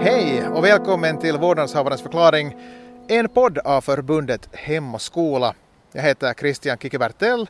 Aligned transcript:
Hej 0.00 0.48
och 0.48 0.64
välkommen 0.64 1.18
till 1.18 1.38
Vårdnadshavarens 1.38 2.02
förklaring, 2.02 2.56
en 3.08 3.28
podd 3.28 3.58
av 3.58 3.80
förbundet 3.80 4.48
Hem 4.52 4.94
och 4.94 5.02
skola. 5.02 5.54
Jag 5.92 6.02
heter 6.02 6.34
Christian 6.34 6.78
Kicke-Bertell 6.78 7.48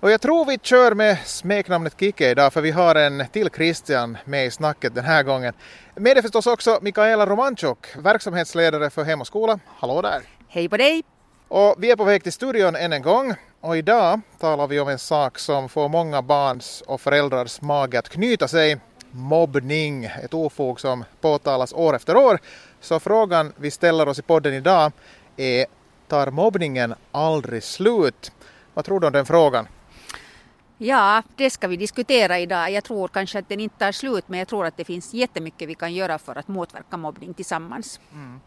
och 0.00 0.10
jag 0.10 0.20
tror 0.20 0.44
vi 0.44 0.58
kör 0.62 0.94
med 0.94 1.18
smeknamnet 1.24 2.00
Kike 2.00 2.30
idag 2.30 2.52
för 2.52 2.60
vi 2.60 2.70
har 2.70 2.94
en 2.94 3.24
till 3.32 3.50
Christian 3.56 4.18
med 4.24 4.46
i 4.46 4.50
snacket 4.50 4.94
den 4.94 5.04
här 5.04 5.22
gången. 5.22 5.54
Med 5.94 6.18
är 6.18 6.22
förstås 6.22 6.46
också 6.46 6.78
Mikaela 6.82 7.26
Romanchuk, 7.26 7.78
verksamhetsledare 7.98 8.90
för 8.90 9.04
Hem 9.04 9.20
och 9.20 9.26
skola. 9.26 9.58
Hallå 9.66 10.02
där! 10.02 10.22
Hej 10.48 10.68
på 10.68 10.76
dig! 10.76 11.17
Och 11.48 11.74
vi 11.78 11.90
är 11.90 11.96
på 11.96 12.04
väg 12.04 12.22
till 12.22 12.32
studion 12.32 12.76
än 12.76 12.92
en 12.92 13.02
gång 13.02 13.34
och 13.60 13.76
idag 13.76 14.20
talar 14.38 14.66
vi 14.66 14.80
om 14.80 14.88
en 14.88 14.98
sak 14.98 15.38
som 15.38 15.68
får 15.68 15.88
många 15.88 16.22
barns 16.22 16.82
och 16.86 17.00
föräldrars 17.00 17.60
mage 17.60 17.98
att 17.98 18.08
knyta 18.08 18.48
sig. 18.48 18.76
Mobbning, 19.10 20.04
ett 20.04 20.34
ofog 20.34 20.80
som 20.80 21.04
påtalas 21.20 21.72
år 21.72 21.96
efter 21.96 22.16
år. 22.16 22.38
Så 22.80 23.00
frågan 23.00 23.52
vi 23.56 23.70
ställer 23.70 24.08
oss 24.08 24.18
i 24.18 24.22
podden 24.22 24.54
idag 24.54 24.92
är 25.36 25.66
tar 26.08 26.30
mobbningen 26.30 26.94
aldrig 27.12 27.62
slut? 27.62 28.32
Vad 28.74 28.84
tror 28.84 29.00
du 29.00 29.06
om 29.06 29.12
den 29.12 29.26
frågan? 29.26 29.68
Ja, 30.78 31.22
det 31.36 31.50
ska 31.50 31.68
vi 31.68 31.76
diskutera 31.76 32.38
idag. 32.38 32.70
Jag 32.70 32.84
tror 32.84 33.08
kanske 33.08 33.38
att 33.38 33.48
den 33.48 33.60
inte 33.60 33.78
tar 33.78 33.92
slut 33.92 34.24
men 34.26 34.38
jag 34.38 34.48
tror 34.48 34.66
att 34.66 34.76
det 34.76 34.84
finns 34.84 35.14
jättemycket 35.14 35.68
vi 35.68 35.74
kan 35.74 35.94
göra 35.94 36.18
för 36.18 36.38
att 36.38 36.48
motverka 36.48 36.96
mobbning 36.96 37.34
tillsammans. 37.34 38.00
Mm. 38.12 38.40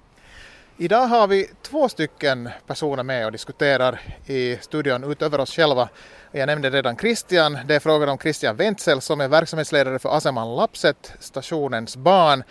Idag 0.78 1.08
har 1.08 1.28
vi 1.28 1.50
två 1.62 1.90
stycken 1.90 2.50
personer 2.68 3.04
med 3.04 3.26
och 3.26 3.32
diskuterar 3.32 4.02
i 4.26 4.58
studion 4.62 5.12
utöver 5.12 5.40
oss 5.40 5.56
själva. 5.56 5.90
Jag 6.32 6.48
nämnde 6.48 6.70
redan 6.70 6.98
Christian. 6.98 7.58
Det 7.66 7.76
är 7.76 7.80
frågan 7.80 8.10
om 8.10 8.18
Christian 8.18 8.56
Wenzel 8.56 9.02
som 9.02 9.22
är 9.22 9.28
verksamhetsledare 9.28 10.00
för 10.00 10.18
Aseman 10.18 10.56
Lapset, 10.56 11.14
stationens 11.20 11.98
barn. 11.98 12.44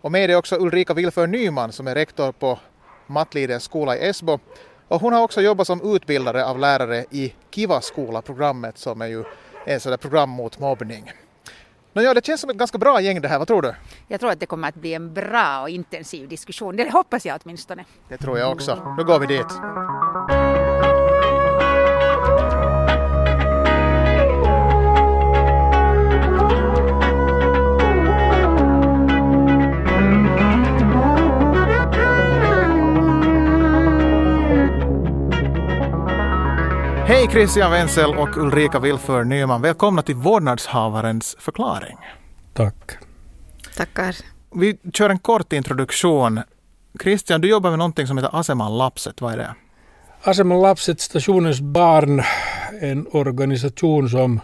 Och 0.00 0.12
med 0.12 0.30
är 0.30 0.36
också 0.36 0.56
Ulrika 0.56 0.94
Wilför 0.94 1.26
Nyman 1.26 1.72
som 1.72 1.86
är 1.86 1.94
rektor 1.94 2.32
på 2.32 2.58
Mattlidens 3.06 3.64
skola 3.64 3.96
i 3.96 4.08
Esbo. 4.08 4.38
Och 4.88 5.00
hon 5.00 5.12
har 5.12 5.22
också 5.22 5.40
jobbat 5.40 5.66
som 5.66 5.94
utbildare 5.94 6.44
av 6.44 6.58
lärare 6.58 7.04
i 7.10 7.34
Kiva 7.50 7.80
skola-programmet 7.80 8.78
som 8.78 9.02
är 9.02 9.06
ju 9.06 9.24
ett 9.66 9.82
sådant 9.82 10.00
program 10.00 10.30
mot 10.30 10.58
mobbning. 10.58 11.12
Nåja, 11.96 12.14
det 12.14 12.26
känns 12.26 12.40
som 12.40 12.50
ett 12.50 12.56
ganska 12.56 12.78
bra 12.78 13.00
gäng 13.00 13.20
det 13.20 13.28
här, 13.28 13.38
vad 13.38 13.48
tror 13.48 13.62
du? 13.62 13.74
Jag 14.08 14.20
tror 14.20 14.30
att 14.30 14.40
det 14.40 14.46
kommer 14.46 14.68
att 14.68 14.74
bli 14.74 14.94
en 14.94 15.14
bra 15.14 15.60
och 15.62 15.68
intensiv 15.68 16.28
diskussion, 16.28 16.76
det 16.76 16.92
hoppas 16.92 17.26
jag 17.26 17.40
åtminstone. 17.44 17.84
Det 18.08 18.16
tror 18.16 18.38
jag 18.38 18.52
också. 18.52 18.94
Nu 18.96 19.04
går 19.04 19.18
vi 19.18 19.26
dit. 19.26 19.46
Hej 37.08 37.28
Christian 37.30 37.70
Wenzel 37.70 38.14
och 38.14 38.36
Ulrika 38.36 38.78
Wilför 38.78 39.24
Nyman. 39.24 39.62
Välkomna 39.62 40.02
till 40.02 40.14
Vårdnadshavarens 40.14 41.36
förklaring. 41.38 41.96
Tack. 42.52 42.92
Tackar. 43.76 44.16
Vi 44.54 44.78
kör 44.92 45.10
en 45.10 45.18
kort 45.18 45.52
introduktion. 45.52 46.40
Christian, 47.02 47.40
du 47.40 47.48
jobbar 47.48 47.70
med 47.70 47.78
någonting 47.78 48.06
som 48.06 48.18
heter 48.18 48.38
Aseman 48.40 48.78
Lapset. 48.78 49.20
Vad 49.20 49.32
är 49.32 49.36
det? 49.36 49.54
Aseman 50.22 50.62
Lapset, 50.62 51.00
Stationens 51.00 51.60
barn, 51.60 52.22
en 52.80 53.06
organisation 53.06 54.08
som 54.08 54.40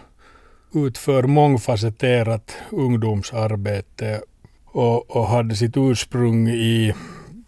utför 0.73 1.23
mångfacetterat 1.23 2.55
ungdomsarbete 2.69 4.21
och, 4.65 5.15
och 5.15 5.27
hade 5.27 5.55
sitt 5.55 5.77
ursprung 5.77 6.47
i 6.49 6.93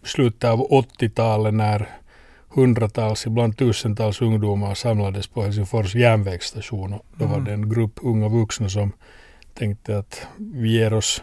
slutet 0.04 0.50
av 0.50 0.68
80-talet 0.70 1.54
när 1.54 1.88
hundratals, 2.56 3.26
ibland 3.26 3.56
tusentals 3.56 4.22
ungdomar 4.22 4.74
samlades 4.74 5.26
på 5.26 5.42
Helsingfors 5.42 5.94
järnvägsstation. 5.94 6.92
Och 6.92 7.04
då 7.16 7.26
var 7.26 7.40
det 7.40 7.52
en 7.52 7.68
grupp 7.68 7.98
unga 8.02 8.28
vuxna 8.28 8.68
som 8.68 8.92
tänkte 9.54 9.98
att 9.98 10.26
vi 10.36 10.78
ger 10.78 10.92
oss 10.92 11.22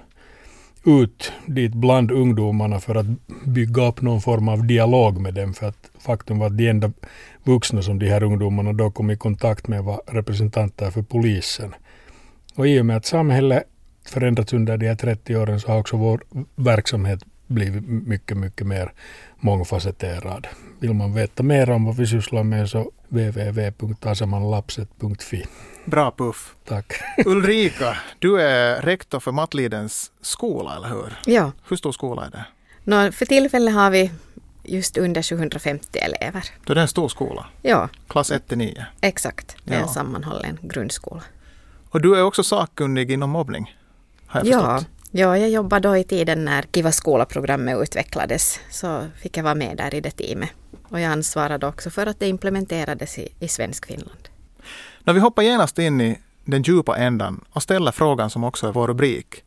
ut 0.85 1.31
dit 1.45 1.73
bland 1.73 2.11
ungdomarna 2.11 2.79
för 2.79 2.95
att 2.95 3.05
bygga 3.45 3.88
upp 3.88 4.01
någon 4.01 4.21
form 4.21 4.49
av 4.49 4.67
dialog 4.67 5.21
med 5.21 5.33
dem. 5.33 5.53
För 5.53 5.67
att 5.67 5.91
faktum 5.99 6.39
var 6.39 6.47
att 6.47 6.57
de 6.57 6.69
enda 6.69 6.91
vuxna 7.44 7.81
som 7.81 8.00
de 8.00 8.09
här 8.09 8.23
ungdomarna 8.23 8.73
då 8.73 8.91
kom 8.91 9.11
i 9.11 9.17
kontakt 9.17 9.67
med 9.67 9.83
var 9.83 10.01
representanter 10.07 10.91
för 10.91 11.01
polisen. 11.01 11.75
Och 12.55 12.67
i 12.67 12.81
och 12.81 12.85
med 12.85 12.97
att 12.97 13.05
samhället 13.05 13.63
förändrats 14.05 14.53
under 14.53 14.77
de 14.77 14.88
här 14.88 14.95
30 14.95 15.35
åren 15.35 15.59
så 15.59 15.67
har 15.71 15.79
också 15.79 15.97
vår 15.97 16.23
verksamhet 16.55 17.19
blivit 17.47 17.88
mycket, 17.88 18.38
mycket 18.38 18.67
mer 18.67 18.91
mångfacetterad. 19.43 20.47
Vill 20.79 20.93
man 20.93 21.13
veta 21.13 21.43
mer 21.43 21.69
om 21.69 21.85
vad 21.85 21.95
vi 21.97 22.07
sysslar 22.07 22.43
med 22.43 22.69
så 22.69 22.91
www.asamanlapset.fi. 23.09 25.45
Bra 25.85 26.11
puff. 26.17 26.55
Tack. 26.65 26.93
Ulrika, 27.25 27.97
du 28.19 28.41
är 28.41 28.81
rektor 28.81 29.19
för 29.19 29.31
Mattlidens 29.31 30.11
skola, 30.21 30.75
eller 30.75 30.87
hur? 30.87 31.13
Ja. 31.25 31.51
Hur 31.69 31.75
stor 31.77 31.91
skola 31.91 32.25
är 32.25 32.29
det? 32.31 32.45
Nå, 32.83 33.11
för 33.11 33.25
tillfället 33.25 33.73
har 33.73 33.89
vi 33.91 34.11
just 34.63 34.97
under 34.97 35.21
750 35.21 35.99
elever. 35.99 36.43
Då 36.65 36.73
är 36.73 36.75
det 36.75 36.81
en 36.81 36.87
stor 36.87 37.09
skola? 37.09 37.45
Ja. 37.61 37.89
Klass 38.07 38.31
1 38.31 38.47
till 38.47 38.57
9? 38.57 38.85
Exakt. 39.01 39.55
Det 39.63 39.73
är 39.73 39.77
Ja. 39.79 39.83
en 39.83 39.89
sammanhållen 39.93 40.59
grundskola. 40.61 41.21
Och 41.89 42.01
du 42.01 42.15
är 42.15 42.23
också 42.23 42.43
sakkunnig 42.43 43.11
inom 43.11 43.29
mobbning? 43.29 43.75
Har 44.27 44.39
jag 44.39 44.47
Ja, 44.47 44.77
förstått? 44.77 44.92
Ja, 45.13 45.38
jag 45.38 45.50
jobbade 45.50 45.88
då 45.90 45.97
i 45.97 46.03
tiden 46.03 46.46
när 46.46 46.66
Kiva 46.74 46.91
skola-programmet 46.91 47.81
utvecklades. 47.81 48.59
Så 48.69 49.07
fick 49.16 49.38
jag 49.38 49.44
vara 49.44 49.56
med 49.56 49.78
där 49.78 49.96
i 49.96 50.01
det 50.01 50.12
teamet. 50.12 50.50
Och 50.88 51.00
jag 51.00 51.12
ansvarade 51.12 51.68
också 51.68 51.90
för 51.90 52.07
att 52.07 52.19
det 52.19 52.28
implementerades 52.28 53.19
i, 53.19 53.29
i 53.40 53.47
svensk 53.47 53.85
Finland. 53.85 54.29
När 55.03 55.13
vi 55.13 55.19
hoppar 55.19 55.44
genast 55.44 55.79
in 55.79 56.01
i 56.01 56.19
den 56.46 56.62
djupa 56.62 56.97
ändan 56.97 57.46
och 57.50 57.63
ställer 57.63 57.91
frågan 57.91 58.29
som 58.29 58.44
också 58.44 58.68
är 58.68 58.72
vår 58.72 58.88
rubrik. 58.88 59.44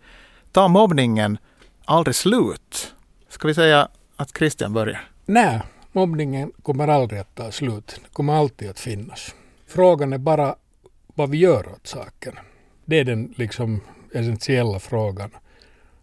Tar 0.53 0.69
mobbningen 0.69 1.39
aldrig 1.85 2.15
slut? 2.15 2.95
Ska 3.29 3.49
vi 3.49 3.55
säga 3.55 3.89
att 4.17 4.37
Christian 4.39 4.73
börjar? 4.73 5.09
Nej, 5.27 5.61
mobbningen 5.93 6.53
kommer 6.63 6.89
aldrig 6.89 7.21
att 7.21 7.35
ta 7.35 7.51
slut. 7.53 7.87
Den 7.87 8.11
kommer 8.13 8.33
alltid 8.33 8.71
att 8.71 8.81
finnas. 8.81 9.35
Frågan 9.67 10.13
är 10.13 10.19
bara 10.19 10.55
vad 11.07 11.31
vi 11.31 11.39
gör 11.39 11.69
åt 11.69 11.87
saken. 11.87 12.35
Det 12.85 12.99
är 12.99 13.05
den 13.05 13.35
liksom 13.37 13.81
essentiella 14.13 14.79
frågan. 14.79 15.31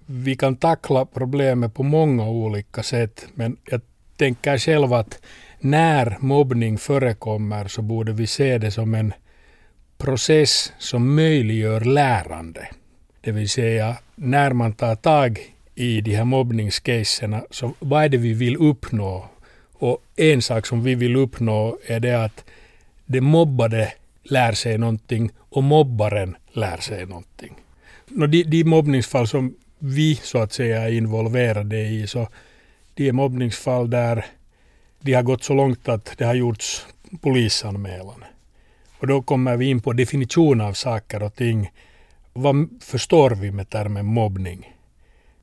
Vi 0.05 0.35
kan 0.35 0.55
tackla 0.55 1.05
problemet 1.05 1.73
på 1.73 1.83
många 1.83 2.29
olika 2.29 2.83
sätt 2.83 3.27
men 3.33 3.57
jag 3.69 3.81
tänker 4.17 4.57
själv 4.57 4.93
att 4.93 5.21
när 5.59 6.17
mobbning 6.19 6.77
förekommer 6.77 7.67
så 7.67 7.81
borde 7.81 8.11
vi 8.11 8.27
se 8.27 8.57
det 8.57 8.71
som 8.71 8.95
en 8.95 9.13
process 9.97 10.73
som 10.77 11.15
möjliggör 11.15 11.81
lärande. 11.81 12.67
Det 13.21 13.31
vill 13.31 13.49
säga 13.49 13.97
när 14.15 14.53
man 14.53 14.73
tar 14.73 14.95
tag 14.95 15.39
i 15.75 16.01
de 16.01 16.15
här 16.15 16.25
mobbningscaserna 16.25 17.43
så 17.49 17.73
vad 17.79 18.03
är 18.03 18.09
det 18.09 18.17
vi 18.17 18.33
vill 18.33 18.57
uppnå? 18.57 19.29
Och 19.73 20.03
en 20.15 20.41
sak 20.41 20.65
som 20.65 20.83
vi 20.83 20.95
vill 20.95 21.15
uppnå 21.15 21.77
är 21.87 21.99
det 21.99 22.23
att 22.23 22.43
det 23.05 23.21
mobbade 23.21 23.93
lär 24.23 24.51
sig 24.51 24.77
någonting 24.77 25.31
och 25.37 25.63
mobbaren 25.63 26.35
lär 26.51 26.77
sig 26.77 27.05
någonting. 27.05 27.53
De, 28.07 28.43
de 28.43 28.63
mobbningsfall 28.63 29.27
som 29.27 29.55
vi 29.85 30.15
så 30.15 30.37
att 30.37 30.53
säga 30.53 30.81
är 30.81 30.91
involverade 30.91 31.79
i 31.81 32.07
så 32.07 32.27
de 32.93 33.07
är 33.07 33.11
mobbningsfall 33.11 33.89
där 33.89 34.25
de 34.99 35.13
har 35.13 35.23
gått 35.23 35.43
så 35.43 35.53
långt 35.53 35.89
att 35.89 36.13
det 36.17 36.25
har 36.25 36.33
gjorts 36.33 36.85
polisanmälan. 37.21 38.23
Och 38.99 39.07
då 39.07 39.21
kommer 39.21 39.57
vi 39.57 39.65
in 39.65 39.81
på 39.81 39.93
definition 39.93 40.61
av 40.61 40.73
saker 40.73 41.23
och 41.23 41.35
ting. 41.35 41.71
Vad 42.33 42.69
förstår 42.81 43.29
vi 43.29 43.51
med 43.51 43.69
termen 43.69 44.05
mobbning? 44.05 44.73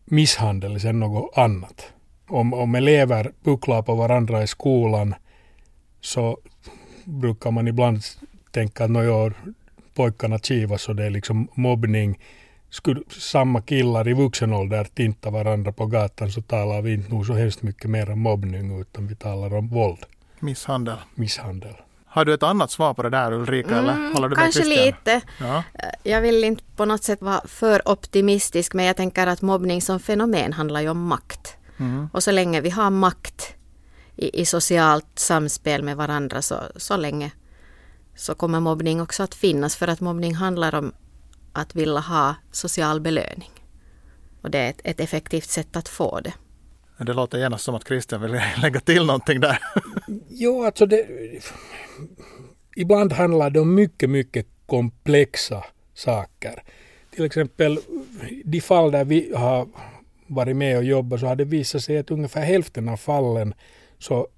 Misshandel 0.04 0.75
är 0.75 0.78
sen 0.78 1.00
något 1.00 1.38
annat. 1.38 1.92
Om, 2.26 2.54
om 2.54 2.75
elever 2.75 3.32
pucklar 3.44 3.82
på 3.82 3.94
varandra 3.94 4.42
i 4.42 4.46
skolan 4.46 5.14
så 6.00 6.38
brukar 7.04 7.50
man 7.50 7.69
ibland 7.69 8.02
tänka 8.50 8.84
att 8.84 9.32
pojkarna 9.94 10.38
kivas 10.38 10.88
och 10.88 10.96
det 10.96 11.04
är 11.04 11.10
liksom 11.10 11.48
mobbning. 11.54 12.19
Skulle 12.70 13.00
samma 13.19 13.62
killar 13.62 14.08
i 14.08 14.12
vuxen 14.12 14.52
ålder 14.52 14.84
tinta 14.94 15.31
varandra 15.31 15.72
på 15.72 15.87
gatan 15.87 16.32
så 16.32 16.43
talar 16.43 16.82
vi 16.82 16.93
inte 16.94 17.11
nog 17.11 17.26
så 17.26 17.32
hemskt 17.32 17.62
mycket 17.62 17.90
mer 17.90 18.11
om 18.11 18.20
mobbning 18.20 18.81
utan 18.81 19.06
vi 19.06 19.14
talar 19.14 19.55
om 19.55 19.69
våld, 19.69 19.99
Misshandel. 20.40 20.96
misshandel. 21.14 21.75
Har 22.06 22.25
du 22.25 22.34
ett 22.34 22.43
annat 22.43 22.70
svar 22.70 22.94
på 22.94 23.02
det 23.02 23.11
där 23.11 23.32
Ulrika? 23.32 23.78
eller 23.78 23.93
håller 24.14 24.14
du 24.14 24.20
med 24.20 24.25
Mm, 24.25 24.37
kanske 24.37 24.62
Christian? 24.62 24.87
lite. 24.87 25.20
Ja. 25.40 25.62
Jag 26.02 26.20
vill 26.20 26.44
inte 26.44 26.62
på 26.76 26.84
något 26.84 27.05
sätt 27.05 27.22
vara 27.22 27.40
för 27.46 27.88
optimistisk 27.88 28.75
men 28.75 28.84
jag 28.84 28.96
tänker 28.96 29.26
att 29.26 29.43
mobbning 29.43 29.82
som 29.82 30.00
fenomen 30.00 30.52
handlar 30.52 30.81
ju 30.81 30.88
om 30.88 31.06
makt. 31.06 31.56
Mm. 31.78 32.08
Och 32.12 32.23
så 32.23 32.31
länge 32.31 32.61
vi 32.61 32.70
har 32.70 32.90
makt 32.90 33.55
i, 34.16 34.40
i 34.40 34.44
socialt 34.46 35.06
samspel 35.14 35.82
med 35.82 35.96
varandra 35.96 36.43
så, 36.43 36.56
så 36.76 36.96
länge 36.96 37.31
så 38.16 38.34
kommer 38.34 38.61
mobbning 38.61 39.00
också 39.00 39.23
att 39.23 39.34
finnas 39.34 39.76
för 39.76 39.88
att 39.88 40.00
mobbning 40.00 40.34
handlar 40.34 40.75
om 40.75 40.93
att 41.52 41.75
vilja 41.75 42.00
ha 42.00 42.35
social 42.50 43.00
belöning. 43.00 43.50
Och 44.43 44.50
det 44.50 44.58
är 44.58 44.70
ett, 44.70 44.81
ett 44.85 45.00
effektivt 45.00 45.49
sätt 45.49 45.76
att 45.76 45.88
få 45.88 46.20
det. 46.20 46.32
Det 47.05 47.12
låter 47.12 47.38
genast 47.38 47.64
som 47.64 47.75
att 47.75 47.87
Christian 47.88 48.23
vill 48.23 48.41
lägga 48.62 48.81
till 48.81 49.06
någonting 49.06 49.41
där. 49.41 49.58
jo, 50.29 50.64
alltså 50.64 50.87
det... 50.87 51.06
Ibland 52.76 53.12
handlar 53.12 53.50
det 53.50 53.61
om 53.61 53.75
mycket, 53.75 54.11
mycket 54.11 54.47
komplexa 54.67 55.64
saker. 55.94 56.62
Till 57.14 57.25
exempel 57.25 57.79
de 58.44 58.61
fall 58.61 58.91
där 58.91 59.05
vi 59.05 59.32
har 59.37 59.69
varit 60.26 60.56
med 60.56 60.76
och 60.76 60.85
jobbat 60.85 61.20
så 61.20 61.26
har 61.26 61.37
det 61.37 61.44
visat 61.44 61.82
sig 61.82 61.99
att 61.99 62.11
ungefär 62.11 62.43
hälften 62.43 62.88
av 62.88 62.97
fallen 62.97 63.55
så 63.99 64.29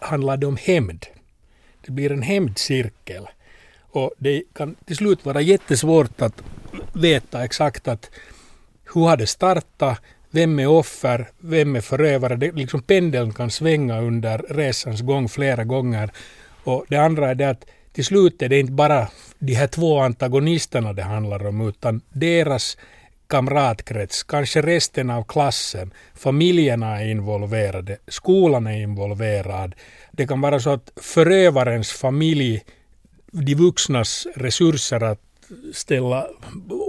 handlar 0.00 0.36
det 0.36 0.46
om 0.46 0.56
hämnd. 0.56 1.06
Det 1.80 1.92
blir 1.92 2.12
en 2.12 2.22
hämndcirkel. 2.22 3.28
Och 3.94 4.10
det 4.18 4.42
kan 4.52 4.74
till 4.84 4.96
slut 4.96 5.24
vara 5.24 5.40
jättesvårt 5.40 6.22
att 6.22 6.42
veta 6.92 7.44
exakt 7.44 7.88
att 7.88 8.10
hur 8.94 9.04
har 9.04 9.16
det 9.16 9.26
startat, 9.26 10.00
vem 10.30 10.58
är 10.58 10.66
offer, 10.66 11.28
vem 11.38 11.76
är 11.76 11.80
förövare. 11.80 12.36
Det, 12.36 12.52
liksom 12.52 12.82
pendeln 12.82 13.32
kan 13.32 13.50
svänga 13.50 14.00
under 14.00 14.38
resans 14.38 15.00
gång 15.00 15.28
flera 15.28 15.64
gånger. 15.64 16.10
Och 16.64 16.84
det 16.88 16.96
andra 16.96 17.30
är 17.30 17.34
det 17.34 17.50
att 17.50 17.64
till 17.92 18.04
slut 18.04 18.42
är 18.42 18.48
det 18.48 18.60
inte 18.60 18.72
bara 18.72 19.08
de 19.38 19.54
här 19.54 19.66
två 19.66 19.98
antagonisterna 19.98 20.92
det 20.92 21.02
handlar 21.02 21.46
om 21.46 21.68
utan 21.68 22.00
deras 22.12 22.76
kamratkrets, 23.26 24.22
kanske 24.22 24.62
resten 24.62 25.10
av 25.10 25.24
klassen, 25.24 25.90
familjerna 26.14 27.00
är 27.00 27.08
involverade, 27.08 27.96
skolan 28.08 28.66
är 28.66 28.82
involverad. 28.82 29.74
Det 30.12 30.26
kan 30.26 30.40
vara 30.40 30.60
så 30.60 30.70
att 30.70 30.92
förövarens 30.96 31.92
familj, 31.92 32.62
de 33.42 33.54
vuxnas 33.54 34.26
resurser 34.34 35.02
att 35.02 35.20
ställa 35.72 36.28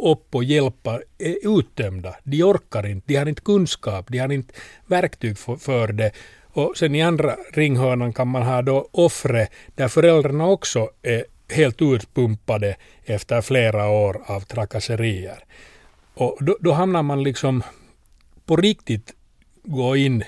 upp 0.04 0.36
och 0.36 0.44
hjälpa 0.44 1.00
är 1.18 1.60
uttömda. 1.60 2.16
De 2.24 2.44
orkar 2.44 2.88
inte, 2.88 3.08
de 3.08 3.16
har 3.16 3.26
inte 3.26 3.42
kunskap, 3.42 4.06
de 4.10 4.20
har 4.20 4.32
inte 4.32 4.54
verktyg 4.86 5.38
för, 5.38 5.56
för 5.56 5.88
det. 5.88 6.12
Och 6.44 6.78
sen 6.78 6.96
i 6.96 7.02
andra 7.02 7.36
ringhörnan 7.54 8.14
kan 8.14 8.28
man 8.28 8.44
ha 8.44 8.62
då 8.62 8.90
offret 8.92 9.52
där 9.76 9.88
föräldrarna 9.88 10.48
också 10.48 10.90
är 11.02 11.26
helt 11.50 11.82
utpumpade 11.82 12.76
efter 13.04 13.42
flera 13.42 13.90
år 13.90 14.22
av 14.26 14.42
trakasserier. 14.42 15.44
Och 16.14 16.38
då, 16.42 16.58
då 16.60 16.72
hamnar 16.72 17.04
man 17.04 17.24
liksom 17.24 17.64
på 18.46 18.56
riktigt 18.56 19.14
gå 19.64 19.96
in 19.96 20.24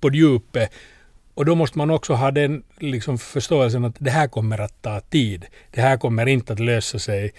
på 0.00 0.10
djupet 0.14 0.72
och 1.38 1.44
då 1.44 1.54
måste 1.54 1.78
man 1.78 1.90
också 1.90 2.14
ha 2.14 2.30
den 2.30 2.62
liksom 2.78 3.18
förståelsen 3.18 3.84
att 3.84 3.96
det 3.98 4.10
här 4.10 4.28
kommer 4.28 4.60
att 4.60 4.82
ta 4.82 5.00
tid. 5.00 5.46
Det 5.70 5.80
här 5.80 5.96
kommer 5.96 6.26
inte 6.26 6.52
att 6.52 6.60
lösa 6.60 6.98
sig 6.98 7.32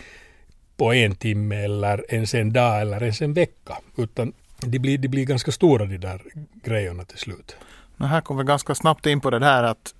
på 0.77 0.93
en 0.93 1.15
timme 1.15 1.55
eller 1.55 2.13
ens 2.13 2.33
en 2.33 2.53
dag 2.53 2.81
eller 2.81 3.03
ens 3.03 3.21
en 3.21 3.33
vecka. 3.33 3.77
Utan 3.97 4.33
det 4.59 4.79
blir, 4.79 4.97
det 4.97 5.07
blir 5.07 5.25
ganska 5.25 5.51
stora 5.51 5.85
de 5.85 5.97
där 5.97 6.21
grejerna 6.63 7.05
till 7.05 7.17
slut. 7.17 7.55
Men 7.97 8.07
här 8.07 8.21
kommer 8.21 8.43
vi 8.43 8.47
ganska 8.47 8.75
snabbt 8.75 9.05
in 9.05 9.21
på 9.21 9.29
det 9.29 9.45
här 9.45 9.63
att 9.63 9.95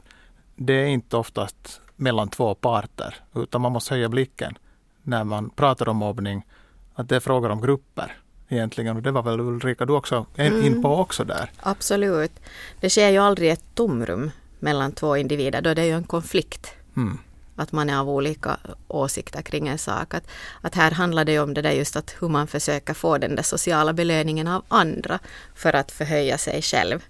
det 0.56 0.74
är 0.74 0.88
inte 0.88 1.18
oftast 1.18 1.82
mellan 1.96 2.30
två 2.30 2.56
parter 2.56 3.16
utan 3.36 3.62
man 3.62 3.72
måste 3.72 3.94
höja 3.94 4.10
blicken 4.10 4.58
när 5.04 5.24
man 5.24 5.50
pratar 5.50 5.90
om 5.90 5.98
mobbning. 5.98 6.46
Att 6.94 7.10
det 7.10 7.16
är 7.16 7.20
frågor 7.20 7.50
om 7.50 7.62
grupper 7.62 8.18
egentligen 8.50 8.96
och 8.96 9.04
det 9.04 9.12
var 9.12 9.24
väl 9.24 9.40
Ulrika 9.40 9.86
du 9.86 9.94
också 9.94 10.26
in 10.38 10.46
mm. 10.46 10.82
på 10.82 10.96
också 10.96 11.24
där? 11.24 11.52
Absolut. 11.60 12.32
Det 12.80 12.90
sker 12.90 13.10
ju 13.10 13.18
aldrig 13.18 13.52
ett 13.52 13.76
tomrum 13.76 14.32
mellan 14.60 14.92
två 14.92 15.18
individer 15.18 15.62
då 15.62 15.74
det 15.74 15.82
är 15.82 15.86
ju 15.86 15.96
en 15.96 16.04
konflikt. 16.04 16.68
Mm. 16.98 17.18
Att 17.56 17.72
man 17.72 17.90
är 17.90 18.00
av 18.00 18.10
olika 18.10 18.58
åsikter 18.88 19.42
kring 19.42 19.68
en 19.68 19.78
sak. 19.78 20.14
Att, 20.14 20.24
att 20.62 20.76
här 20.76 20.92
handlar 20.92 21.26
det 21.26 21.40
om 21.40 21.54
det 21.54 21.62
där 21.62 21.72
just 21.72 21.96
att 21.96 22.16
hur 22.20 22.30
man 22.30 22.48
försöker 22.48 22.94
få 22.94 23.18
den 23.18 23.36
där 23.36 23.44
sociala 23.44 23.94
belöningen 23.94 24.48
av 24.48 24.64
andra 24.68 25.20
för 25.56 25.74
att 25.74 25.92
förhöja 25.92 26.38
sig 26.38 26.62
själv 26.62 27.06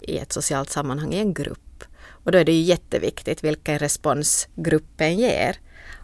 i 0.00 0.18
ett 0.18 0.32
socialt 0.32 0.70
sammanhang 0.70 1.12
i 1.14 1.18
en 1.18 1.34
grupp. 1.34 1.84
Och 2.24 2.32
då 2.32 2.38
är 2.38 2.44
det 2.44 2.52
ju 2.52 2.62
jätteviktigt 2.62 3.44
vilken 3.44 3.78
respons 3.78 4.48
gruppen 4.54 5.18
ger. 5.18 5.56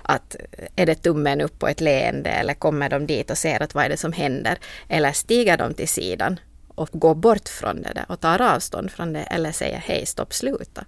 Att 0.08 0.36
är 0.76 0.86
det 0.86 0.94
tummen 0.94 1.40
upp 1.40 1.58
på 1.58 1.68
ett 1.68 1.80
leende 1.80 2.30
eller 2.30 2.54
kommer 2.54 2.88
de 2.88 3.06
dit 3.06 3.30
och 3.30 3.38
ser 3.38 3.62
att 3.62 3.74
vad 3.74 3.84
är 3.84 3.88
det 3.88 3.96
som 3.96 4.12
händer? 4.12 4.58
Eller 4.88 5.12
stiger 5.12 5.56
de 5.56 5.74
till 5.74 5.88
sidan 5.88 6.40
och 6.68 6.88
går 6.92 7.14
bort 7.14 7.48
från 7.48 7.82
det 7.82 7.92
där 7.94 8.04
och 8.08 8.20
tar 8.20 8.42
avstånd 8.42 8.90
från 8.90 9.12
det 9.12 9.22
eller 9.22 9.52
säger 9.52 9.78
hej, 9.78 10.06
stopp, 10.06 10.34
sluta. 10.34 10.84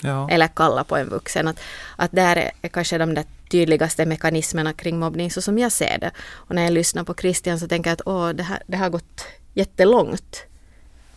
Ja. 0.00 0.30
Eller 0.30 0.48
kalla 0.48 0.84
på 0.84 0.96
en 0.96 1.08
vuxen. 1.08 1.48
Att, 1.48 1.60
att 1.96 2.12
där 2.12 2.52
är 2.62 2.68
kanske 2.68 2.98
de 2.98 3.14
där 3.14 3.24
tydligaste 3.50 4.06
mekanismerna 4.06 4.72
kring 4.72 4.98
mobbning 4.98 5.30
så 5.30 5.42
som 5.42 5.58
jag 5.58 5.72
ser 5.72 5.98
det. 5.98 6.10
Och 6.30 6.54
när 6.54 6.62
jag 6.62 6.72
lyssnar 6.72 7.04
på 7.04 7.14
Christian 7.14 7.60
så 7.60 7.68
tänker 7.68 7.90
jag 7.90 7.94
att 7.94 8.06
åh, 8.06 8.30
det, 8.30 8.42
här, 8.42 8.62
det 8.66 8.76
har 8.76 8.90
gått 8.90 9.26
jättelångt. 9.54 10.42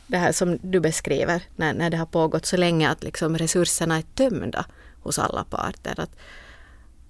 Det 0.08 0.18
här 0.18 0.32
som 0.32 0.60
du 0.62 0.80
beskriver, 0.80 1.44
när, 1.56 1.74
när 1.74 1.90
det 1.90 1.98
har 1.98 2.06
pågått 2.06 2.46
så 2.46 2.58
länge 2.58 2.90
att 2.90 3.04
liksom 3.04 3.38
resurserna 3.38 3.98
är 3.98 4.04
tömda 4.16 4.66
hos 5.02 5.20
alla 5.20 5.44
parter. 5.44 6.00
Att 6.00 6.16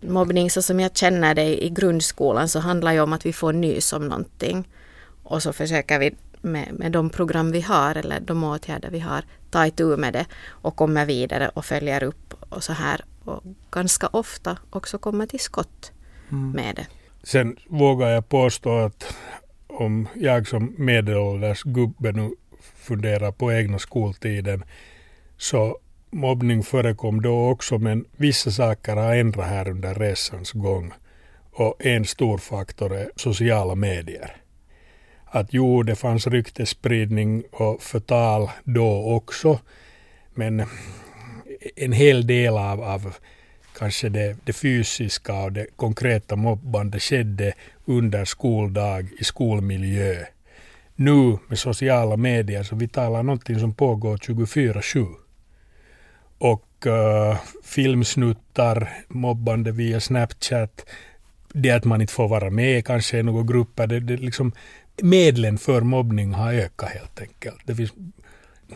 mobbning 0.09 0.49
så 0.49 0.61
som 0.61 0.79
jag 0.79 0.97
känner 0.97 1.35
det 1.35 1.63
i 1.63 1.69
grundskolan 1.69 2.49
så 2.49 2.59
handlar 2.59 2.93
ju 2.93 3.01
om 3.01 3.13
att 3.13 3.25
vi 3.25 3.33
får 3.33 3.53
nys 3.53 3.93
om 3.93 4.07
någonting. 4.07 4.67
Och 5.23 5.43
så 5.43 5.53
försöker 5.53 5.99
vi 5.99 6.15
med, 6.41 6.73
med 6.73 6.91
de 6.91 7.09
program 7.09 7.51
vi 7.51 7.61
har 7.61 7.95
eller 7.95 8.19
de 8.19 8.43
åtgärder 8.43 8.89
vi 8.89 8.99
har 8.99 9.23
ta 9.55 9.65
itu 9.65 9.97
med 9.97 10.13
det 10.13 10.25
och 10.47 10.75
kommer 10.75 11.05
vidare 11.05 11.49
och 11.53 11.65
följer 11.65 12.03
upp 12.03 12.33
och 12.49 12.63
så 12.63 12.73
här. 12.73 13.01
Och 13.25 13.43
ganska 13.71 14.07
ofta 14.07 14.57
också 14.69 14.97
kommer 14.97 15.25
till 15.25 15.39
skott 15.39 15.91
mm. 16.31 16.51
med 16.51 16.75
det. 16.75 16.87
Sen 17.23 17.57
vågar 17.67 18.09
jag 18.09 18.29
påstå 18.29 18.77
att 18.77 19.15
om 19.67 20.07
jag 20.15 20.47
som 20.47 20.75
medelålders 20.77 21.63
gubbe 21.63 22.11
nu 22.11 22.31
funderar 22.75 23.31
på 23.31 23.53
egna 23.53 23.79
skoltiden 23.79 24.63
så 25.37 25.77
mobbning 26.11 26.63
förekom 26.63 27.21
då 27.21 27.49
också 27.49 27.77
men 27.77 28.05
vissa 28.17 28.51
saker 28.51 28.95
har 28.95 29.15
ändrat 29.15 29.47
här 29.47 29.69
under 29.69 29.95
resans 29.95 30.51
gång. 30.51 30.93
Och 31.51 31.85
en 31.85 32.05
stor 32.05 32.37
faktor 32.37 32.95
är 32.95 33.09
sociala 33.15 33.75
medier 33.75 34.41
att 35.35 35.53
jo, 35.53 35.83
det 35.83 35.95
fanns 35.95 36.27
ryktesspridning 36.27 37.43
och 37.51 37.81
förtal 37.81 38.49
då 38.63 39.15
också. 39.15 39.59
Men 40.33 40.63
en 41.75 41.91
hel 41.91 42.27
del 42.27 42.57
av, 42.57 42.83
av 42.83 43.15
kanske 43.77 44.09
det, 44.09 44.37
det 44.43 44.53
fysiska 44.53 45.43
och 45.43 45.51
det 45.51 45.67
konkreta 45.75 46.35
mobbandet 46.35 47.01
skedde 47.01 47.53
under 47.85 48.25
skoldag 48.25 49.07
i 49.19 49.23
skolmiljö. 49.23 50.25
Nu 50.95 51.37
med 51.47 51.59
sociala 51.59 52.17
medier 52.17 52.63
så 52.63 52.75
vi 52.75 52.87
talar 52.87 53.23
någonting 53.23 53.59
som 53.59 53.73
pågår 53.73 54.17
24-7. 54.17 55.24
Och 56.51 56.85
uh, 56.85 57.37
filmsnuttar, 57.63 58.93
mobbande 59.07 59.71
via 59.71 59.99
Snapchat, 59.99 60.85
det 61.53 61.71
att 61.71 61.85
man 61.85 62.01
inte 62.01 62.13
får 62.13 62.27
vara 62.27 62.49
med 62.49 62.85
kanske 62.85 63.17
i 63.17 63.23
några 63.23 63.43
grupper, 63.43 63.87
det, 63.87 63.99
det 63.99 64.17
liksom 64.17 64.51
medlen 65.01 65.57
för 65.57 65.81
mobbning 65.81 66.33
har 66.33 66.53
ökat 66.53 66.89
helt 66.89 67.21
enkelt. 67.21 67.61
Det 67.65 67.75
finns 67.75 67.93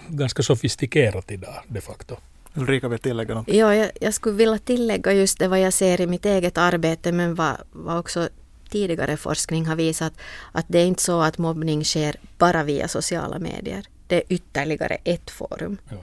ganska 0.07 0.43
sofistikerat 0.43 1.31
idag 1.31 1.55
de 1.67 1.81
facto. 1.81 2.15
Ulrika 2.53 2.87
vill 2.87 2.99
tillägga 2.99 3.35
något? 3.35 3.47
Ja, 3.47 3.75
jag, 3.75 3.91
jag, 4.01 4.13
skulle 4.13 4.35
vilja 4.35 4.57
tillägga 4.57 5.13
just 5.13 5.39
det 5.39 5.47
vad 5.47 5.59
jag 5.59 5.73
ser 5.73 6.01
i 6.01 6.07
mitt 6.07 6.25
eget 6.25 6.57
arbete 6.57 7.11
men 7.11 7.35
vad, 7.35 7.57
vad 7.71 7.97
också 7.99 8.29
tidigare 8.69 9.17
forskning 9.17 9.65
har 9.65 9.75
visat 9.75 10.13
att 10.51 10.65
det 10.67 10.79
är 10.79 10.85
inte 10.85 11.01
så 11.01 11.21
att 11.21 11.37
mobbning 11.37 11.83
sker 11.83 12.15
bara 12.37 12.63
via 12.63 12.87
sociala 12.87 13.39
medier. 13.39 13.85
Det 14.07 14.15
är 14.15 14.23
ytterligare 14.29 14.97
ett 15.03 15.29
forum. 15.29 15.77
Ja. 15.89 15.97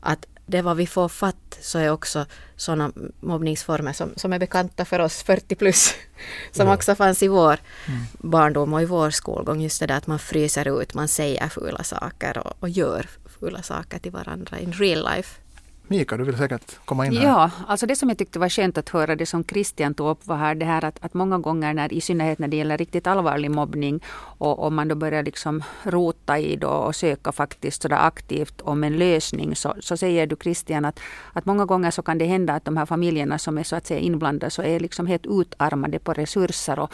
Att 0.00 0.26
det 0.46 0.62
vad 0.62 0.76
vi 0.76 0.86
får 0.86 1.08
fatt 1.08 1.58
så 1.60 1.78
är 1.78 1.90
också 1.90 2.26
sådana 2.56 2.92
mobbningsformer 3.20 3.92
som, 3.92 4.12
som 4.16 4.32
är 4.32 4.38
bekanta 4.38 4.84
för 4.84 4.98
oss 4.98 5.22
40 5.22 5.54
plus. 5.54 5.94
Som 6.52 6.68
ja. 6.68 6.74
också 6.74 6.94
fanns 6.94 7.22
i 7.22 7.28
vår 7.28 7.58
mm. 7.86 8.00
barndom 8.18 8.74
och 8.74 8.82
i 8.82 8.84
vår 8.84 9.10
skolgång. 9.10 9.60
Just 9.60 9.80
det 9.80 9.86
där 9.86 9.96
att 9.96 10.06
man 10.06 10.18
fryser 10.18 10.82
ut, 10.82 10.94
man 10.94 11.08
säger 11.08 11.48
fula 11.48 11.82
saker 11.82 12.38
och, 12.38 12.52
och 12.60 12.68
gör 12.68 13.08
fula 13.40 13.62
saker 13.62 13.98
till 13.98 14.12
varandra 14.12 14.58
in 14.58 14.72
real 14.72 15.08
life. 15.14 15.40
Mika, 15.88 16.16
du 16.16 16.24
vill 16.24 16.36
säkert 16.36 16.78
komma 16.84 17.06
in 17.06 17.16
här. 17.16 17.24
Ja, 17.24 17.50
alltså 17.68 17.86
det 17.86 17.96
som 17.96 18.08
jag 18.08 18.18
tyckte 18.18 18.38
var 18.38 18.48
skönt 18.48 18.78
att 18.78 18.88
höra, 18.88 19.16
det 19.16 19.26
som 19.26 19.44
Christian 19.44 19.94
tog 19.94 20.08
upp 20.08 20.26
var 20.26 20.36
här, 20.36 20.54
det 20.54 20.64
här 20.64 20.84
att, 20.84 21.04
att 21.04 21.14
många 21.14 21.38
gånger, 21.38 21.74
när, 21.74 21.92
i 21.92 22.00
synnerhet 22.00 22.38
när 22.38 22.48
det 22.48 22.56
gäller 22.56 22.78
riktigt 22.78 23.06
allvarlig 23.06 23.50
mobbning 23.50 24.00
och 24.38 24.66
om 24.66 24.74
man 24.74 24.88
då 24.88 24.94
börjar 24.94 25.22
liksom 25.22 25.62
rota 25.82 26.38
i 26.38 26.56
då 26.56 26.68
och 26.68 26.96
söka 26.96 27.32
faktiskt 27.32 27.82
sådär 27.82 28.06
aktivt 28.06 28.60
om 28.60 28.84
en 28.84 28.96
lösning, 28.98 29.56
så, 29.56 29.74
så 29.80 29.96
säger 29.96 30.26
du 30.26 30.36
Christian 30.42 30.84
att, 30.84 31.00
att 31.32 31.44
många 31.44 31.64
gånger 31.64 31.90
så 31.90 32.02
kan 32.02 32.18
det 32.18 32.24
hända 32.24 32.54
att 32.54 32.64
de 32.64 32.76
här 32.76 32.86
familjerna 32.86 33.38
som 33.38 33.58
är 33.58 33.62
så 33.62 33.76
att 33.76 33.86
säga 33.86 34.00
inblandade 34.00 34.50
så 34.50 34.62
är 34.62 34.80
liksom 34.80 35.06
helt 35.06 35.26
utarmade 35.26 35.98
på 35.98 36.12
resurser 36.12 36.78
och, 36.78 36.92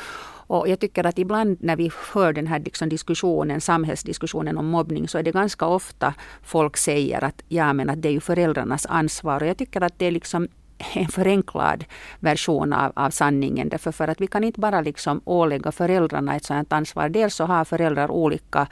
och 0.51 0.69
jag 0.69 0.81
tycker 0.81 1.07
att 1.07 1.19
ibland 1.19 1.57
när 1.61 1.77
vi 1.77 1.91
hör 2.13 2.33
den 2.33 2.47
här 2.47 2.59
liksom 2.59 2.89
diskussionen, 2.89 3.61
samhällsdiskussionen 3.61 4.59
om 4.59 4.67
mobbning, 4.67 5.09
så 5.09 5.19
är 5.19 5.23
det 5.23 5.33
ganska 5.33 5.67
ofta 5.67 6.15
folk 6.43 6.77
säger 6.77 7.25
att 7.25 7.43
ja 7.49 7.73
men 7.73 7.91
att 7.91 8.03
det 8.03 8.09
är 8.09 8.13
ju 8.13 8.21
föräldrarnas 8.21 8.87
ansvar. 8.87 9.43
Och 9.43 9.49
jag 9.49 9.57
tycker 9.57 9.81
att 9.81 9.99
det 9.99 10.07
är 10.07 10.11
liksom 10.11 10.49
en 10.95 11.09
förenklad 11.09 11.85
version 12.21 12.73
av, 12.73 12.93
av 12.97 13.11
sanningen. 13.11 13.69
Därför 13.69 13.93
för 13.93 14.09
att 14.09 14.21
vi 14.21 14.27
kan 14.27 14.45
inte 14.45 14.61
bara 14.61 14.81
liksom 14.81 15.21
ålägga 15.25 15.73
föräldrarna 15.73 16.37
ett 16.37 16.45
sådant 16.45 16.73
ansvar. 16.73 17.09
Dels 17.09 17.35
så 17.35 17.45
har 17.45 17.65
föräldrar 17.65 18.11
olika 18.11 18.67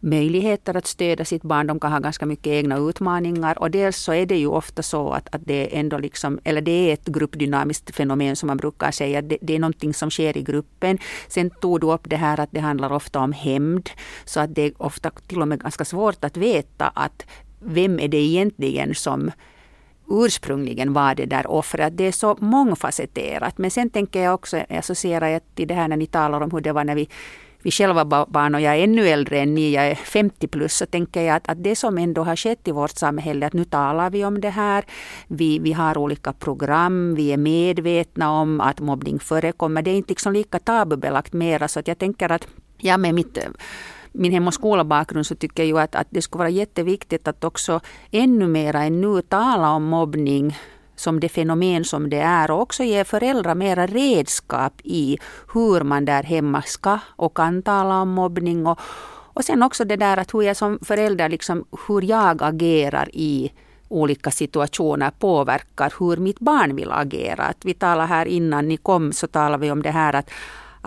möjligheter 0.00 0.76
att 0.76 0.86
stödja 0.86 1.24
sitt 1.24 1.42
barn. 1.42 1.66
De 1.66 1.80
kan 1.80 1.92
ha 1.92 1.98
ganska 1.98 2.26
mycket 2.26 2.46
egna 2.46 2.76
utmaningar. 2.78 3.58
Och 3.58 3.70
dels 3.70 3.96
så 3.96 4.12
är 4.12 4.26
det 4.26 4.36
ju 4.36 4.46
ofta 4.46 4.82
så 4.82 5.10
att, 5.10 5.34
att 5.34 5.42
det 5.44 5.74
är 5.74 5.80
ändå 5.80 5.98
liksom, 5.98 6.40
eller 6.44 6.60
det 6.60 6.90
är 6.90 6.92
ett 6.92 7.06
gruppdynamiskt 7.06 7.96
fenomen 7.96 8.36
som 8.36 8.46
man 8.46 8.56
brukar 8.56 8.90
säga. 8.90 9.22
Det, 9.22 9.38
det 9.40 9.54
är 9.54 9.58
någonting 9.58 9.94
som 9.94 10.10
sker 10.10 10.36
i 10.36 10.42
gruppen. 10.42 10.98
Sen 11.28 11.50
tog 11.50 11.80
du 11.80 11.92
upp 11.92 12.10
det 12.10 12.16
här 12.16 12.40
att 12.40 12.50
det 12.52 12.60
handlar 12.60 12.92
ofta 12.92 13.20
om 13.20 13.32
hämnd. 13.32 13.90
Så 14.24 14.40
att 14.40 14.54
det 14.54 14.62
är 14.62 14.82
ofta 14.82 15.10
till 15.10 15.42
och 15.42 15.48
med 15.48 15.62
ganska 15.62 15.84
svårt 15.84 16.24
att 16.24 16.36
veta 16.36 16.88
att 16.94 17.26
vem 17.60 18.00
är 18.00 18.08
det 18.08 18.16
egentligen 18.16 18.94
som 18.94 19.30
ursprungligen 20.10 20.92
var 20.92 21.14
det 21.14 21.26
där 21.26 21.50
offret. 21.50 21.96
Det 21.96 22.04
är 22.04 22.12
så 22.12 22.36
mångfacetterat. 22.40 23.58
Men 23.58 23.70
sen 23.70 23.90
tänker 23.90 24.22
jag 24.22 24.34
också, 24.34 24.64
associerar 24.68 25.28
jag 25.28 25.42
till 25.54 25.68
det 25.68 25.74
här 25.74 25.88
när 25.88 25.96
ni 25.96 26.06
talar 26.06 26.40
om 26.40 26.50
hur 26.50 26.60
det 26.60 26.72
var 26.72 26.84
när 26.84 26.94
vi 26.94 27.08
vi 27.62 27.70
själva 27.70 28.04
var 28.04 28.26
barn 28.26 28.54
och 28.54 28.60
jag 28.60 28.76
är 28.76 28.84
ännu 28.84 29.08
äldre 29.08 29.38
än 29.38 29.54
ni, 29.54 29.70
jag 29.74 29.86
är 29.86 29.94
50 29.94 30.46
plus, 30.48 30.74
så 30.74 30.86
tänker 30.86 31.22
jag 31.22 31.36
att, 31.36 31.48
att 31.48 31.64
det 31.64 31.76
som 31.76 31.98
ändå 31.98 32.22
har 32.22 32.36
skett 32.36 32.68
i 32.68 32.72
vårt 32.72 32.90
samhälle, 32.90 33.46
att 33.46 33.52
nu 33.52 33.64
talar 33.64 34.10
vi 34.10 34.24
om 34.24 34.40
det 34.40 34.50
här, 34.50 34.84
vi, 35.28 35.58
vi 35.58 35.72
har 35.72 35.98
olika 35.98 36.32
program, 36.32 37.14
vi 37.14 37.32
är 37.32 37.36
medvetna 37.36 38.30
om 38.30 38.60
att 38.60 38.80
mobbning 38.80 39.18
förekommer. 39.18 39.82
Det 39.82 39.90
är 39.90 39.94
inte 39.94 40.08
liksom 40.08 40.32
lika 40.32 40.58
tabubelagt 40.58 41.32
mera, 41.32 41.68
så 41.68 41.80
att 41.80 41.88
jag 41.88 41.98
tänker 41.98 42.32
att 42.32 42.46
jag 42.78 43.00
med 43.00 43.14
mitt 43.14 43.38
min 44.12 44.32
hem 44.32 44.46
och 44.46 44.54
skolabakgrund 44.54 45.26
så 45.26 45.34
tycker 45.34 45.64
jag 45.64 45.78
att, 45.78 45.94
att 45.94 46.06
det 46.10 46.22
skulle 46.22 46.38
vara 46.38 46.48
jätteviktigt 46.48 47.28
att 47.28 47.44
också 47.44 47.80
ännu 48.10 48.46
mera 48.46 48.82
än 48.82 49.00
nu 49.00 49.22
tala 49.22 49.70
om 49.70 49.84
mobbning 49.84 50.56
som 50.96 51.20
det 51.20 51.28
fenomen 51.28 51.84
som 51.84 52.10
det 52.10 52.20
är 52.20 52.50
och 52.50 52.60
också 52.60 52.82
ge 52.82 53.04
föräldrar 53.04 53.54
mera 53.54 53.86
redskap 53.86 54.72
i 54.84 55.18
hur 55.54 55.80
man 55.80 56.04
där 56.04 56.22
hemma 56.22 56.62
ska 56.62 56.98
och 57.16 57.36
kan 57.36 57.62
tala 57.62 58.02
om 58.02 58.08
mobbning. 58.08 58.66
Och, 58.66 58.80
och 59.34 59.44
sen 59.44 59.62
också 59.62 59.84
det 59.84 59.96
där 59.96 60.16
att 60.16 60.34
hur 60.34 60.42
jag 60.42 60.56
som 60.56 60.78
förälder, 60.82 61.28
liksom, 61.28 61.64
hur 61.86 62.02
jag 62.02 62.42
agerar 62.42 63.08
i 63.12 63.52
olika 63.88 64.30
situationer 64.30 65.10
påverkar 65.10 65.94
hur 65.98 66.16
mitt 66.16 66.38
barn 66.38 66.76
vill 66.76 66.92
agera. 66.92 67.44
Att 67.44 67.64
vi 67.64 67.74
talade 67.74 68.08
här 68.08 68.26
innan 68.26 68.68
ni 68.68 68.76
kom 68.76 69.12
så 69.12 69.26
talade 69.26 69.60
vi 69.60 69.70
om 69.70 69.82
det 69.82 69.90
här 69.90 70.14
att 70.14 70.30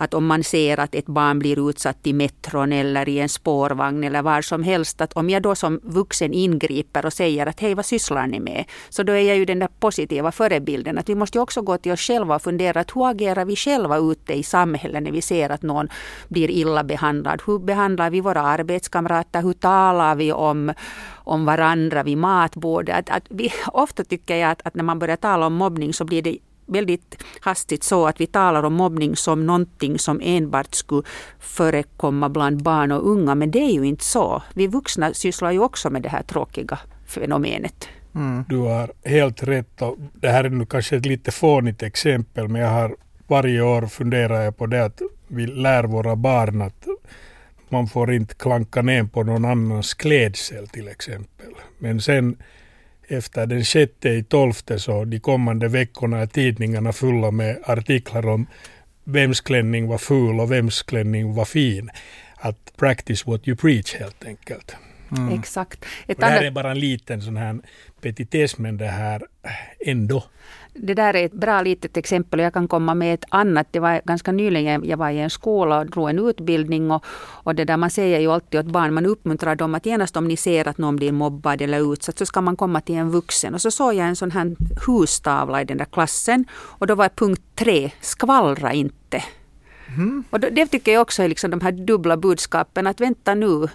att 0.02 0.14
om 0.14 0.26
man 0.26 0.44
ser 0.44 0.80
att 0.80 0.94
ett 0.94 1.06
barn 1.06 1.38
blir 1.38 1.68
utsatt 1.70 2.06
i 2.06 2.12
metron 2.12 2.72
eller 2.72 3.08
i 3.08 3.18
en 3.18 3.28
spårvagn 3.28 4.04
eller 4.04 4.22
var 4.22 4.42
som 4.42 4.62
helst, 4.62 5.00
att 5.00 5.12
om 5.12 5.30
jag 5.30 5.42
då 5.42 5.54
som 5.54 5.80
vuxen 5.82 6.32
ingriper 6.32 7.06
och 7.06 7.12
säger 7.12 7.46
att 7.46 7.60
hej, 7.60 7.74
vad 7.74 7.86
sysslar 7.86 8.26
ni 8.26 8.40
med? 8.40 8.64
Så 8.88 9.02
då 9.02 9.12
är 9.12 9.22
jag 9.22 9.36
ju 9.36 9.44
den 9.44 9.58
där 9.58 9.68
positiva 9.80 10.32
förebilden. 10.32 10.98
Att 10.98 11.08
vi 11.08 11.14
måste 11.14 11.40
också 11.40 11.62
gå 11.62 11.78
till 11.78 11.92
oss 11.92 12.00
själva 12.00 12.34
och 12.34 12.42
fundera 12.42 12.80
att 12.80 12.96
hur 12.96 13.10
agerar 13.10 13.44
vi 13.44 13.56
själva 13.56 13.98
ute 13.98 14.32
i 14.32 14.42
samhället 14.42 15.02
när 15.02 15.12
vi 15.12 15.22
ser 15.22 15.50
att 15.50 15.62
någon 15.62 15.88
blir 16.28 16.50
illa 16.50 16.84
behandlad? 16.84 17.42
Hur 17.46 17.58
behandlar 17.58 18.10
vi 18.10 18.20
våra 18.20 18.42
arbetskamrater? 18.42 19.42
Hur 19.42 19.52
talar 19.52 20.14
vi 20.14 20.32
om, 20.32 20.72
om 21.14 21.44
varandra 21.44 22.02
vid 22.02 22.18
matbordet? 22.18 22.96
Att, 22.98 23.16
att 23.16 23.24
vi, 23.28 23.52
ofta 23.72 24.04
tycker 24.04 24.36
jag 24.36 24.50
att, 24.50 24.66
att 24.66 24.74
när 24.74 24.84
man 24.84 24.98
börjar 24.98 25.16
tala 25.16 25.46
om 25.46 25.54
mobbning 25.54 25.94
så 25.94 26.04
blir 26.04 26.22
det 26.22 26.38
väldigt 26.66 27.24
hastigt 27.40 27.82
så 27.82 28.06
att 28.06 28.20
vi 28.20 28.26
talar 28.26 28.62
om 28.62 28.74
mobbning 28.74 29.16
som 29.16 29.46
någonting 29.46 29.98
som 29.98 30.20
enbart 30.22 30.74
skulle 30.74 31.02
förekomma 31.38 32.28
bland 32.28 32.62
barn 32.62 32.92
och 32.92 33.10
unga. 33.10 33.34
Men 33.34 33.50
det 33.50 33.58
är 33.58 33.72
ju 33.72 33.84
inte 33.84 34.04
så. 34.04 34.42
Vi 34.54 34.66
vuxna 34.66 35.14
sysslar 35.14 35.50
ju 35.50 35.58
också 35.58 35.90
med 35.90 36.02
det 36.02 36.08
här 36.08 36.22
tråkiga 36.22 36.78
fenomenet. 37.06 37.88
Mm. 38.14 38.44
Du 38.48 38.56
har 38.56 38.92
helt 39.04 39.42
rätt. 39.42 39.82
Och 39.82 39.96
det 40.14 40.28
här 40.28 40.44
är 40.44 40.50
nu 40.50 40.66
kanske 40.66 40.96
ett 40.96 41.06
lite 41.06 41.30
fånigt 41.30 41.82
exempel 41.82 42.48
men 42.48 42.60
jag 42.60 42.70
har 42.70 42.96
varje 43.26 43.62
år 43.62 43.86
funderat 43.86 44.56
på 44.56 44.66
det 44.66 44.84
att 44.84 45.02
vi 45.28 45.46
lär 45.46 45.84
våra 45.84 46.16
barn 46.16 46.62
att 46.62 46.86
man 47.68 47.86
får 47.86 48.12
inte 48.12 48.34
klanka 48.34 48.82
ner 48.82 49.04
på 49.04 49.22
någon 49.22 49.44
annans 49.44 49.94
klädsel 49.94 50.68
till 50.68 50.88
exempel. 50.88 51.52
Men 51.78 52.00
sen 52.00 52.36
efter 53.08 53.46
den 53.46 53.64
sjätte 53.64 54.08
i 54.08 54.22
tolfte 54.22 54.78
så 54.78 55.04
de 55.04 55.20
kommande 55.20 55.68
veckorna 55.68 56.18
är 56.18 56.26
tidningarna 56.26 56.92
fulla 56.92 57.30
med 57.30 57.58
artiklar 57.64 58.28
om 58.28 58.46
vems 59.04 59.40
klänning 59.40 59.86
var 59.86 59.98
ful 59.98 60.40
och 60.40 60.52
vems 60.52 60.82
klänning 60.82 61.34
var 61.34 61.44
fin. 61.44 61.90
Att 62.36 62.72
practice 62.76 63.26
what 63.26 63.48
you 63.48 63.56
preach 63.56 63.94
helt 63.94 64.24
enkelt. 64.24 64.76
Mm. 65.16 65.38
Exakt. 65.38 65.84
Ett 66.06 66.20
det 66.20 66.26
här 66.26 66.44
är 66.44 66.50
bara 66.50 66.70
en 66.70 66.78
liten 66.78 67.22
sån 67.22 67.36
här 67.36 67.58
petitess 68.00 68.58
men 68.58 68.76
det 68.76 68.86
här 68.86 69.22
ändå 69.86 70.24
det 70.74 70.94
där 70.94 71.14
är 71.16 71.24
ett 71.24 71.32
bra 71.32 71.62
litet 71.62 71.96
exempel 71.96 72.40
jag 72.40 72.52
kan 72.52 72.68
komma 72.68 72.94
med 72.94 73.14
ett 73.14 73.24
annat. 73.28 73.66
Det 73.70 73.80
var 73.80 74.00
ganska 74.04 74.32
nyligen, 74.32 74.84
jag 74.84 74.96
var 74.96 75.10
i 75.10 75.18
en 75.18 75.30
skola 75.30 75.78
och 75.78 75.86
drog 75.86 76.10
en 76.10 76.18
utbildning 76.18 76.90
och, 76.90 77.04
och 77.44 77.54
det 77.54 77.64
där 77.64 77.76
man 77.76 77.90
säger 77.90 78.20
ju 78.20 78.32
alltid 78.32 78.60
åt 78.60 78.66
barn, 78.66 78.94
man 78.94 79.06
uppmuntrar 79.06 79.56
dem 79.56 79.74
att 79.74 79.86
genast 79.86 80.16
om 80.16 80.28
ni 80.28 80.36
ser 80.36 80.68
att 80.68 80.78
någon 80.78 80.96
blir 80.96 81.12
mobbad 81.12 81.62
eller 81.62 81.92
utsatt 81.92 82.18
så 82.18 82.26
ska 82.26 82.40
man 82.40 82.56
komma 82.56 82.80
till 82.80 82.94
en 82.94 83.10
vuxen. 83.10 83.54
Och 83.54 83.60
så 83.60 83.70
såg 83.70 83.94
jag 83.94 84.06
en 84.06 84.16
sån 84.16 84.30
här 84.30 84.56
hustavla 84.86 85.62
i 85.62 85.64
den 85.64 85.78
där 85.78 85.84
klassen 85.84 86.44
och 86.52 86.86
då 86.86 86.94
var 86.94 87.08
punkt 87.08 87.42
tre, 87.54 87.90
skvallra 88.00 88.72
inte. 88.72 89.22
Mm. 89.96 90.24
Och 90.30 90.40
det 90.40 90.66
tycker 90.66 90.92
jag 90.92 91.02
också 91.02 91.22
är 91.22 91.28
liksom 91.28 91.50
de 91.50 91.60
här 91.60 91.72
dubbla 91.72 92.16
budskapen 92.16 92.86
att 92.86 93.00
vänta 93.00 93.34
nu, 93.34 93.68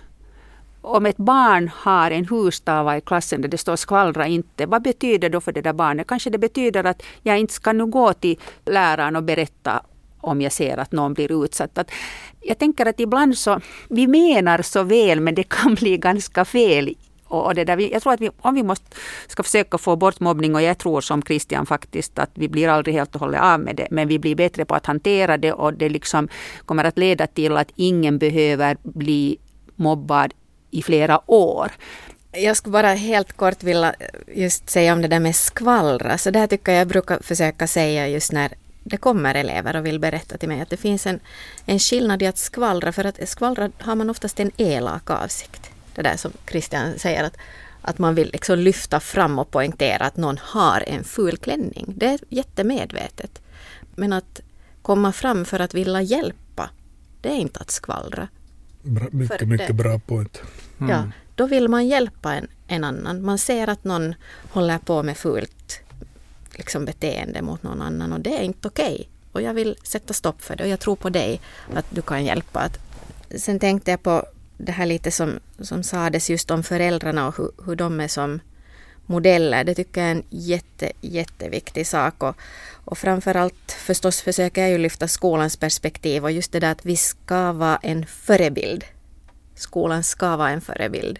om 0.81 1.05
ett 1.05 1.17
barn 1.17 1.71
har 1.73 2.11
en 2.11 2.25
hustava 2.25 2.97
i 2.97 3.01
klassen 3.01 3.41
där 3.41 3.49
det 3.49 3.57
står 3.57 3.75
skvallra 3.75 4.27
inte, 4.27 4.65
vad 4.65 4.81
betyder 4.81 5.29
det 5.29 5.41
för 5.41 5.51
det 5.51 5.61
där 5.61 5.73
barnet? 5.73 6.07
Kanske 6.07 6.29
det 6.29 6.37
betyder 6.37 6.83
att 6.83 7.03
jag 7.21 7.39
inte 7.39 7.53
ska 7.53 7.73
nu 7.73 7.85
gå 7.85 8.13
till 8.13 8.39
läraren 8.65 9.15
och 9.15 9.23
berätta 9.23 9.81
om 10.21 10.41
jag 10.41 10.51
ser 10.51 10.77
att 10.77 10.91
någon 10.91 11.13
blir 11.13 11.43
utsatt. 11.45 11.77
Att 11.77 11.91
jag 12.41 12.57
tänker 12.57 12.85
att 12.85 12.99
ibland 12.99 13.37
så, 13.37 13.59
vi 13.89 14.07
menar 14.07 14.61
så 14.61 14.83
väl 14.83 15.19
men 15.19 15.35
det 15.35 15.43
kan 15.43 15.75
bli 15.75 15.97
ganska 15.97 16.45
fel. 16.45 16.95
Och 17.29 17.55
det 17.55 17.63
där, 17.63 17.77
jag 17.93 18.01
tror 18.01 18.13
att 18.13 18.21
vi, 18.21 18.29
om 18.41 18.55
vi 18.55 18.63
måste, 18.63 18.85
ska 19.27 19.43
försöka 19.43 19.77
få 19.77 19.95
bort 19.95 20.19
mobbning 20.19 20.55
och 20.55 20.61
jag 20.61 20.77
tror 20.77 21.01
som 21.01 21.21
Christian 21.21 21.65
faktiskt 21.65 22.19
att 22.19 22.29
vi 22.33 22.49
blir 22.49 22.69
aldrig 22.69 22.95
helt 22.95 23.15
och 23.15 23.21
hållet 23.21 23.41
av 23.41 23.59
med 23.59 23.75
det. 23.75 23.87
Men 23.91 24.07
vi 24.07 24.19
blir 24.19 24.35
bättre 24.35 24.65
på 24.65 24.75
att 24.75 24.85
hantera 24.85 25.37
det 25.37 25.53
och 25.53 25.73
det 25.73 25.89
liksom 25.89 26.27
kommer 26.65 26.83
att 26.83 26.97
leda 26.97 27.27
till 27.27 27.57
att 27.57 27.71
ingen 27.75 28.17
behöver 28.17 28.77
bli 28.83 29.37
mobbad 29.75 30.33
i 30.71 30.81
flera 30.81 31.31
år. 31.31 31.71
Jag 32.31 32.57
skulle 32.57 32.73
bara 32.73 32.93
helt 32.93 33.33
kort 33.33 33.63
vilja 33.63 33.95
eh, 33.99 34.07
just 34.43 34.69
säga 34.69 34.93
om 34.93 35.01
det 35.01 35.07
där 35.07 35.19
med 35.19 35.35
skvallra. 35.35 36.17
Så 36.17 36.31
det 36.31 36.39
här 36.39 36.47
tycker 36.47 36.71
jag 36.71 36.87
brukar 36.87 37.19
försöka 37.21 37.67
säga 37.67 38.07
just 38.07 38.31
när 38.31 38.53
det 38.83 38.97
kommer 38.97 39.35
elever 39.35 39.75
och 39.75 39.85
vill 39.85 39.99
berätta 39.99 40.37
till 40.37 40.49
mig 40.49 40.61
att 40.61 40.69
det 40.69 40.77
finns 40.77 41.07
en, 41.07 41.19
en 41.65 41.79
skillnad 41.79 42.21
i 42.21 42.27
att 42.27 42.37
skvallra. 42.37 42.91
För 42.91 43.05
att 43.05 43.29
skvallra 43.29 43.71
har 43.79 43.95
man 43.95 44.09
oftast 44.09 44.39
en 44.39 44.51
elak 44.57 45.09
avsikt. 45.09 45.69
Det 45.95 46.01
där 46.01 46.17
som 46.17 46.31
Christian 46.49 46.99
säger 46.99 47.23
att, 47.23 47.37
att 47.81 47.97
man 47.97 48.15
vill 48.15 48.29
liksom 48.31 48.59
lyfta 48.59 48.99
fram 48.99 49.39
och 49.39 49.51
poängtera 49.51 50.05
att 50.05 50.17
någon 50.17 50.37
har 50.41 50.83
en 50.87 51.03
ful 51.03 51.37
klänning. 51.37 51.85
Det 51.87 52.05
är 52.05 52.19
jättemedvetet. 52.29 53.41
Men 53.95 54.13
att 54.13 54.41
komma 54.81 55.11
fram 55.11 55.45
för 55.45 55.59
att 55.59 55.73
vilja 55.73 56.01
hjälpa, 56.01 56.69
det 57.21 57.29
är 57.29 57.35
inte 57.35 57.59
att 57.59 57.71
skvallra. 57.71 58.27
Bra, 58.87 59.07
mycket, 59.11 59.47
mycket 59.47 59.75
bra 59.75 59.99
point. 59.99 60.41
Mm. 60.79 60.91
Ja, 60.91 61.03
då 61.35 61.47
vill 61.47 61.67
man 61.67 61.87
hjälpa 61.87 62.33
en, 62.33 62.47
en 62.67 62.83
annan. 62.83 63.25
Man 63.25 63.37
ser 63.37 63.67
att 63.67 63.83
någon 63.83 64.15
håller 64.51 64.77
på 64.77 65.03
med 65.03 65.17
fult 65.17 65.79
liksom, 66.51 66.85
beteende 66.85 67.41
mot 67.41 67.63
någon 67.63 67.81
annan 67.81 68.13
och 68.13 68.19
det 68.19 68.37
är 68.37 68.41
inte 68.41 68.67
okej. 68.67 68.93
Okay. 68.93 69.05
Och 69.31 69.41
jag 69.41 69.53
vill 69.53 69.75
sätta 69.83 70.13
stopp 70.13 70.41
för 70.41 70.55
det 70.55 70.63
och 70.63 70.69
jag 70.69 70.79
tror 70.79 70.95
på 70.95 71.09
dig 71.09 71.41
att 71.73 71.85
du 71.89 72.01
kan 72.01 72.25
hjälpa. 72.25 72.59
Att, 72.59 72.79
sen 73.41 73.59
tänkte 73.59 73.91
jag 73.91 74.03
på 74.03 74.25
det 74.57 74.71
här 74.71 74.85
lite 74.85 75.11
som, 75.11 75.39
som 75.59 75.83
sades 75.83 76.29
just 76.29 76.51
om 76.51 76.63
föräldrarna 76.63 77.27
och 77.27 77.37
hur, 77.37 77.51
hur 77.65 77.75
de 77.75 77.99
är 77.99 78.07
som 78.07 78.39
modeller. 79.05 79.63
Det 79.63 79.75
tycker 79.75 80.01
jag 80.01 80.07
är 80.07 80.15
en 80.15 80.23
jätte, 80.29 80.91
jätteviktig 81.01 81.87
sak. 81.87 82.23
Och, 82.23 82.35
och 82.87 82.97
framförallt 82.97 83.71
förstås 83.71 84.21
försöker 84.21 84.61
jag 84.61 84.71
ju 84.71 84.77
lyfta 84.77 85.07
skolans 85.07 85.57
perspektiv 85.57 86.23
och 86.23 86.31
just 86.31 86.51
det 86.51 86.59
där 86.59 86.71
att 86.71 86.85
vi 86.85 86.97
ska 86.97 87.53
vara 87.53 87.77
en 87.77 88.05
förebild. 88.05 88.85
Skolan 89.55 90.03
ska 90.03 90.37
vara 90.37 90.49
en 90.49 90.61
förebild 90.61 91.19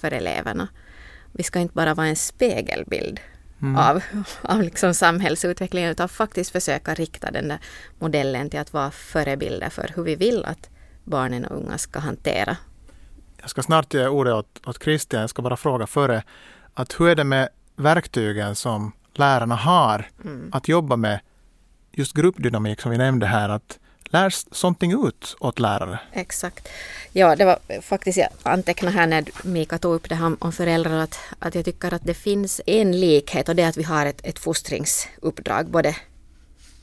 för 0.00 0.10
eleverna. 0.10 0.68
Vi 1.32 1.42
ska 1.42 1.58
inte 1.58 1.74
bara 1.74 1.94
vara 1.94 2.06
en 2.06 2.16
spegelbild 2.16 3.20
mm. 3.62 3.76
av, 3.76 4.02
av 4.42 4.62
liksom 4.62 4.94
samhällsutvecklingen 4.94 5.90
utan 5.90 6.08
faktiskt 6.08 6.50
försöka 6.50 6.94
rikta 6.94 7.30
den 7.30 7.48
där 7.48 7.58
modellen 7.98 8.50
till 8.50 8.60
att 8.60 8.72
vara 8.72 8.90
förebilder 8.90 9.70
för 9.70 9.92
hur 9.96 10.02
vi 10.02 10.16
vill 10.16 10.44
att 10.44 10.70
barnen 11.04 11.44
och 11.44 11.56
unga 11.56 11.78
ska 11.78 11.98
hantera. 11.98 12.56
Jag 13.40 13.50
ska 13.50 13.62
snart 13.62 13.94
ge 13.94 14.06
ordet 14.06 14.34
åt, 14.34 14.66
åt 14.66 14.82
Christian. 14.82 15.20
Jag 15.20 15.30
ska 15.30 15.42
bara 15.42 15.56
fråga 15.56 15.86
före 15.86 16.22
att 16.74 17.00
hur 17.00 17.08
är 17.08 17.14
det 17.14 17.24
med 17.24 17.48
verktygen 17.76 18.54
som 18.56 18.92
lärarna 19.20 19.56
har 19.56 20.08
mm. 20.24 20.50
att 20.52 20.68
jobba 20.68 20.96
med 20.96 21.20
just 21.92 22.12
gruppdynamik 22.12 22.80
som 22.80 22.90
vi 22.90 22.98
nämnde 22.98 23.26
här. 23.26 23.48
Att 23.48 23.78
lärs 24.04 24.46
sånting 24.50 25.06
ut 25.06 25.36
åt 25.40 25.58
lärare? 25.58 25.98
Exakt. 26.12 26.68
Ja, 27.12 27.36
det 27.36 27.44
var 27.44 27.58
faktiskt, 27.82 28.18
jag 28.18 28.28
antecknade 28.42 28.96
här 28.96 29.06
när 29.06 29.24
Mika 29.42 29.78
tog 29.78 29.94
upp 29.94 30.08
det 30.08 30.14
här 30.14 30.36
om 30.38 30.52
föräldrar, 30.52 30.98
att, 30.98 31.18
att 31.38 31.54
jag 31.54 31.64
tycker 31.64 31.94
att 31.94 32.04
det 32.04 32.14
finns 32.14 32.60
en 32.66 33.00
likhet 33.00 33.48
och 33.48 33.56
det 33.56 33.62
är 33.62 33.68
att 33.68 33.76
vi 33.76 33.82
har 33.82 34.06
ett, 34.06 34.20
ett 34.26 34.38
fostringsuppdrag, 34.38 35.66
både 35.66 35.96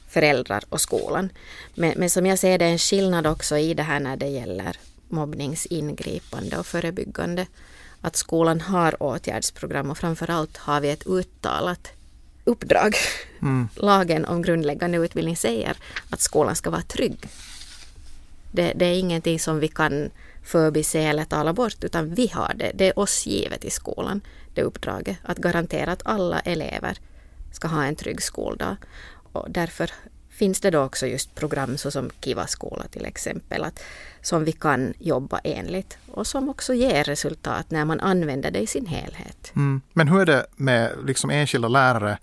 föräldrar 0.07 0.63
och 0.69 0.81
skolan. 0.81 1.29
Men, 1.75 1.93
men 1.97 2.09
som 2.09 2.25
jag 2.25 2.39
ser 2.39 2.57
det 2.57 2.65
är 2.65 2.71
en 2.71 2.77
skillnad 2.77 3.27
också 3.27 3.57
i 3.57 3.73
det 3.73 3.83
här 3.83 3.99
när 3.99 4.17
det 4.17 4.27
gäller 4.27 4.77
mobbningsingripande 5.09 6.57
och 6.57 6.65
förebyggande. 6.65 7.47
Att 8.01 8.15
skolan 8.15 8.61
har 8.61 9.03
åtgärdsprogram 9.03 9.91
och 9.91 9.97
framförallt 9.97 10.57
har 10.57 10.81
vi 10.81 10.89
ett 10.89 11.07
uttalat 11.07 11.91
uppdrag. 12.47 12.95
Mm. 13.41 13.67
Lagen 13.75 14.25
om 14.25 14.41
grundläggande 14.41 14.97
utbildning 14.97 15.37
säger 15.37 15.77
att 16.09 16.21
skolan 16.21 16.55
ska 16.55 16.69
vara 16.69 16.81
trygg. 16.81 17.17
Det, 18.51 18.73
det, 18.75 18.85
är 18.85 18.99
ingenting 18.99 19.39
som 19.39 19.59
vi 19.59 19.67
kan 19.67 20.09
förbise 20.43 20.99
eller 20.99 21.25
tala 21.25 21.53
bort 21.53 21.83
utan 21.83 22.13
vi 22.13 22.27
har 22.27 22.53
det. 22.55 22.71
Det 22.73 22.87
är 22.87 22.99
oss 22.99 23.25
givet 23.25 23.65
i 23.65 23.69
skolan, 23.69 24.21
det 24.53 24.61
uppdraget. 24.61 25.17
Att 25.23 25.37
garantera 25.37 25.91
att 25.91 26.05
alla 26.05 26.39
elever 26.39 26.97
ska 27.51 27.67
ha 27.67 27.83
en 27.83 27.95
trygg 27.95 28.21
skoldag. 28.21 28.75
Och 29.31 29.45
därför 29.49 29.91
finns 30.29 30.61
det 30.61 30.71
då 30.71 30.83
också 30.83 31.07
just 31.07 31.35
program 31.35 31.77
såsom 31.77 32.09
Kiva 32.21 32.47
skola 32.47 32.83
till 32.91 33.05
exempel, 33.05 33.63
att, 33.63 33.83
som 34.27 34.43
vi 34.43 34.51
kan 34.51 34.93
jobba 34.99 35.39
enligt 35.43 35.97
och 36.11 36.27
som 36.27 36.49
också 36.49 36.73
ger 36.73 37.03
resultat 37.03 37.71
när 37.71 37.85
man 37.85 37.99
använder 37.99 38.51
det 38.51 38.59
i 38.59 38.67
sin 38.67 38.85
helhet. 38.85 39.51
Mm. 39.55 39.81
Men 39.93 40.07
hur 40.07 40.19
är 40.19 40.25
det 40.25 40.45
med 40.55 40.91
liksom 41.05 41.29
enskilda 41.29 41.67
lärare, 41.67 42.17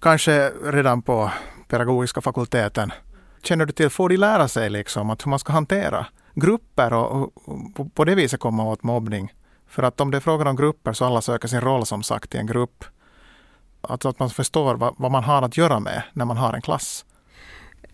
kanske 0.00 0.50
redan 0.50 1.02
på 1.02 1.32
pedagogiska 1.68 2.20
fakulteten? 2.20 2.92
Känner 3.42 3.66
du 3.66 3.72
till, 3.72 3.90
får 3.90 4.08
de 4.08 4.16
lära 4.16 4.48
sig 4.48 4.70
liksom 4.70 5.10
att 5.10 5.26
hur 5.26 5.30
man 5.30 5.38
ska 5.38 5.52
hantera 5.52 6.06
grupper 6.34 6.92
och, 6.92 7.32
och 7.48 7.94
på 7.94 8.04
det 8.04 8.14
viset 8.14 8.40
komma 8.40 8.64
åt 8.64 8.82
mobbning? 8.82 9.32
För 9.66 9.82
att 9.82 10.00
om 10.00 10.10
det 10.10 10.16
är 10.16 10.20
frågan 10.20 10.46
om 10.46 10.56
grupper 10.56 10.92
så 10.92 11.04
alla 11.04 11.20
söker 11.20 11.48
sin 11.48 11.60
roll 11.60 11.86
som 11.86 12.02
sagt 12.02 12.34
i 12.34 12.38
en 12.38 12.46
grupp. 12.46 12.84
Alltså 13.80 14.08
att 14.08 14.18
man 14.18 14.30
förstår 14.30 14.74
vad, 14.74 14.94
vad 14.98 15.10
man 15.10 15.24
har 15.24 15.42
att 15.42 15.56
göra 15.56 15.80
med 15.80 16.02
när 16.12 16.24
man 16.24 16.36
har 16.36 16.54
en 16.54 16.62
klass 16.62 17.05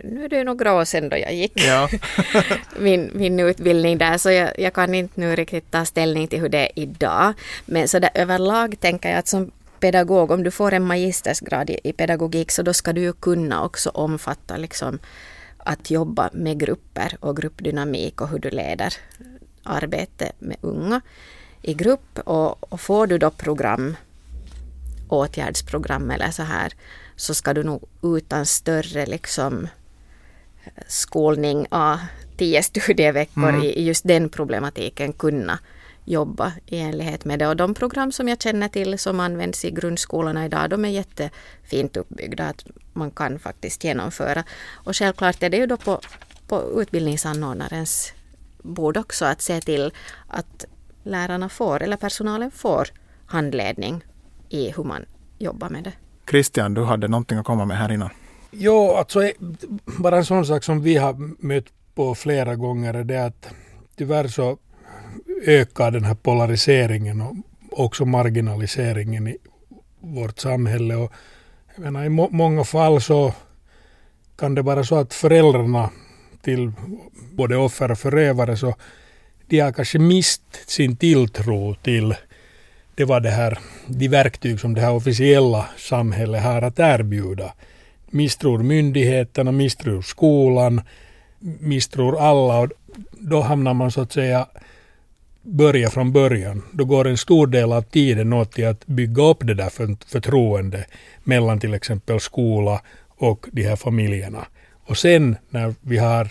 nu 0.02 0.24
är 0.24 0.28
det 0.28 0.44
några 0.44 0.74
år 0.74 0.84
sedan 0.84 1.08
då 1.08 1.16
jag 1.16 1.34
gick 1.34 1.52
ja. 1.54 1.88
min, 2.78 3.10
min 3.14 3.40
utbildning 3.40 3.98
där, 3.98 4.18
så 4.18 4.30
jag, 4.30 4.58
jag, 4.58 4.72
kan 4.72 4.94
inte 4.94 5.20
nu 5.20 5.36
riktigt 5.36 5.70
ta 5.70 5.84
ställning 5.84 6.28
till 6.28 6.40
hur 6.40 6.48
det 6.48 6.58
är 6.58 6.70
idag. 6.74 7.34
Men 7.66 7.88
så 7.88 7.98
där, 7.98 8.10
överlag 8.14 8.80
tänker 8.80 9.10
jag 9.10 9.18
att 9.18 9.28
som 9.28 9.50
pedagog, 9.80 10.30
om 10.30 10.42
du 10.42 10.50
får 10.50 10.72
en 10.72 10.84
magistersgrad 10.84 11.70
i, 11.70 11.78
i 11.84 11.92
pedagogik, 11.92 12.50
så 12.50 12.62
då 12.62 12.72
ska 12.72 12.92
du 12.92 13.00
ju 13.00 13.12
kunna 13.12 13.64
också 13.64 13.90
omfatta 13.90 14.56
liksom 14.56 14.98
att 15.58 15.90
jobba 15.90 16.30
med 16.32 16.60
grupper 16.60 17.16
och 17.20 17.36
gruppdynamik 17.36 18.20
och 18.20 18.28
hur 18.28 18.38
du 18.38 18.50
leder 18.50 18.94
arbete 19.62 20.32
med 20.38 20.56
unga 20.60 21.00
i 21.62 21.74
grupp. 21.74 22.18
Och, 22.18 22.72
och 22.72 22.80
får 22.80 23.06
du 23.06 23.18
då 23.18 23.30
program, 23.30 23.96
åtgärdsprogram 25.08 26.10
eller 26.10 26.30
så 26.30 26.42
här, 26.42 26.72
så 27.16 27.34
ska 27.34 27.54
du 27.54 27.62
nog 27.62 27.82
utan 28.02 28.46
större 28.46 29.06
liksom 29.06 29.68
skolning 30.86 31.66
av 31.70 31.98
tio 32.36 32.62
studieveckor 32.62 33.48
mm. 33.48 33.62
i 33.62 33.82
just 33.82 34.08
den 34.08 34.28
problematiken 34.28 35.12
kunna 35.12 35.58
jobba 36.04 36.52
i 36.66 36.78
enlighet 36.78 37.24
med 37.24 37.38
det. 37.38 37.48
Och 37.48 37.56
de 37.56 37.74
program 37.74 38.12
som 38.12 38.28
jag 38.28 38.42
känner 38.42 38.68
till 38.68 38.98
som 38.98 39.20
används 39.20 39.64
i 39.64 39.70
grundskolorna 39.70 40.44
idag, 40.44 40.70
de 40.70 40.84
är 40.84 40.88
jättefint 40.88 41.96
uppbyggda 41.96 42.48
att 42.48 42.64
man 42.92 43.10
kan 43.10 43.38
faktiskt 43.38 43.84
genomföra. 43.84 44.44
Och 44.72 44.96
självklart 44.96 45.42
är 45.42 45.50
det 45.50 45.56
ju 45.56 45.66
då 45.66 45.76
på, 45.76 46.00
på 46.48 46.82
utbildningsanordnarens 46.82 48.12
bord 48.62 48.96
också 48.96 49.24
att 49.24 49.42
se 49.42 49.60
till 49.60 49.92
att 50.28 50.64
lärarna 51.02 51.48
får, 51.48 51.82
eller 51.82 51.96
personalen 51.96 52.50
får, 52.50 52.88
handledning 53.26 54.04
i 54.48 54.70
hur 54.70 54.84
man 54.84 55.04
jobbar 55.38 55.68
med 55.68 55.84
det. 55.84 55.92
Christian, 56.30 56.74
du 56.74 56.84
hade 56.84 57.08
någonting 57.08 57.38
att 57.38 57.46
komma 57.46 57.64
med 57.64 57.78
här 57.78 57.92
innan. 57.92 58.10
Jo, 58.54 58.94
alltså 58.94 59.30
bara 59.98 60.16
en 60.16 60.24
sån 60.24 60.46
sak 60.46 60.64
som 60.64 60.82
vi 60.82 60.96
har 60.96 61.44
mött 61.46 61.64
på 61.94 62.14
flera 62.14 62.56
gånger 62.56 62.94
är 62.94 63.04
det 63.04 63.24
att 63.24 63.48
tyvärr 63.96 64.28
så 64.28 64.58
ökar 65.46 65.90
den 65.90 66.04
här 66.04 66.14
polariseringen 66.14 67.20
och 67.20 67.34
också 67.70 68.04
marginaliseringen 68.04 69.28
i 69.28 69.36
vårt 70.00 70.38
samhälle. 70.38 70.96
Och 70.96 71.12
jag 71.74 71.82
menar, 71.84 72.04
I 72.04 72.08
må 72.08 72.28
många 72.30 72.64
fall 72.64 73.00
så 73.00 73.34
kan 74.36 74.54
det 74.54 74.62
vara 74.62 74.84
så 74.84 74.96
att 74.96 75.14
föräldrarna 75.14 75.90
till 76.42 76.72
både 77.32 77.56
offer 77.56 77.90
och 77.90 77.98
förövare 77.98 78.56
så 78.56 78.74
de 79.46 79.60
har 79.60 79.72
kanske 79.72 79.98
mist 79.98 80.42
sin 80.66 80.96
tilltro 80.96 81.74
till 81.74 82.14
det 82.94 83.04
var 83.04 83.20
det 83.20 83.30
här, 83.30 83.58
de 83.86 84.08
verktyg 84.08 84.60
som 84.60 84.74
det 84.74 84.80
här 84.80 84.92
officiella 84.92 85.66
samhället 85.76 86.42
har 86.42 86.62
att 86.62 86.78
erbjuda 86.78 87.52
misstror 88.12 88.58
myndigheterna, 88.58 89.52
misstror 89.52 90.02
skolan, 90.02 90.80
misstror 91.60 92.20
alla 92.20 92.58
och 92.58 92.70
då 93.10 93.40
hamnar 93.40 93.74
man 93.74 93.90
så 93.90 94.00
att 94.00 94.12
säga 94.12 94.46
börja 95.42 95.90
från 95.90 96.12
början. 96.12 96.62
Då 96.72 96.84
går 96.84 97.06
en 97.06 97.16
stor 97.16 97.46
del 97.46 97.72
av 97.72 97.82
tiden 97.82 98.32
åt 98.32 98.52
till 98.52 98.66
att 98.66 98.86
bygga 98.86 99.22
upp 99.22 99.38
det 99.40 99.54
där 99.54 99.70
förtroende 100.06 100.84
mellan 101.24 101.60
till 101.60 101.74
exempel 101.74 102.20
skola 102.20 102.80
och 103.08 103.46
de 103.52 103.62
här 103.62 103.76
familjerna. 103.76 104.46
Och 104.84 104.98
sen 104.98 105.36
när 105.50 105.74
vi 105.80 105.98
har 105.98 106.28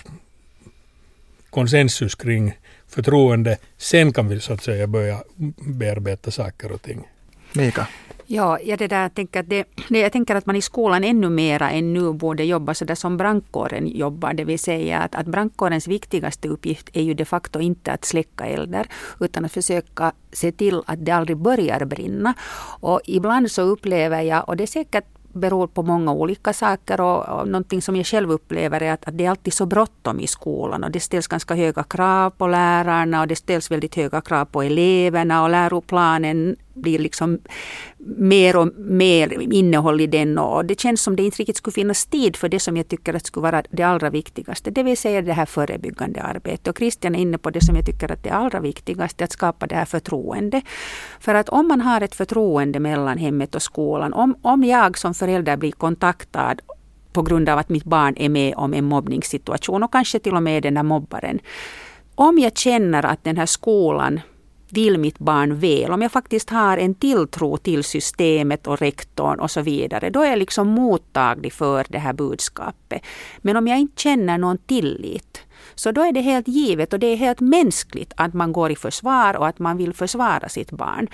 konsensus 1.50 2.16
kring 2.16 2.54
förtroende, 2.88 3.58
sen 3.78 4.14
kan 4.14 4.28
vi 4.28 4.40
så 4.40 4.54
att 4.54 4.64
säga 4.64 4.88
börja 4.88 5.24
bearbeta 5.58 6.32
saker 6.32 6.72
och 6.72 6.82
ting. 6.82 7.08
Mika? 7.54 7.88
Ja, 8.32 8.60
ja 8.64 8.78
det 8.78 8.88
där, 8.88 9.02
jag, 9.02 9.14
tänker 9.14 9.40
att 9.40 9.50
det, 9.50 9.66
jag 9.90 10.12
tänker 10.12 10.36
att 10.36 10.46
man 10.46 10.56
i 10.56 10.62
skolan 10.62 11.04
ännu 11.04 11.30
mera 11.30 11.72
än 11.72 11.94
nu 11.94 12.14
borde 12.14 12.44
jobba 12.44 12.74
så 12.74 12.86
där 12.86 12.96
som 12.96 13.18
brandkåren 13.18 13.88
jobbar. 13.88 14.34
Det 14.34 14.44
vill 14.44 14.60
säga 14.60 15.00
att, 15.00 15.16
att 15.16 15.28
brandkårens 15.28 15.88
viktigaste 15.88 16.48
uppgift 16.48 16.90
är 16.94 17.02
ju 17.02 17.14
de 17.14 17.26
facto 17.26 17.60
inte 17.60 17.92
att 17.92 18.06
släcka 18.06 18.46
elder 18.46 18.88
utan 19.20 19.46
att 19.46 19.52
försöka 19.52 20.12
se 20.32 20.52
till 20.52 20.82
att 20.86 21.06
det 21.06 21.12
aldrig 21.12 21.38
börjar 21.38 21.86
brinna. 21.86 22.34
Och 22.80 23.02
ibland 23.06 23.52
så 23.52 23.62
upplever 23.62 24.22
jag, 24.22 24.50
och 24.50 24.58
det 24.58 24.64
är 24.64 24.68
säkert 24.68 25.06
beror 25.34 25.68
på 25.68 25.84
många 25.84 26.14
olika 26.14 26.54
saker 26.54 27.02
och, 27.02 27.40
och 27.40 27.48
någonting 27.48 27.82
som 27.82 27.96
jag 27.96 28.06
själv 28.06 28.32
upplever 28.32 28.84
är 28.84 28.94
att, 28.94 29.06
att 29.08 29.18
det 29.18 29.26
är 29.26 29.30
alltid 29.30 29.54
så 29.54 29.66
bråttom 29.66 30.20
i 30.20 30.28
skolan 30.28 30.84
och 30.84 30.92
det 30.92 31.00
ställs 31.00 31.28
ganska 31.28 31.56
höga 31.56 31.84
krav 31.84 32.30
på 32.30 32.48
lärarna 32.48 33.22
och 33.22 33.28
det 33.28 33.36
ställs 33.36 33.72
väldigt 33.72 33.96
höga 33.96 34.22
krav 34.22 34.46
på 34.46 34.62
eleverna 34.62 35.44
och 35.44 35.50
läroplanen 35.50 36.56
blir 36.82 37.00
liksom 37.00 37.40
mer 38.18 38.56
och 38.56 38.68
mer 38.78 39.54
innehåll 39.54 40.02
i 40.02 40.08
den 40.08 40.38
och 40.38 40.66
det 40.66 40.80
känns 40.80 41.02
som 41.02 41.16
det 41.16 41.24
inte 41.24 41.38
riktigt 41.38 41.58
skulle 41.58 41.74
finnas 41.74 42.06
tid 42.06 42.36
för 42.36 42.50
det 42.50 42.60
som 42.60 42.78
jag 42.78 42.88
tycker 42.88 43.14
att 43.14 43.26
skulle 43.26 43.44
vara 43.44 43.64
det 43.70 43.84
allra 43.84 44.10
viktigaste. 44.10 44.72
Det 44.72 44.84
vill 44.84 44.98
säga 44.98 45.22
det 45.22 45.34
här 45.34 45.46
förebyggande 45.46 46.22
arbetet. 46.22 46.68
Och 46.68 46.78
Christian 46.78 47.16
är 47.16 47.20
inne 47.20 47.38
på 47.38 47.50
det 47.50 47.62
som 47.62 47.76
jag 47.76 47.86
tycker 47.86 48.12
att 48.12 48.24
det 48.24 48.30
allra 48.30 48.60
viktigaste, 48.60 49.24
att 49.24 49.32
skapa 49.32 49.68
det 49.68 49.76
här 49.76 49.86
förtroende. 49.86 50.62
För 51.20 51.36
att 51.36 51.50
om 51.50 51.68
man 51.68 51.82
har 51.82 52.02
ett 52.02 52.16
förtroende 52.16 52.80
mellan 52.80 53.18
hemmet 53.18 53.56
och 53.56 53.62
skolan, 53.62 54.14
om, 54.14 54.36
om 54.42 54.64
jag 54.64 54.98
som 54.98 55.14
förälder 55.14 55.58
blir 55.58 55.72
kontaktad 55.72 56.56
på 57.14 57.22
grund 57.22 57.50
av 57.50 57.58
att 57.58 57.70
mitt 57.70 57.84
barn 57.84 58.14
är 58.18 58.30
med 58.30 58.54
om 58.58 58.74
en 58.74 58.86
mobbningssituation 58.86 59.84
och 59.84 59.92
kanske 59.92 60.20
till 60.20 60.36
och 60.36 60.44
med 60.44 60.64
den 60.64 60.78
här 60.78 60.84
mobbaren. 60.84 61.40
Om 62.16 62.40
jag 62.40 62.58
känner 62.58 63.06
att 63.06 63.24
den 63.24 63.38
här 63.38 63.46
skolan 63.46 64.22
vill 64.72 64.98
mitt 64.98 65.20
barn 65.20 65.60
väl, 65.60 65.92
om 65.92 66.02
jag 66.02 66.12
faktiskt 66.12 66.50
har 66.50 66.78
en 66.78 66.96
tilltro 66.96 67.58
till 67.58 67.84
systemet 67.84 68.68
och 68.68 68.80
rektorn 68.80 69.40
och 69.40 69.52
så 69.52 69.62
vidare, 69.62 70.10
då 70.10 70.22
är 70.22 70.30
jag 70.30 70.40
liksom 70.40 70.68
mottaglig 70.68 71.54
för 71.54 71.86
det 71.90 72.00
här 72.00 72.14
budskapet. 72.14 73.02
Men 73.38 73.58
om 73.58 73.68
jag 73.68 73.80
inte 73.80 74.02
känner 74.02 74.38
någon 74.38 74.58
tillit, 74.58 75.40
så 75.82 75.92
då 75.92 76.02
är 76.02 76.12
det 76.12 76.22
helt 76.22 76.48
givet 76.48 76.94
och 76.94 77.00
det 77.00 77.08
är 77.08 77.16
helt 77.16 77.40
mänskligt 77.40 78.14
att 78.18 78.34
man 78.34 78.54
går 78.54 78.72
i 78.72 78.76
försvar 78.76 79.38
och 79.38 79.48
att 79.48 79.60
man 79.60 79.78
vill 79.78 79.94
försvara 79.94 80.50
sitt 80.50 80.72
barn. 80.72 81.08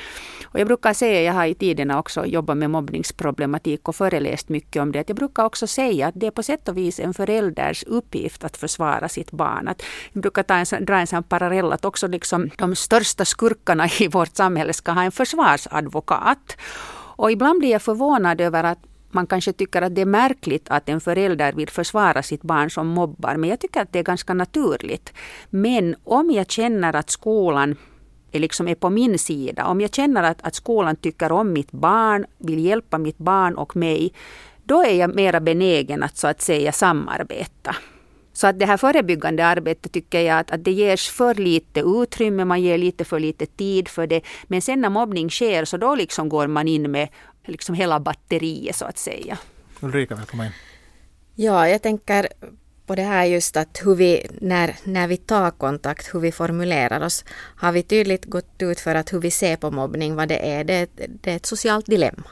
Och 0.45 0.59
jag 0.59 0.67
brukar 0.67 0.93
säga, 0.93 1.21
jag 1.21 1.33
har 1.33 1.45
i 1.45 1.55
tiderna 1.55 1.99
också 1.99 2.25
jobbat 2.25 2.57
med 2.57 2.69
mobbningsproblematik 2.69 3.87
och 3.87 3.95
föreläst 3.95 4.49
mycket 4.49 4.81
om 4.81 4.91
det, 4.91 4.99
att 4.99 5.09
jag 5.09 5.15
brukar 5.15 5.45
också 5.45 5.67
säga 5.67 6.07
att 6.07 6.15
det 6.17 6.27
är 6.27 6.31
på 6.31 6.43
sätt 6.43 6.67
och 6.67 6.77
vis 6.77 6.99
en 6.99 7.13
förälders 7.13 7.83
uppgift 7.83 8.43
att 8.43 8.57
försvara 8.57 9.09
sitt 9.09 9.31
barn. 9.31 9.67
Att 9.67 9.83
jag 10.13 10.21
brukar 10.21 10.43
ta 10.43 10.55
en, 10.55 10.85
dra 10.85 10.99
en 10.99 11.07
sån 11.07 11.23
parallell 11.23 11.71
att 11.73 11.85
också 11.85 12.07
liksom 12.07 12.49
de 12.57 12.75
största 12.75 13.25
skurkarna 13.25 13.87
i 13.99 14.07
vårt 14.07 14.35
samhälle 14.35 14.73
ska 14.73 14.91
ha 14.91 15.03
en 15.03 15.11
försvarsadvokat. 15.11 16.57
Och 17.17 17.31
ibland 17.31 17.59
blir 17.59 17.71
jag 17.71 17.81
förvånad 17.81 18.41
över 18.41 18.63
att 18.63 18.79
man 19.09 19.27
kanske 19.27 19.53
tycker 19.53 19.81
att 19.81 19.95
det 19.95 20.01
är 20.01 20.05
märkligt 20.05 20.69
att 20.69 20.89
en 20.89 21.01
förälder 21.01 21.53
vill 21.53 21.69
försvara 21.69 22.23
sitt 22.23 22.41
barn 22.41 22.69
som 22.69 22.87
mobbar, 22.87 23.35
men 23.35 23.49
jag 23.49 23.59
tycker 23.59 23.81
att 23.81 23.93
det 23.93 23.99
är 23.99 24.03
ganska 24.03 24.33
naturligt. 24.33 25.13
Men 25.49 25.95
om 26.03 26.31
jag 26.31 26.51
känner 26.51 26.95
att 26.95 27.09
skolan 27.09 27.75
är, 28.31 28.39
liksom 28.39 28.67
är 28.67 28.75
på 28.75 28.89
min 28.89 29.19
sida, 29.19 29.65
om 29.65 29.81
jag 29.81 29.93
känner 29.93 30.23
att, 30.23 30.41
att 30.41 30.55
skolan 30.55 30.95
tycker 30.95 31.31
om 31.31 31.53
mitt 31.53 31.71
barn, 31.71 32.25
vill 32.37 32.65
hjälpa 32.65 32.97
mitt 32.97 33.17
barn 33.17 33.55
och 33.55 33.75
mig, 33.75 34.13
då 34.63 34.83
är 34.83 34.93
jag 34.93 35.15
mera 35.15 35.39
benägen 35.39 36.03
att 36.03 36.17
så 36.17 36.27
att 36.27 36.41
säga 36.41 36.71
samarbeta. 36.71 37.75
Så 38.33 38.47
att 38.47 38.59
det 38.59 38.65
här 38.65 38.77
förebyggande 38.77 39.45
arbetet 39.45 39.91
tycker 39.91 40.21
jag 40.21 40.39
att, 40.39 40.51
att 40.51 40.63
det 40.63 40.71
ges 40.71 41.07
för 41.09 41.35
lite 41.35 41.79
utrymme, 41.79 42.45
man 42.45 42.61
ger 42.61 42.77
lite 42.77 43.05
för 43.05 43.19
lite 43.19 43.45
tid 43.45 43.87
för 43.87 44.07
det. 44.07 44.21
Men 44.47 44.61
sen 44.61 44.81
när 44.81 44.89
mobbning 44.89 45.29
sker 45.29 45.65
så 45.65 45.77
då 45.77 45.95
liksom 45.95 46.29
går 46.29 46.47
man 46.47 46.67
in 46.67 46.91
med 46.91 47.09
liksom 47.47 47.75
hela 47.75 47.99
batteriet 47.99 48.75
så 48.75 48.85
att 48.85 48.97
säga. 48.97 49.37
Ulrika, 49.79 50.15
välkommen 50.15 50.45
in. 50.47 50.53
Ja, 51.35 51.67
jag 51.67 51.81
tänker 51.81 52.27
på 52.85 52.95
det 52.95 53.03
här 53.03 53.25
just 53.25 53.57
att 53.57 53.81
hur 53.83 53.95
vi, 53.95 54.27
när, 54.41 54.75
när 54.83 55.07
vi 55.07 55.17
tar 55.17 55.51
kontakt, 55.51 56.13
hur 56.13 56.19
vi 56.19 56.31
formulerar 56.31 57.01
oss, 57.05 57.25
har 57.55 57.71
vi 57.71 57.83
tydligt 57.83 58.25
gått 58.25 58.61
ut 58.61 58.79
för 58.79 58.95
att 58.95 59.13
hur 59.13 59.19
vi 59.19 59.31
ser 59.31 59.55
på 59.55 59.71
mobbning, 59.71 60.15
vad 60.15 60.27
det 60.27 60.51
är, 60.51 60.63
det, 60.63 60.89
det 60.95 61.31
är 61.31 61.35
ett 61.35 61.45
socialt 61.45 61.85
dilemma. 61.85 62.29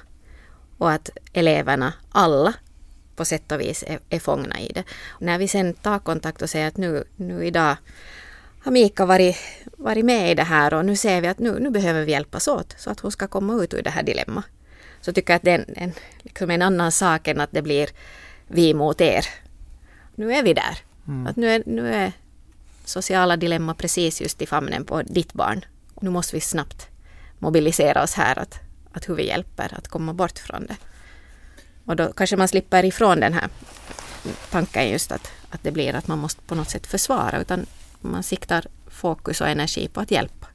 Och 0.77 0.91
att 0.91 1.09
eleverna, 1.33 1.93
alla, 2.11 2.53
på 3.15 3.25
sätt 3.25 3.51
och 3.51 3.61
vis 3.61 3.83
är, 3.87 3.99
är 4.09 4.19
fångna 4.19 4.59
i 4.59 4.71
det. 4.73 4.83
När 5.19 5.37
vi 5.37 5.47
sen 5.47 5.73
tar 5.73 5.99
kontakt 5.99 6.41
och 6.41 6.49
säger 6.49 6.67
att 6.67 6.77
nu, 6.77 7.03
nu 7.15 7.45
idag 7.45 7.75
har 8.63 8.71
Mika 8.71 9.05
varit, 9.05 9.37
varit 9.77 10.05
med 10.05 10.31
i 10.31 10.35
det 10.35 10.43
här 10.43 10.73
och 10.73 10.85
nu 10.85 10.95
ser 10.95 11.21
vi 11.21 11.27
att 11.27 11.39
nu, 11.39 11.59
nu 11.59 11.69
behöver 11.69 12.05
vi 12.05 12.11
hjälpas 12.11 12.47
åt 12.47 12.75
så 12.77 12.89
att 12.89 12.99
hon 12.99 13.11
ska 13.11 13.27
komma 13.27 13.63
ut 13.63 13.73
ur 13.73 13.81
det 13.81 13.89
här 13.89 14.03
dilemmat. 14.03 14.45
Så 15.05 15.13
tycker 15.13 15.33
jag 15.33 15.37
att 15.37 15.43
det 15.43 15.51
är 15.51 15.59
en, 15.59 15.73
en, 15.77 15.93
liksom 16.23 16.51
en 16.51 16.61
annan 16.61 16.91
sak 16.91 17.27
än 17.27 17.41
att 17.41 17.51
det 17.51 17.61
blir 17.61 17.89
vi 18.47 18.73
mot 18.73 19.01
er. 19.01 19.25
Nu 20.15 20.33
är 20.33 20.43
vi 20.43 20.53
där. 20.53 20.77
Mm. 21.07 21.27
Att 21.27 21.35
nu, 21.35 21.49
är, 21.49 21.63
nu 21.65 21.93
är 21.93 22.11
sociala 22.85 23.37
dilemma 23.37 23.73
precis 23.73 24.21
just 24.21 24.41
i 24.41 24.45
famnen 24.45 24.85
på 24.85 25.01
ditt 25.01 25.33
barn. 25.33 25.65
Nu 26.01 26.09
måste 26.09 26.35
vi 26.35 26.41
snabbt 26.41 26.87
mobilisera 27.39 28.03
oss 28.03 28.13
här 28.13 28.39
att, 28.39 28.59
att 28.91 29.09
hur 29.09 29.15
vi 29.15 29.27
hjälper 29.27 29.73
att 29.77 29.87
komma 29.87 30.13
bort 30.13 30.39
från 30.39 30.65
det. 30.65 30.75
Och 31.85 31.95
då 31.95 32.13
kanske 32.13 32.37
man 32.37 32.47
slipper 32.47 32.85
ifrån 32.85 33.19
den 33.19 33.33
här 33.33 33.49
tanken 34.51 34.89
just 34.89 35.11
att, 35.11 35.31
att 35.49 35.63
det 35.63 35.71
blir 35.71 35.95
att 35.95 36.07
man 36.07 36.19
måste 36.19 36.41
på 36.41 36.55
något 36.55 36.69
sätt 36.69 36.87
försvara 36.87 37.41
utan 37.41 37.65
man 38.01 38.23
siktar 38.23 38.65
fokus 38.87 39.41
och 39.41 39.47
energi 39.47 39.87
på 39.87 39.99
att 39.99 40.11
hjälpa. 40.11 40.47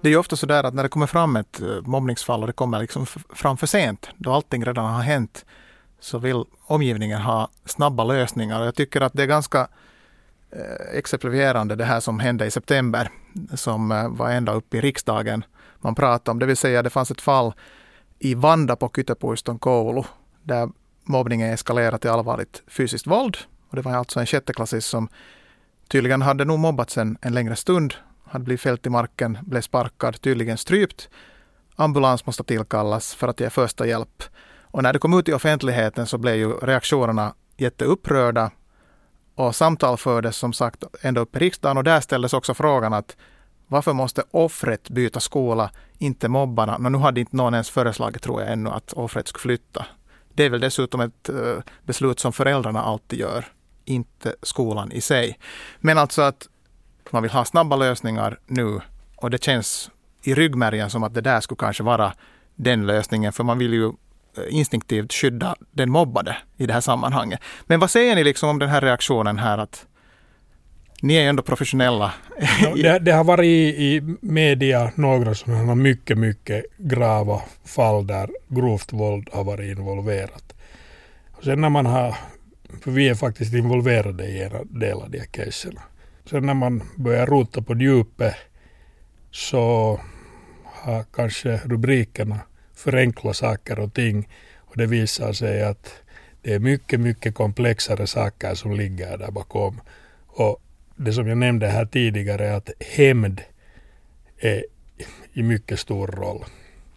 Det 0.00 0.08
är 0.08 0.10
ju 0.10 0.16
ofta 0.18 0.36
så 0.36 0.46
där 0.46 0.64
att 0.64 0.74
när 0.74 0.82
det 0.82 0.88
kommer 0.88 1.06
fram 1.06 1.36
ett 1.36 1.60
eh, 1.60 1.80
mobbningsfall 1.82 2.40
och 2.40 2.46
det 2.46 2.52
kommer 2.52 2.80
liksom 2.80 3.06
fram 3.34 3.56
för 3.56 3.66
sent, 3.66 4.08
då 4.16 4.32
allting 4.32 4.64
redan 4.64 4.94
har 4.94 5.02
hänt, 5.02 5.44
så 6.00 6.18
vill 6.18 6.44
omgivningen 6.66 7.20
ha 7.20 7.48
snabba 7.64 8.04
lösningar. 8.04 8.64
Jag 8.64 8.74
tycker 8.74 9.00
att 9.00 9.12
det 9.12 9.22
är 9.22 9.26
ganska 9.26 9.68
eh, 10.50 10.98
exemplifierande 10.98 11.76
det 11.76 11.84
här 11.84 12.00
som 12.00 12.20
hände 12.20 12.46
i 12.46 12.50
september, 12.50 13.10
som 13.54 13.92
eh, 13.92 14.08
var 14.08 14.30
ända 14.30 14.52
upp 14.52 14.74
i 14.74 14.80
riksdagen 14.80 15.44
man 15.80 15.94
pratade 15.94 16.30
om. 16.30 16.38
Det 16.38 16.46
vill 16.46 16.56
säga 16.56 16.82
det 16.82 16.90
fanns 16.90 17.10
ett 17.10 17.20
fall 17.20 17.52
i 18.18 18.34
Vanda 18.34 18.76
på 18.76 18.90
Kytöpuiston 18.96 19.58
koulu 19.58 20.02
där 20.42 20.68
mobbningen 21.04 21.50
eskalerade 21.52 21.98
till 21.98 22.10
allvarligt 22.10 22.62
fysiskt 22.66 23.06
våld. 23.06 23.36
Och 23.70 23.76
det 23.76 23.82
var 23.82 23.92
alltså 23.92 24.20
en 24.20 24.26
sjätteklassist 24.26 24.88
som 24.88 25.08
tydligen 25.88 26.22
hade 26.22 26.44
nog 26.44 26.58
mobbats 26.58 26.98
en, 26.98 27.18
en 27.20 27.34
längre 27.34 27.56
stund, 27.56 27.94
hade 28.30 28.44
blivit 28.44 28.60
fällt 28.60 28.86
i 28.86 28.90
marken, 28.90 29.38
blev 29.42 29.60
sparkad, 29.60 30.20
tydligen 30.20 30.58
strypt. 30.58 31.08
Ambulans 31.76 32.26
måste 32.26 32.44
tillkallas 32.44 33.14
för 33.14 33.28
att 33.28 33.40
ge 33.40 33.50
första 33.50 33.86
hjälp. 33.86 34.22
Och 34.62 34.82
när 34.82 34.92
det 34.92 34.98
kom 34.98 35.18
ut 35.18 35.28
i 35.28 35.32
offentligheten 35.32 36.06
så 36.06 36.18
blev 36.18 36.34
ju 36.34 36.52
reaktionerna 36.52 37.34
jätteupprörda. 37.56 38.50
Och 39.34 39.56
samtal 39.56 39.96
fördes 39.96 40.36
som 40.36 40.52
sagt 40.52 40.84
ända 41.02 41.20
upp 41.20 41.36
i 41.36 41.38
riksdagen 41.38 41.76
och 41.76 41.84
där 41.84 42.00
ställdes 42.00 42.32
också 42.32 42.54
frågan 42.54 42.92
att 42.92 43.16
varför 43.66 43.92
måste 43.92 44.22
offret 44.30 44.90
byta 44.90 45.20
skola, 45.20 45.70
inte 45.98 46.28
mobbarna? 46.28 46.78
Men 46.78 46.92
nu 46.92 46.98
hade 46.98 47.20
inte 47.20 47.36
någon 47.36 47.54
ens 47.54 47.70
föreslagit, 47.70 48.22
tror 48.22 48.42
jag, 48.42 48.52
ännu 48.52 48.70
att 48.70 48.92
offret 48.92 49.28
skulle 49.28 49.42
flytta. 49.42 49.86
Det 50.34 50.44
är 50.44 50.50
väl 50.50 50.60
dessutom 50.60 51.00
ett 51.00 51.28
eh, 51.28 51.62
beslut 51.82 52.20
som 52.20 52.32
föräldrarna 52.32 52.82
alltid 52.82 53.18
gör, 53.18 53.44
inte 53.84 54.34
skolan 54.42 54.92
i 54.92 55.00
sig. 55.00 55.38
Men 55.80 55.98
alltså 55.98 56.22
att 56.22 56.48
man 57.12 57.22
vill 57.22 57.32
ha 57.32 57.44
snabba 57.44 57.76
lösningar 57.76 58.38
nu 58.46 58.80
och 59.16 59.30
det 59.30 59.44
känns 59.44 59.90
i 60.22 60.34
ryggmärgen 60.34 60.90
som 60.90 61.02
att 61.02 61.14
det 61.14 61.20
där 61.20 61.40
skulle 61.40 61.58
kanske 61.58 61.82
vara 61.82 62.12
den 62.56 62.86
lösningen, 62.86 63.32
för 63.32 63.44
man 63.44 63.58
vill 63.58 63.72
ju 63.72 63.86
eh, 63.86 63.92
instinktivt 64.48 65.12
skydda 65.12 65.56
den 65.70 65.90
mobbade 65.90 66.36
i 66.56 66.66
det 66.66 66.72
här 66.72 66.80
sammanhanget. 66.80 67.40
Men 67.66 67.80
vad 67.80 67.90
säger 67.90 68.14
ni 68.14 68.24
liksom 68.24 68.48
om 68.48 68.58
den 68.58 68.68
här 68.68 68.80
reaktionen 68.80 69.38
här 69.38 69.58
att 69.58 69.86
ni 71.02 71.14
är 71.14 71.20
ju 71.20 71.28
ändå 71.28 71.42
professionella. 71.42 72.14
det, 72.74 72.98
det, 72.98 73.12
har 73.12 73.24
varit 73.24 73.44
i, 73.44 73.84
i 73.86 74.16
media 74.20 74.92
några 74.94 75.34
sådana 75.34 75.74
mycket, 75.74 76.18
mycket 76.18 76.64
grava 76.76 77.42
fall 77.64 78.06
där 78.06 78.30
grovt 78.48 78.92
våld 78.92 79.28
har 79.32 79.44
varit 79.44 79.78
involverat. 79.78 80.54
Och 81.32 81.44
sen 81.44 81.60
när 81.60 81.68
man 81.68 81.86
har, 81.86 82.16
för 82.84 82.90
vi 82.90 83.08
är 83.08 83.14
faktiskt 83.14 83.54
involverade 83.54 84.24
i 84.24 84.42
en 84.42 84.78
del 84.80 84.96
av 84.96 85.10
de 85.10 85.18
här 85.18 85.26
caserna. 85.26 85.80
Sen 86.30 86.46
när 86.46 86.54
man 86.54 86.82
börjar 86.96 87.26
rota 87.26 87.62
på 87.62 87.74
djupet 87.74 88.34
så 89.30 90.00
har 90.64 91.04
kanske 91.12 91.60
rubrikerna 91.64 92.40
förenklat 92.74 93.36
saker 93.36 93.78
och 93.78 93.94
ting 93.94 94.28
och 94.56 94.76
det 94.76 94.86
visar 94.86 95.32
sig 95.32 95.62
att 95.62 95.92
det 96.42 96.54
är 96.54 96.58
mycket, 96.58 97.00
mycket 97.00 97.34
komplexare 97.34 98.06
saker 98.06 98.54
som 98.54 98.72
ligger 98.72 99.18
där 99.18 99.30
bakom. 99.30 99.80
Och 100.26 100.62
det 100.96 101.12
som 101.12 101.28
jag 101.28 101.38
nämnde 101.38 101.66
här 101.66 101.86
tidigare, 101.86 102.56
att 102.56 102.70
hämnd 102.80 103.40
är 104.38 104.64
i 105.32 105.42
mycket 105.42 105.80
stor 105.80 106.06
roll. 106.06 106.44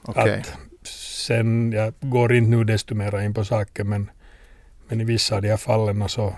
Okay. 0.04 0.40
Att 0.40 0.58
sen, 0.88 1.72
jag 1.72 1.94
går 2.00 2.34
inte 2.34 2.50
nu 2.50 2.64
desto 2.64 2.96
mer 2.96 3.22
in 3.22 3.34
på 3.34 3.46
saken, 3.46 3.90
men, 3.90 4.12
men 4.88 5.02
i 5.02 5.04
vissa 5.04 5.36
av 5.36 5.42
de 5.42 5.50
här 5.50 5.58
fallen 5.58 6.10
så 6.10 6.36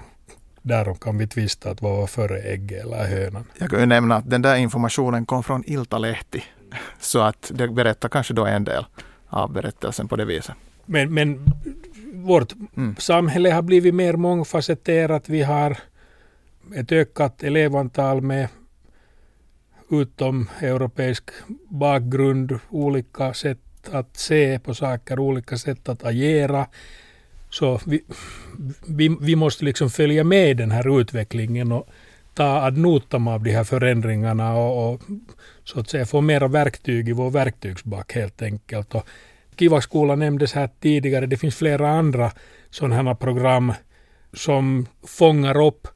därom 0.64 0.96
kan 0.98 1.18
vi 1.18 1.28
tvista 1.28 1.70
att 1.70 1.82
vad 1.82 1.98
var 1.98 2.08
före 2.08 2.40
ägget 2.40 2.84
eller 2.86 3.08
hönan. 3.08 3.46
Jag 3.58 3.70
kan 3.70 3.80
ju 3.80 3.86
nämna 3.86 4.16
att 4.16 4.30
den 4.30 4.42
där 4.42 4.56
informationen 4.56 5.26
kom 5.26 5.44
från 5.44 5.64
Iltalehti, 5.66 6.44
så 7.00 7.22
att 7.22 7.52
det 7.54 7.68
berättar 7.68 8.10
kanske 8.10 8.34
då 8.34 8.46
en 8.46 8.64
del 8.64 8.86
av 9.28 9.54
berättelsen 9.54 10.08
på 10.08 10.16
det 10.16 10.26
viset. 10.26 10.56
Men, 10.86 11.14
men 11.14 11.46
vårt 12.14 12.54
mm. 12.78 12.96
samhälle 13.00 13.52
har 13.52 13.62
blivit 13.62 13.96
mer 13.96 14.14
mångfacetterat. 14.14 15.30
Vi 15.30 15.42
har 15.42 15.78
ett 16.76 16.92
ökat 16.92 17.44
elevantal 17.44 18.22
med 18.22 18.48
utom 19.92 20.50
europeisk 20.62 21.24
bakgrund, 21.70 22.60
olika 22.70 23.34
sätt 23.34 23.60
att 23.92 24.18
se 24.18 24.60
på 24.60 24.74
saker, 24.74 25.20
olika 25.20 25.58
sätt 25.58 25.90
att 25.90 26.04
agera. 26.04 26.68
Så 27.54 27.80
vi, 27.86 28.04
vi, 28.88 29.18
vi 29.22 29.36
måste 29.36 29.66
liksom 29.66 29.90
följa 29.90 30.24
med 30.24 30.50
i 30.50 30.54
den 30.54 30.72
här 30.72 31.00
utvecklingen 31.00 31.72
och 31.72 31.90
ta 32.34 32.44
ad 32.44 32.78
notam 32.78 33.28
av 33.28 33.44
de 33.44 33.52
här 33.52 33.64
förändringarna 33.64 34.56
och, 34.56 34.94
och 34.94 35.02
så 35.64 35.80
att 35.80 35.90
säga 35.90 36.06
få 36.06 36.22
mera 36.22 36.48
verktyg 36.48 37.10
i 37.10 37.12
vår 37.12 37.32
verktygsback 37.32 38.14
helt 38.14 38.42
enkelt. 38.42 38.96
Och 38.96 39.08
Kivaskola 39.60 40.16
nämndes 40.16 40.54
här 40.54 40.70
tidigare. 40.80 41.26
Det 41.26 41.38
finns 41.38 41.56
flera 41.56 41.90
andra 41.90 42.32
sådana 42.70 42.96
här 42.96 43.16
program 43.16 43.74
som 44.34 44.86
fångar 45.08 45.62
upp 45.62 45.88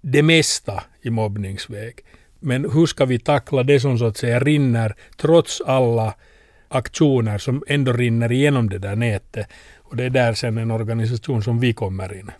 det 0.00 0.22
mesta 0.22 0.82
i 1.02 1.10
mobbningsväg. 1.10 1.94
Men 2.40 2.70
hur 2.70 2.86
ska 2.86 3.04
vi 3.04 3.18
tackla 3.18 3.62
det 3.62 3.80
som 3.80 3.98
så 3.98 4.06
att 4.06 4.16
säga 4.16 4.40
rinner 4.40 4.94
trots 5.16 5.60
alla 5.60 6.14
aktioner 6.68 7.38
som 7.38 7.64
ändå 7.66 7.92
rinner 7.92 8.32
igenom 8.32 8.68
det 8.68 8.78
där 8.78 8.96
nätet. 8.96 9.46
Och 9.88 9.96
det 9.96 10.04
är 10.04 10.10
där 10.10 10.34
sen 10.34 10.58
en 10.58 10.70
organisation 10.70 11.42
som 11.42 11.60
vi 11.60 11.72
kommer 11.72 12.18
in. 12.18 12.30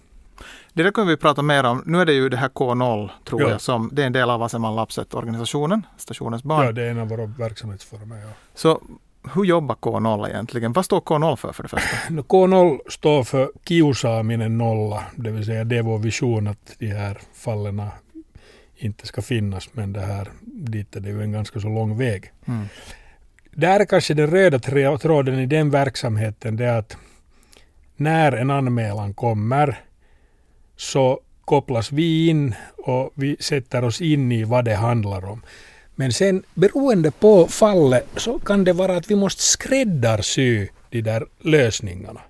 Det 0.72 0.82
där 0.82 0.90
kommer 0.90 1.08
vi 1.08 1.16
prata 1.16 1.42
mer 1.42 1.64
om. 1.64 1.82
Nu 1.86 2.00
är 2.00 2.06
det 2.06 2.12
ju 2.12 2.28
det 2.28 2.36
här 2.36 2.48
K0 2.48 3.10
tror 3.24 3.42
ja. 3.42 3.48
jag 3.50 3.60
som 3.60 3.90
det 3.92 4.02
är 4.02 4.06
en 4.06 4.12
del 4.12 4.30
av 4.30 4.40
Vaseman 4.40 4.76
Lapset-organisationen, 4.76 5.86
stationens 5.96 6.42
barn. 6.42 6.66
Ja, 6.66 6.72
det 6.72 6.82
är 6.82 6.90
en 6.90 6.98
av 6.98 7.08
våra 7.08 7.26
verksamhetsformer. 7.26 8.16
Ja. 8.16 8.28
Så 8.54 8.80
hur 9.34 9.44
jobbar 9.44 9.74
K0 9.74 10.28
egentligen? 10.28 10.72
Vad 10.72 10.84
står 10.84 11.00
K0 11.00 11.36
för 11.36 11.52
för 11.52 11.62
det 11.62 11.68
första? 11.68 11.96
K0 12.08 12.78
står 12.88 13.24
för 13.24 13.50
kiusaaminen 13.68 14.58
nolla, 14.58 15.04
det 15.16 15.30
vill 15.30 15.44
säga 15.44 15.64
det 15.64 15.76
är 15.76 15.82
vår 15.82 15.98
vision 15.98 16.46
att 16.46 16.74
de 16.78 16.86
här 16.86 17.18
fallen 17.34 17.82
inte 18.76 19.06
ska 19.06 19.22
finnas, 19.22 19.68
men 19.72 19.92
det 19.92 20.00
här, 20.00 20.28
dit 20.44 20.96
är 20.96 21.00
det 21.00 21.08
ju 21.08 21.22
en 21.22 21.32
ganska 21.32 21.60
så 21.60 21.68
lång 21.68 21.98
väg. 21.98 22.32
Mm. 22.46 22.68
Där 23.50 23.80
är 23.80 23.84
kanske 23.84 24.14
den 24.14 24.26
röda 24.26 24.58
tråden 24.98 25.38
i 25.38 25.46
den 25.46 25.70
verksamheten, 25.70 26.56
det 26.56 26.64
är 26.64 26.78
att 26.78 26.96
när 27.96 28.32
en 28.32 28.50
anmälan 28.50 29.14
kommer 29.14 29.80
så 30.76 31.20
kopplas 31.44 31.92
vi 31.92 32.28
in 32.28 32.54
och 32.76 33.12
vi 33.14 33.36
sätter 33.40 33.84
oss 33.84 34.00
in 34.00 34.32
i 34.32 34.44
vad 34.44 34.64
det 34.64 34.74
handlar 34.74 35.24
om. 35.24 35.42
Men 35.94 36.12
sen 36.12 36.42
beroende 36.54 37.10
på 37.10 37.46
fallet 37.46 38.06
så 38.16 38.38
kan 38.38 38.64
det 38.64 38.72
vara 38.72 38.96
att 38.96 39.10
vi 39.10 39.14
måste 39.14 39.42
skräddarsy 39.42 40.68
de 40.90 41.02
där 41.02 41.26
lösningarna. 41.40 42.20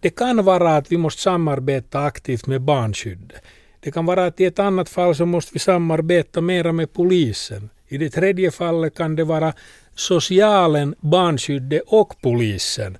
Det 0.00 0.10
kan 0.10 0.44
vara 0.44 0.76
att 0.76 0.92
vi 0.92 0.96
måste 0.96 1.22
samarbeta 1.22 2.00
aktivt 2.00 2.46
med 2.46 2.60
barnskyddet. 2.60 3.42
Det 3.80 3.90
kan 3.90 4.06
vara 4.06 4.26
att 4.26 4.40
i 4.40 4.44
ett 4.44 4.58
annat 4.58 4.88
fall 4.88 5.14
så 5.14 5.26
måste 5.26 5.50
vi 5.52 5.58
samarbeta 5.58 6.40
mera 6.40 6.72
med 6.72 6.92
polisen. 6.92 7.70
I 7.88 7.98
det 7.98 8.10
tredje 8.10 8.50
fallet 8.50 8.94
kan 8.94 9.16
det 9.16 9.24
vara 9.24 9.52
socialen, 9.94 10.94
barnskyddet 11.00 11.82
och 11.86 12.14
polisen 12.20 12.98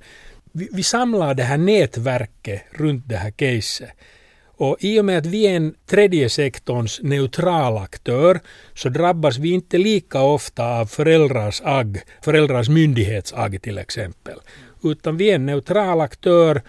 vi, 0.53 0.69
vi 0.73 0.83
samlar 0.83 1.35
det 1.35 1.43
här 1.43 1.59
nätverket 1.59 2.63
runt 2.71 3.09
det 3.09 3.17
här 3.17 3.31
caset. 3.31 3.91
Och 4.45 4.77
i 4.81 5.01
och 5.01 5.05
med 5.05 5.19
att 5.19 5.27
vi 5.27 5.47
är 5.47 5.57
en 5.57 5.75
tredje 5.87 6.29
sektorns 6.29 7.01
neutral 7.03 7.77
aktör 7.77 8.41
så 8.75 8.89
drabbas 8.89 9.39
vi 9.39 9.51
inte 9.51 9.79
lika 9.79 10.23
ofta 10.23 10.65
av 10.65 10.87
föräldrars 10.87 11.63
agg, 11.65 12.03
föräldrars 12.25 12.69
myndighetsagg 12.69 13.63
till 13.63 13.79
exempel. 13.79 14.39
Utan 14.83 15.17
vi 15.17 15.31
är 15.31 15.35
en 15.35 15.47
neutral 15.47 16.01
aktör. 16.01 16.63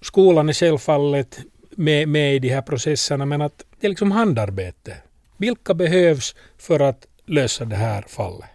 Skolan 0.00 0.48
är 0.48 0.52
självfallet 0.52 1.38
med, 1.70 2.08
med 2.08 2.34
i 2.34 2.38
de 2.38 2.48
här 2.48 2.62
processerna 2.62 3.26
men 3.26 3.42
att 3.42 3.64
det 3.80 3.86
är 3.86 3.88
liksom 3.88 4.12
handarbete. 4.12 4.96
Vilka 5.36 5.74
behövs 5.74 6.34
för 6.58 6.80
att 6.80 7.06
lösa 7.26 7.64
det 7.64 7.76
här 7.76 8.04
fallet? 8.08 8.48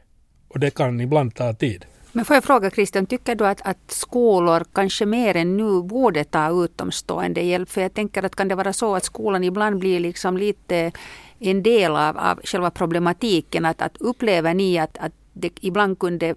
Och 0.48 0.60
det 0.60 0.70
kan 0.70 1.02
ibland 1.02 1.36
ta 1.36 1.54
tid. 1.54 1.86
Men 2.18 2.26
får 2.26 2.36
jag 2.36 2.44
fråga 2.44 2.70
Christian, 2.70 3.06
tycker 3.06 3.36
du 3.36 3.48
att, 3.48 3.62
att 3.62 3.92
skolor 3.92 4.66
kanske 4.74 5.06
mer 5.06 5.36
än 5.36 5.58
nu 5.58 5.82
borde 5.82 6.24
ta 6.24 6.64
utomstående 6.64 7.42
hjälp? 7.42 7.70
För 7.70 7.82
jag 7.82 7.94
tänker 7.94 8.24
att 8.24 8.36
kan 8.36 8.48
det 8.48 8.56
vara 8.56 8.74
så 8.74 8.96
att 8.96 9.04
skolan 9.04 9.44
ibland 9.44 9.80
blir 9.80 10.00
liksom 10.00 10.38
lite 10.38 10.92
en 11.40 11.64
del 11.64 11.92
av, 11.92 12.18
av 12.18 12.40
själva 12.44 12.72
problematiken? 12.72 13.66
Att, 13.66 13.82
att 13.82 13.98
upplever 13.98 14.54
ni 14.54 14.78
att, 14.80 14.98
att 14.98 15.12
det 15.34 15.52
ibland 15.62 16.00
kunde 16.00 16.36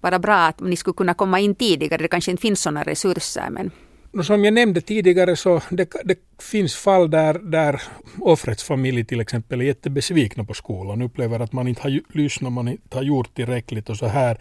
vara 0.00 0.18
bra 0.18 0.36
att 0.36 0.60
ni 0.60 0.76
skulle 0.76 0.94
kunna 0.94 1.14
komma 1.14 1.40
in 1.40 1.54
tidigare? 1.54 2.02
Det 2.02 2.08
kanske 2.08 2.30
inte 2.30 2.40
finns 2.40 2.60
sådana 2.60 2.82
resurser. 2.82 3.48
Men... 3.50 3.70
Som 4.24 4.44
jag 4.44 4.54
nämnde 4.54 4.80
tidigare 4.80 5.36
så 5.36 5.60
det, 5.70 5.94
det 6.04 6.18
finns 6.38 6.74
fall 6.74 7.10
där, 7.10 7.34
där 7.38 7.82
offrets 8.20 8.64
familj 8.64 9.04
till 9.04 9.20
exempel 9.20 9.60
är 9.60 9.64
jättebesvikna 9.64 10.44
på 10.44 10.54
skolan, 10.54 11.02
upplever 11.02 11.40
att 11.40 11.52
man 11.52 11.68
inte 11.68 11.82
har 11.82 12.00
lyssnat, 12.08 12.52
man 12.52 12.68
inte 12.68 12.96
har 12.96 13.02
gjort 13.02 13.34
tillräckligt 13.34 13.90
och 13.90 13.96
så 13.96 14.06
här 14.06 14.38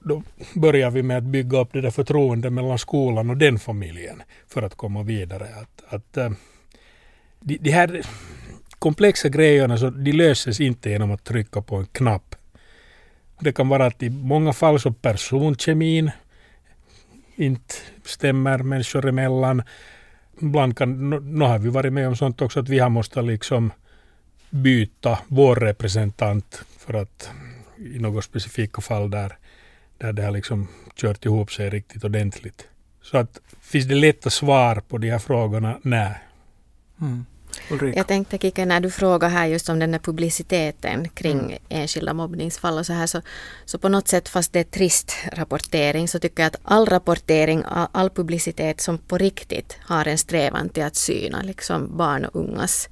då 0.00 0.22
börjar 0.54 0.90
vi 0.90 1.02
med 1.02 1.16
att 1.16 1.24
bygga 1.24 1.58
upp 1.58 1.72
det 1.72 1.80
där 1.80 1.90
förtroendet 1.90 2.52
mellan 2.52 2.78
skolan 2.78 3.30
och 3.30 3.36
den 3.36 3.58
familjen 3.58 4.22
för 4.46 4.62
att 4.62 4.74
komma 4.74 5.02
vidare. 5.02 5.48
Att, 5.62 5.94
att, 5.94 6.16
eh, 6.16 6.30
de, 7.40 7.58
de 7.60 7.70
här 7.70 8.02
komplexa 8.78 9.28
grejerna 9.28 9.78
så 9.78 9.90
de 9.90 10.12
löses 10.12 10.60
inte 10.60 10.90
genom 10.90 11.10
att 11.10 11.24
trycka 11.24 11.62
på 11.62 11.76
en 11.76 11.86
knapp. 11.86 12.34
Det 13.40 13.52
kan 13.52 13.68
vara 13.68 13.86
att 13.86 14.02
i 14.02 14.10
många 14.10 14.52
fall 14.52 14.80
så 14.80 14.92
personkemin 14.92 16.10
inte 17.36 17.74
stämmer 18.04 18.58
människor 18.58 19.08
emellan. 19.08 19.62
Ibland 20.40 20.78
kan, 20.78 21.10
nu 21.10 21.44
har 21.44 21.58
vi 21.58 21.68
varit 21.68 21.92
med 21.92 22.08
om 22.08 22.16
sånt 22.16 22.42
också 22.42 22.60
att 22.60 22.68
vi 22.68 22.78
har 22.78 22.88
måste 22.88 23.22
liksom 23.22 23.72
byta 24.50 25.18
vår 25.28 25.56
representant 25.56 26.62
för 26.78 26.94
att 26.94 27.30
i 27.94 27.98
något 27.98 28.24
specifika 28.24 28.80
fall 28.80 29.10
där 29.10 29.38
där 29.98 30.12
det 30.12 30.22
har 30.22 30.30
liksom 30.30 30.68
kört 30.94 31.24
ihop 31.24 31.52
sig 31.52 31.70
riktigt 31.70 32.04
ordentligt. 32.04 32.68
Så 33.02 33.18
att 33.18 33.40
finns 33.60 33.86
det 33.86 33.94
lätta 33.94 34.30
svar 34.30 34.82
på 34.88 34.98
de 34.98 35.10
här 35.10 35.18
frågorna? 35.18 35.78
Nej. 35.82 36.14
Mm. 37.00 37.24
Jag 37.94 38.06
tänkte 38.06 38.38
Kika, 38.38 38.64
när 38.64 38.80
du 38.80 38.90
frågar 38.90 39.28
här 39.28 39.46
just 39.46 39.68
om 39.68 39.78
den 39.78 39.92
där 39.92 39.98
publiciteten 39.98 41.08
kring 41.08 41.38
mm. 41.38 41.58
enskilda 41.68 42.14
mobbningsfall 42.14 42.78
och 42.78 42.86
så 42.86 42.92
här 42.92 43.06
så, 43.06 43.22
så 43.64 43.78
på 43.78 43.88
något 43.88 44.08
sätt 44.08 44.28
fast 44.28 44.52
det 44.52 44.60
är 44.60 44.64
trist 44.64 45.16
rapportering 45.32 46.08
så 46.08 46.18
tycker 46.18 46.42
jag 46.42 46.46
att 46.46 46.60
all 46.62 46.86
rapportering, 46.86 47.64
all, 47.66 47.88
all 47.92 48.10
publicitet 48.10 48.80
som 48.80 48.98
på 48.98 49.18
riktigt 49.18 49.78
har 49.80 50.08
en 50.08 50.18
strävan 50.18 50.68
till 50.68 50.82
att 50.82 50.96
syna 50.96 51.42
liksom 51.42 51.96
barn 51.96 52.24
och 52.24 52.36
ungas 52.36 52.88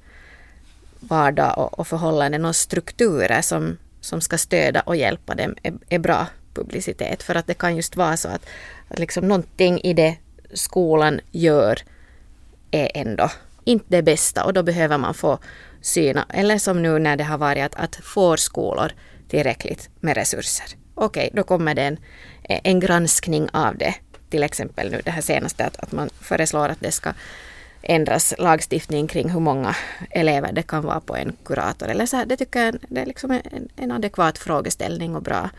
vardag 0.99 1.57
och, 1.57 1.79
och 1.79 1.87
förhållanden 1.87 2.45
och 2.45 2.55
strukturer 2.55 3.41
som, 3.41 3.77
som 4.01 4.21
ska 4.21 4.37
stödja 4.37 4.81
och 4.81 4.95
hjälpa 4.95 5.35
dem 5.35 5.55
är, 5.63 5.73
är 5.89 5.99
bra 5.99 6.27
publicitet. 6.57 7.23
För 7.23 7.35
att 7.35 7.47
det 7.47 7.53
kan 7.53 7.75
just 7.75 7.95
vara 7.95 8.17
så 8.17 8.27
att, 8.27 8.45
att 8.87 8.99
liksom 8.99 9.27
någonting 9.27 9.81
i 9.81 9.93
det 9.93 10.17
skolan 10.53 11.19
gör 11.31 11.79
är 12.71 12.91
ändå 12.93 13.29
inte 13.63 13.85
det 13.87 14.03
bästa 14.03 14.43
och 14.43 14.53
då 14.53 14.63
behöver 14.63 14.97
man 14.97 15.13
få 15.13 15.39
syna, 15.81 16.25
eller 16.29 16.57
som 16.57 16.81
nu 16.81 16.99
när 16.99 17.17
det 17.17 17.23
har 17.23 17.37
varit 17.37 17.63
att, 17.63 17.75
att 17.75 17.95
får 17.95 18.37
skolor 18.37 18.91
tillräckligt 19.27 19.89
med 19.99 20.17
resurser. 20.17 20.65
Okej, 20.95 21.29
då 21.33 21.43
kommer 21.43 21.75
det 21.75 21.81
en, 21.81 21.97
en 22.43 22.79
granskning 22.79 23.49
av 23.53 23.77
det. 23.77 23.95
Till 24.29 24.43
exempel 24.43 24.91
nu 24.91 25.01
det 25.05 25.11
här 25.11 25.21
senaste 25.21 25.65
att, 25.65 25.77
att 25.77 25.91
man 25.91 26.09
föreslår 26.21 26.69
att 26.69 26.79
det 26.79 26.91
ska 26.91 27.13
ändras 27.81 28.33
lagstiftning 28.37 29.07
kring 29.07 29.29
hur 29.29 29.39
många 29.39 29.75
elever 30.09 30.51
det 30.51 30.63
kan 30.63 30.83
vara 30.83 30.99
på 30.99 31.15
en 31.15 31.35
kurator. 31.45 31.87
Eller 31.87 32.05
så 32.05 32.17
här, 32.17 32.25
det 32.25 32.37
tycker 32.37 32.65
jag 32.65 32.77
det 32.89 33.01
är 33.01 33.05
liksom 33.05 33.31
en, 33.31 33.69
en 33.75 33.91
adekvat 33.91 34.37
frågeställning 34.37 35.15
och 35.15 35.21
bra 35.21 35.49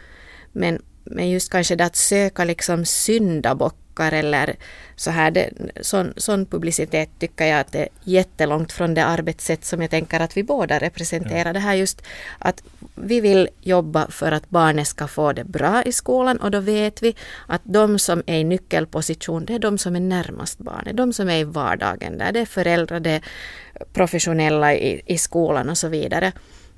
men, 0.59 0.83
men 1.05 1.31
just 1.31 1.51
kanske 1.51 1.77
det 1.77 1.85
att 1.85 1.97
söka 1.97 2.45
liksom 2.45 2.85
syndabockar 2.85 4.13
eller 4.13 4.57
så 4.97 5.11
här, 5.11 5.31
det, 5.31 5.51
sån, 5.81 6.13
sån 6.17 6.47
publicitet 6.47 7.09
tycker 7.19 7.47
jag 7.47 7.61
att 7.61 7.73
det 7.73 7.79
är 7.79 7.89
jättelångt 8.05 8.73
från 8.73 8.95
det 8.95 9.05
arbetssätt 9.05 9.65
som 9.65 9.83
jag 9.83 9.91
tänker 9.91 10.21
att 10.21 10.37
vi 10.37 10.43
båda 10.43 10.79
representerar. 10.79 11.47
Ja. 11.47 11.53
Det 11.53 11.59
här 11.59 11.75
just 11.75 12.03
att 12.39 12.63
vi 12.95 13.21
vill 13.21 13.49
jobba 13.61 14.07
för 14.11 14.33
att 14.33 14.51
barnet 14.51 14.87
ska 14.87 15.07
få 15.07 15.33
det 15.33 15.45
bra 15.45 15.83
i 15.83 15.93
skolan 15.93 16.37
och 16.37 16.51
då 16.51 16.61
vet 16.61 17.03
vi 17.03 17.15
att 17.47 17.63
de 17.65 17.99
som 17.99 18.23
är 18.27 18.39
i 18.39 18.45
nyckelposition, 18.45 19.45
det 19.45 19.55
är 19.55 19.59
de 19.59 19.79
som 19.79 19.97
är 19.97 20.01
närmast 20.01 20.59
barnet, 20.59 20.97
de 20.97 21.13
som 21.13 21.29
är 21.29 21.39
i 21.39 21.45
vardagen 21.45 22.19
där, 22.19 22.33
det 22.33 22.41
är 22.41 22.47
föräldrar, 22.47 23.01
det 23.01 23.11
är 23.11 23.23
professionella 23.93 24.75
i, 24.75 25.03
i 25.07 25.19
skolan 25.19 25.69
och 25.69 25.79
så 25.79 25.89
vidare. 25.89 26.33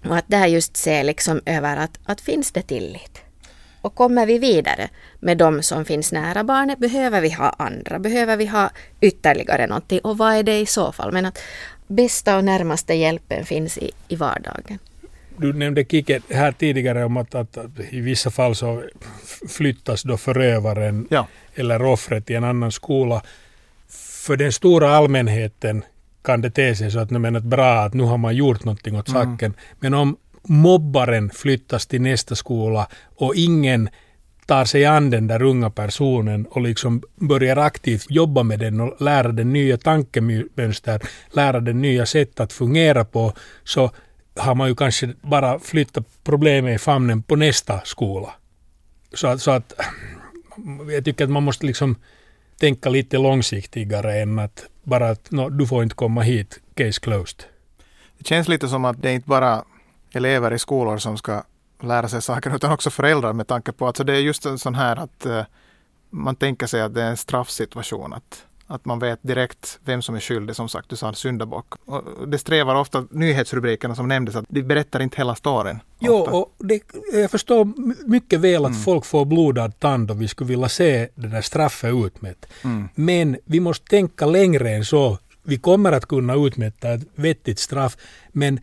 Och 0.08 0.16
att 0.16 0.28
där 0.28 0.46
just 0.46 0.76
se 0.76 1.02
liksom 1.02 1.40
över 1.46 1.76
att, 1.76 1.98
att 2.04 2.20
finns 2.20 2.52
det 2.52 2.62
tillit? 2.62 3.29
Och 3.82 3.94
kommer 3.94 4.26
vi 4.26 4.38
vidare 4.38 4.88
med 5.20 5.38
de 5.38 5.62
som 5.62 5.84
finns 5.84 6.12
nära 6.12 6.44
barnet, 6.44 6.78
behöver 6.78 7.20
vi 7.20 7.30
ha 7.30 7.48
andra? 7.58 7.98
Behöver 7.98 8.36
vi 8.36 8.46
ha 8.46 8.70
ytterligare 9.00 9.66
någonting? 9.66 10.00
Och 10.00 10.18
vad 10.18 10.34
är 10.34 10.42
det 10.42 10.60
i 10.60 10.66
så 10.66 10.92
fall? 10.92 11.12
Men 11.12 11.26
att 11.26 11.38
bästa 11.86 12.36
och 12.36 12.44
närmaste 12.44 12.94
hjälpen 12.94 13.44
finns 13.44 13.78
i, 13.78 13.90
i 14.08 14.16
vardagen. 14.16 14.78
Du 15.36 15.52
nämnde 15.52 15.84
Kike 15.84 16.20
här 16.30 16.52
tidigare 16.52 17.04
om 17.04 17.16
att, 17.16 17.34
att, 17.34 17.56
att 17.56 17.70
i 17.90 18.00
vissa 18.00 18.30
fall 18.30 18.54
så 18.54 18.82
flyttas 19.48 20.02
då 20.02 20.16
förövaren 20.16 21.06
ja. 21.10 21.26
eller 21.54 21.82
offret 21.82 22.26
till 22.26 22.36
en 22.36 22.44
annan 22.44 22.72
skola. 22.72 23.22
För 24.26 24.36
den 24.36 24.52
stora 24.52 24.90
allmänheten 24.90 25.84
kan 26.22 26.40
det 26.40 26.50
te 26.50 26.76
sig 26.76 26.90
så 26.90 26.98
att, 26.98 27.10
men, 27.10 27.36
att 27.36 27.42
bra 27.42 27.80
att 27.80 27.94
nu 27.94 28.02
har 28.02 28.18
man 28.18 28.36
gjort 28.36 28.64
någonting 28.64 28.96
åt 28.98 29.08
mm. 29.08 29.22
saken. 29.22 29.54
Men 29.80 29.94
om 29.94 30.16
mobbaren 30.42 31.31
flyttas 31.31 31.87
till 31.87 32.03
nästa 32.03 32.35
skola 32.35 32.88
och 33.16 33.35
ingen 33.35 33.88
tar 34.46 34.64
sig 34.64 34.85
an 34.85 35.11
den 35.11 35.26
där 35.26 35.42
unga 35.42 35.70
personen 35.70 36.46
och 36.46 36.61
liksom 36.61 37.03
börjar 37.16 37.57
aktivt 37.57 38.07
jobba 38.09 38.42
med 38.42 38.59
den 38.59 38.81
och 38.81 39.03
lära 39.03 39.33
den 39.33 39.53
nya 39.53 39.79
tankemönster, 39.79 41.00
lära 41.33 41.61
den 41.61 41.83
nya 41.83 42.07
sätt 42.07 42.40
att 42.40 42.53
fungera 42.53 43.05
på, 43.05 43.33
så 43.64 43.90
har 44.37 44.55
man 44.55 44.68
ju 44.68 44.74
kanske 44.74 45.14
bara 45.22 45.59
flyttat 45.59 46.05
problemet 46.24 46.74
i 46.74 46.79
famnen 46.79 47.22
på 47.22 47.37
nästa 47.37 47.81
skola. 47.85 48.35
Så 49.14 49.26
att, 49.26 49.42
så 49.42 49.50
att 49.50 49.72
jag 50.90 51.05
tycker 51.05 51.24
att 51.24 51.31
man 51.31 51.42
måste 51.42 51.66
liksom 51.66 51.96
tänka 52.61 52.88
lite 52.88 53.18
långsiktigare 53.18 54.20
än 54.20 54.38
att 54.38 54.64
bara 54.83 55.11
att 55.11 55.31
no, 55.31 55.48
du 55.48 55.66
får 55.66 55.83
inte 55.83 55.94
komma 55.94 56.22
hit, 56.22 56.61
case 56.74 57.00
closed. 57.00 57.44
Det 58.18 58.26
känns 58.26 58.48
lite 58.48 58.68
som 58.68 58.85
att 58.85 59.03
det 59.03 59.12
inte 59.12 59.29
bara 59.29 59.64
elever 60.12 60.52
i 60.52 60.58
skolor 60.58 60.98
som 60.98 61.16
ska 61.16 61.42
lära 61.82 62.08
sig 62.08 62.22
saker 62.22 62.56
utan 62.56 62.72
också 62.72 62.90
föräldrar 62.90 63.32
med 63.32 63.46
tanke 63.46 63.72
på 63.72 63.84
att 63.84 63.88
alltså 63.88 64.04
det 64.04 64.12
är 64.12 64.20
just 64.20 64.46
en 64.46 64.58
sån 64.58 64.74
här 64.74 64.96
att 64.96 65.26
uh, 65.26 65.42
man 66.10 66.36
tänker 66.36 66.66
sig 66.66 66.80
att 66.80 66.94
det 66.94 67.02
är 67.02 67.10
en 67.10 67.16
straffsituation. 67.16 68.12
Att, 68.12 68.46
att 68.66 68.84
man 68.84 68.98
vet 68.98 69.18
direkt 69.22 69.80
vem 69.84 70.02
som 70.02 70.14
är 70.14 70.20
skyldig, 70.20 70.56
som 70.56 70.68
sagt, 70.68 70.88
du 70.88 70.96
sa 70.96 71.12
syndabock. 71.12 71.74
Och 71.84 72.28
det 72.28 72.38
strävar 72.38 72.74
ofta 72.74 73.06
nyhetsrubrikerna 73.10 73.94
som 73.94 74.08
nämndes, 74.08 74.36
att 74.36 74.44
de 74.48 74.62
berättar 74.62 75.00
inte 75.00 75.16
hela 75.16 75.34
storyn. 75.34 75.80
Jo, 75.98 76.14
och 76.14 76.54
det, 76.58 76.82
jag 77.12 77.30
förstår 77.30 77.72
mycket 78.08 78.40
väl 78.40 78.64
att 78.64 78.70
mm. 78.70 78.82
folk 78.82 79.04
får 79.04 79.24
blodad 79.24 79.78
tand 79.78 80.10
och 80.10 80.22
vi 80.22 80.28
skulle 80.28 80.48
vilja 80.48 80.68
se 80.68 81.08
det 81.14 81.28
där 81.28 81.42
straffet 81.42 81.94
utmätt. 81.94 82.46
Mm. 82.64 82.88
Men 82.94 83.36
vi 83.44 83.60
måste 83.60 83.86
tänka 83.86 84.26
längre 84.26 84.70
än 84.70 84.84
så. 84.84 85.18
Vi 85.42 85.58
kommer 85.58 85.92
att 85.92 86.06
kunna 86.06 86.34
utmätta 86.34 86.88
ett 86.88 87.02
vettigt 87.14 87.58
straff, 87.58 87.96
men 88.32 88.60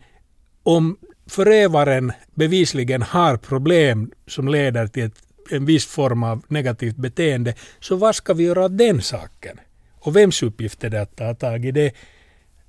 om 0.62 0.96
förövaren 1.28 2.12
bevisligen 2.34 3.02
har 3.02 3.36
problem 3.36 4.10
som 4.26 4.48
leder 4.48 4.86
till 4.86 5.04
ett, 5.04 5.14
en 5.50 5.64
viss 5.64 5.86
form 5.86 6.22
av 6.22 6.42
negativt 6.48 6.96
beteende, 6.96 7.54
så 7.80 7.96
vad 7.96 8.14
ska 8.16 8.34
vi 8.34 8.44
göra 8.44 8.64
åt 8.64 8.78
den 8.78 9.02
saken? 9.02 9.60
Och 10.00 10.16
vems 10.16 10.42
uppgift 10.42 10.84
är 10.84 10.90
det 10.90 11.02
att 11.02 11.16
ta 11.16 11.34
tag 11.34 11.64
i 11.64 11.70
det? 11.70 11.92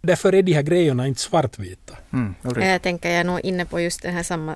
Därför 0.02 0.36
är 0.36 0.41
de 0.41 0.54
här 0.54 0.62
grejerna 0.62 1.08
inte 1.08 1.22
svartvita. 1.22 1.98
Mm, 2.13 2.36
jag 2.41 2.82
tänker, 2.82 3.10
jag 3.10 3.19
är 3.19 3.24
nog 3.24 3.39
inne 3.39 3.65
på 3.65 3.80
just 3.80 4.02
det 4.02 4.10
här 4.10 4.24
samma, 4.24 4.56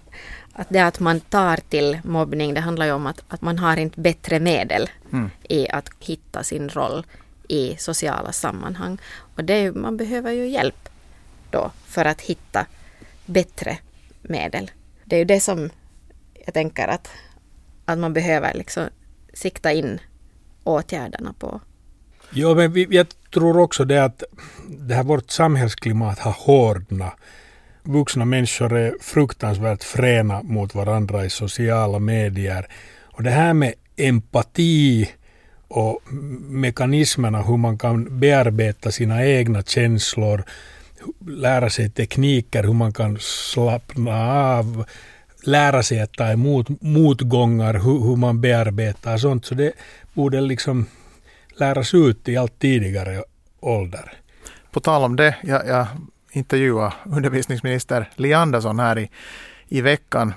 att 0.54 0.68
det 0.70 0.80
att 0.80 1.00
man 1.00 1.20
tar 1.20 1.58
till 1.70 2.00
mobbning, 2.04 2.54
det 2.54 2.62
handlar 2.62 2.86
ju 2.86 2.92
om 2.92 3.08
att, 3.08 3.24
att 3.28 3.42
man 3.42 3.60
har 3.60 3.78
inte 3.78 4.02
bättre 4.02 4.40
medel 4.40 4.90
mm. 5.12 5.30
i 5.50 5.70
att 5.70 5.90
hitta 6.00 6.44
sin 6.44 6.70
roll 6.70 7.06
i 7.48 7.76
sociala 7.78 8.32
sammanhang. 8.32 8.98
Och 9.36 9.44
det 9.44 9.54
är, 9.54 9.72
man 9.72 9.98
behöver 9.98 10.32
ju 10.32 10.48
hjälp 10.48 10.90
då 11.50 11.72
för 11.88 12.06
att 12.06 12.22
hitta 12.22 12.66
bättre 13.26 13.78
medel. 14.24 14.72
Det 15.06 15.16
är 15.16 15.20
ju 15.20 15.26
det 15.26 15.40
som 15.40 15.70
jag 16.46 16.54
tänker 16.54 16.88
att, 16.88 17.10
att 17.86 17.98
man 17.98 18.14
behöver 18.14 18.54
liksom 18.54 18.88
sikta 19.34 19.72
in 19.72 20.00
åtgärderna 20.64 21.34
på. 21.40 21.62
Jo, 22.30 22.56
men 22.56 22.74
vi, 22.74 22.88
jag 22.90 23.08
tror 23.34 23.58
också 23.58 23.86
det 23.86 24.04
att 24.04 24.24
det 24.68 24.96
här 24.96 25.04
vårt 25.04 25.32
samhällsklimat 25.32 26.20
har 26.20 26.32
hårdnat. 26.32 27.14
Vuxna 27.84 28.26
människor 28.26 28.74
är 28.74 28.96
fruktansvärt 29.02 29.84
fräna 29.84 30.44
mot 30.44 30.76
varandra 30.76 31.26
i 31.26 31.30
sociala 31.30 32.00
medier. 32.00 32.68
Och 33.02 33.24
det 33.24 33.30
här 33.30 33.54
med 33.54 33.74
empati 33.96 35.10
och 35.68 36.00
mekanismerna 36.50 37.42
hur 37.42 37.58
man 37.58 37.78
kan 37.78 38.20
bearbeta 38.20 38.92
sina 38.92 39.26
egna 39.26 39.64
känslor, 39.64 40.44
lära 41.28 41.70
sig 41.70 41.90
tekniker 41.90 42.64
hur 42.64 42.74
man 42.74 42.94
kan 42.94 43.18
slappna 43.20 44.32
av, 44.58 44.86
lära 45.44 45.84
sig 45.84 46.02
att 46.02 46.14
ta 46.14 46.32
emot 46.32 46.82
motgångar, 46.82 47.74
hur, 47.74 48.00
hur 48.00 48.16
man 48.16 48.42
bearbetar 48.42 49.18
sånt. 49.18 49.46
Så 49.46 49.56
det 49.56 49.72
borde 50.14 50.42
liksom 50.42 50.86
läras 51.58 51.94
ut 51.94 52.30
i 52.30 52.38
allt 52.38 52.60
tidigare 52.60 53.24
ålder. 53.60 54.14
På 54.72 54.80
tal 54.80 55.04
om 55.04 55.16
det, 55.16 55.36
jag, 55.44 55.68
jag 55.68 55.88
intervjuade 56.32 56.94
undervisningsminister 57.06 58.10
Li 58.16 58.34
Andersson 58.34 58.80
här 58.80 59.00
i, 59.00 59.10
i 59.68 59.82
veckan. 59.82 60.34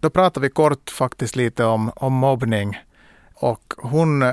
Då 0.00 0.10
pratade 0.10 0.46
vi 0.46 0.50
kort 0.50 0.90
faktiskt 0.90 1.36
lite 1.36 1.64
om, 1.64 1.92
om 1.96 2.12
mobbning 2.12 2.78
och 3.34 3.74
hon 3.76 4.24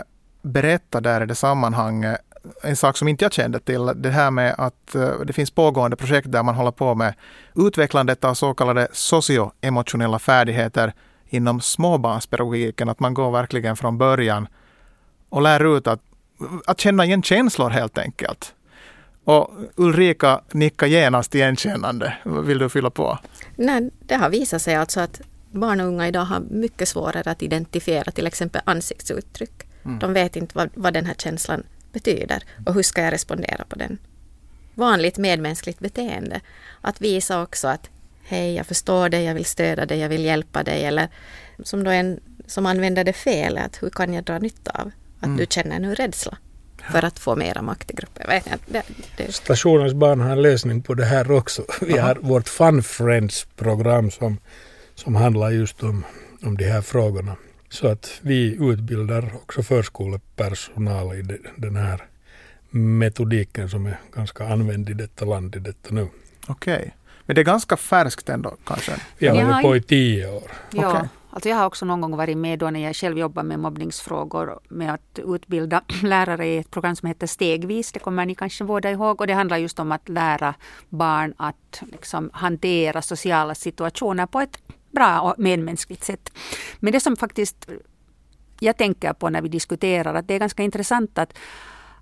berättade 0.41 1.09
där 1.09 1.23
i 1.23 1.25
det 1.25 1.35
sammanhanget 1.35 2.21
en 2.63 2.75
sak 2.75 2.97
som 2.97 3.07
inte 3.07 3.25
jag 3.25 3.33
kände 3.33 3.59
till. 3.59 3.91
Det 3.95 4.09
här 4.09 4.31
med 4.31 4.55
att 4.57 4.95
eh, 4.95 5.19
det 5.25 5.33
finns 5.33 5.51
pågående 5.51 5.97
projekt 5.97 6.31
där 6.31 6.43
man 6.43 6.55
håller 6.55 6.71
på 6.71 6.95
med 6.95 7.13
utvecklandet 7.55 8.23
av 8.23 8.33
så 8.33 8.53
kallade 8.53 8.87
socioemotionella 8.91 10.19
färdigheter 10.19 10.93
inom 11.29 11.61
småbarnspedagogiken. 11.61 12.89
Att 12.89 12.99
man 12.99 13.13
går 13.13 13.31
verkligen 13.31 13.75
från 13.75 13.97
början 13.97 14.47
och 15.29 15.41
lär 15.41 15.77
ut 15.77 15.87
att, 15.87 16.01
att 16.65 16.79
känna 16.79 17.05
igen 17.05 17.23
känslor 17.23 17.69
helt 17.69 17.97
enkelt. 17.97 18.53
Och 19.23 19.49
Ulrika 19.75 20.41
nickar 20.51 20.87
genast 20.87 21.35
igenkännande. 21.35 22.17
Vill 22.23 22.57
du 22.57 22.69
fylla 22.69 22.89
på? 22.89 23.19
Nej, 23.55 23.89
det 23.99 24.15
har 24.15 24.29
visat 24.29 24.61
sig 24.61 24.75
alltså 24.75 24.99
att 24.99 25.21
barn 25.51 25.81
och 25.81 25.87
unga 25.87 26.07
idag 26.07 26.25
har 26.25 26.39
mycket 26.39 26.87
svårare 26.87 27.31
att 27.31 27.41
identifiera 27.41 28.11
till 28.11 28.27
exempel 28.27 28.61
ansiktsuttryck. 28.65 29.67
Mm. 29.85 29.99
De 29.99 30.13
vet 30.13 30.35
inte 30.35 30.57
vad, 30.57 30.69
vad 30.73 30.93
den 30.93 31.05
här 31.05 31.13
känslan 31.13 31.63
betyder 31.93 32.43
och 32.65 32.73
hur 32.73 32.83
ska 32.83 33.01
jag 33.01 33.13
respondera 33.13 33.65
på 33.69 33.75
den. 33.75 33.97
Vanligt 34.75 35.17
medmänskligt 35.17 35.79
beteende. 35.79 36.41
Att 36.81 37.01
visa 37.01 37.41
också 37.41 37.67
att 37.67 37.89
hej, 38.23 38.55
jag 38.55 38.65
förstår 38.65 39.09
dig, 39.09 39.23
jag 39.23 39.33
vill 39.33 39.45
stödja 39.45 39.85
dig, 39.85 39.99
jag 39.99 40.09
vill 40.09 40.25
hjälpa 40.25 40.63
dig. 40.63 40.85
Eller 40.85 41.09
som 41.63 41.83
då 41.83 41.91
en 41.91 42.19
som 42.47 42.65
använder 42.65 43.03
det 43.03 43.13
fel, 43.13 43.57
att 43.57 43.83
hur 43.83 43.89
kan 43.89 44.13
jag 44.13 44.23
dra 44.23 44.39
nytta 44.39 44.71
av 44.71 44.91
att 45.19 45.25
mm. 45.25 45.37
du 45.37 45.45
känner 45.49 45.79
nu 45.79 45.95
rädsla 45.95 46.37
för 46.91 47.05
att 47.05 47.19
få 47.19 47.35
mera 47.35 47.61
makt 47.61 47.91
i 47.91 47.93
gruppen. 47.93 48.41
Det, 48.65 48.83
det. 49.17 49.33
Stationens 49.33 49.93
barn 49.93 50.19
har 50.19 50.31
en 50.31 50.41
lösning 50.41 50.81
på 50.81 50.93
det 50.93 51.05
här 51.05 51.31
också. 51.31 51.65
Vi 51.81 51.97
har 51.97 52.15
vårt 52.15 52.49
Fun 52.49 52.83
Friends-program 52.83 54.11
som, 54.11 54.37
som 54.95 55.15
handlar 55.15 55.49
just 55.49 55.83
om, 55.83 56.05
om 56.43 56.57
de 56.57 56.65
här 56.65 56.81
frågorna. 56.81 57.35
Så 57.71 57.87
att 57.87 58.19
vi 58.21 58.57
utbildar 58.59 59.31
också 59.35 59.63
förskolepersonal 59.63 61.15
i 61.15 61.39
den 61.55 61.75
här 61.75 62.05
metodiken 62.69 63.69
som 63.69 63.85
är 63.85 63.99
ganska 64.15 64.47
använd 64.47 64.89
i 64.89 64.93
detta 64.93 65.25
land 65.25 65.55
i 65.55 65.59
detta 65.59 65.93
nu. 65.93 66.07
Okej. 66.47 66.75
Okay. 66.75 66.91
Men 67.25 67.35
det 67.35 67.41
är 67.41 67.45
ganska 67.45 67.77
färskt 67.77 68.29
ändå 68.29 68.55
kanske? 68.65 68.91
Vi 69.17 69.27
har 69.27 69.43
hållit 69.43 69.61
på 69.61 69.75
i 69.75 69.81
tio 69.81 70.31
år. 70.31 70.51
Ja, 70.71 70.89
okay. 70.89 71.07
alltså 71.29 71.49
jag 71.49 71.57
har 71.57 71.65
också 71.65 71.85
någon 71.85 72.01
gång 72.01 72.17
varit 72.17 72.37
med 72.37 72.59
då 72.59 72.69
när 72.69 72.79
jag 72.79 72.95
själv 72.95 73.17
jobbar 73.17 73.43
med 73.43 73.59
mobbningsfrågor 73.59 74.59
med 74.69 74.93
att 74.93 75.19
utbilda 75.35 75.81
lärare 76.03 76.47
i 76.47 76.57
ett 76.57 76.71
program 76.71 76.95
som 76.95 77.07
heter 77.07 77.27
Stegvis. 77.27 77.91
Det 77.91 77.99
kommer 77.99 78.25
ni 78.25 78.35
kanske 78.35 78.63
båda 78.63 78.91
ihåg. 78.91 79.21
Och 79.21 79.27
det 79.27 79.33
handlar 79.33 79.57
just 79.57 79.79
om 79.79 79.91
att 79.91 80.09
lära 80.09 80.53
barn 80.89 81.33
att 81.37 81.83
liksom 81.91 82.29
hantera 82.33 83.01
sociala 83.01 83.55
situationer 83.55 84.25
på 84.25 84.39
ett 84.39 84.57
bra 84.91 85.21
och 85.21 85.35
medmänskligt 85.37 86.03
sätt. 86.03 86.31
Men 86.79 86.93
det 86.93 86.99
som 86.99 87.17
faktiskt 87.17 87.69
jag 88.63 88.77
tänker 88.77 89.13
på 89.13 89.29
när 89.29 89.41
vi 89.41 89.49
diskuterar, 89.49 90.13
att 90.13 90.27
det 90.27 90.33
är 90.33 90.39
ganska 90.39 90.63
intressant 90.63 91.17
att, 91.17 91.37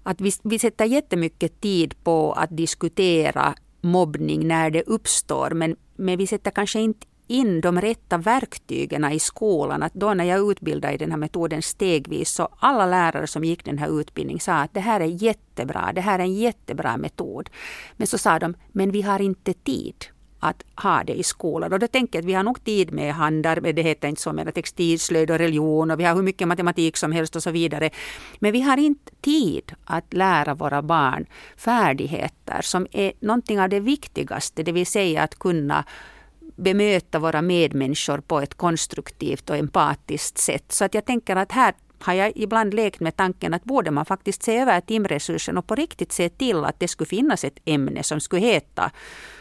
att 0.04 0.22
vi, 0.22 0.32
vi 0.44 0.60
sätter 0.60 0.86
jättemycket 0.86 1.62
tid 1.62 2.04
på 2.04 2.34
att 2.34 2.58
diskutera 2.58 3.54
mobbning 3.82 4.48
när 4.48 4.70
det 4.70 4.84
uppstår, 4.84 5.50
men, 5.50 5.76
men 5.96 6.18
vi 6.18 6.28
sätter 6.28 6.52
kanske 6.52 6.80
inte 6.80 7.08
in 7.28 7.62
de 7.62 7.82
rätta 7.82 8.18
verktygen 8.18 9.12
i 9.12 9.20
skolan. 9.20 9.84
Att 9.84 9.94
då 9.94 10.14
när 10.14 10.24
jag 10.24 10.52
utbildade 10.52 10.94
i 10.94 10.98
den 10.98 11.12
här 11.12 11.18
metoden 11.18 11.62
stegvis 11.62 12.30
så 12.30 12.50
alla 12.60 12.86
lärare 12.86 13.28
som 13.28 13.44
gick 13.44 13.66
den 13.66 13.78
här 13.78 14.00
utbildningen 14.00 14.40
sa 14.40 14.54
att 14.54 14.74
det 14.74 14.80
här 14.80 15.00
är 15.00 15.24
jättebra, 15.24 15.92
det 15.96 16.02
här 16.02 16.20
är 16.20 16.24
en 16.24 16.36
jättebra 16.36 16.98
metod. 16.98 17.50
Men 17.98 18.08
så 18.08 18.18
sa 18.18 18.40
de, 18.40 18.54
men 18.72 18.92
vi 18.92 19.02
har 19.02 19.22
inte 19.22 19.54
tid 19.54 20.06
att 20.40 20.64
ha 20.76 21.04
det 21.04 21.14
i 21.14 21.24
skolan. 21.24 21.74
Och 21.74 21.80
då 21.80 21.88
tänker 21.88 22.18
jag 22.18 22.24
att 22.24 22.30
vi 22.30 22.34
har 22.34 22.44
nog 22.44 22.64
tid 22.64 22.94
med 22.94 23.14
handar, 23.14 23.62
det 23.62 23.82
heter 23.82 24.08
inte 24.08 24.22
så, 24.22 24.34
men 24.34 24.52
textilslöjd 24.52 25.32
och 25.32 25.38
religion 25.38 25.92
och 25.92 26.00
vi 26.00 26.04
har 26.04 26.16
hur 26.16 26.24
mycket 26.24 26.48
matematik 26.48 26.98
som 26.98 27.12
helst 27.12 27.36
och 27.36 27.44
så 27.44 27.52
vidare. 27.52 27.90
Men 28.40 28.52
vi 28.52 28.62
har 28.62 28.78
inte 28.78 29.12
tid 29.22 29.72
att 29.86 30.14
lära 30.14 30.54
våra 30.54 30.82
barn 30.82 31.26
färdigheter 31.58 32.62
som 32.62 32.88
är 32.92 33.12
någonting 33.20 33.60
av 33.60 33.70
det 33.70 33.80
viktigaste, 33.80 34.64
det 34.64 34.72
vill 34.72 34.86
säga 34.86 35.24
att 35.24 35.40
kunna 35.40 35.86
bemöta 36.56 37.20
våra 37.20 37.42
medmänniskor 37.42 38.18
på 38.18 38.40
ett 38.40 38.54
konstruktivt 38.54 39.50
och 39.50 39.58
empatiskt 39.58 40.38
sätt. 40.38 40.72
Så 40.72 40.86
att 40.86 40.94
jag 40.94 41.06
tänker 41.06 41.36
att 41.36 41.52
här 41.52 41.74
har 42.00 42.14
jag 42.14 42.32
ibland 42.36 42.74
lekt 42.74 43.00
med 43.00 43.16
tanken 43.16 43.54
att 43.54 43.64
borde 43.64 43.92
man 43.92 44.06
faktiskt 44.06 44.44
se 44.44 44.58
över 44.58 44.82
timresursen 44.82 45.58
och 45.58 45.68
på 45.68 45.76
riktigt 45.76 46.12
se 46.12 46.30
till 46.30 46.66
att 46.66 46.80
det 46.80 46.88
skulle 46.88 47.08
finnas 47.08 47.44
ett 47.44 47.60
ämne 47.66 48.04
som 48.04 48.20
skulle 48.20 48.42
heta 48.42 48.92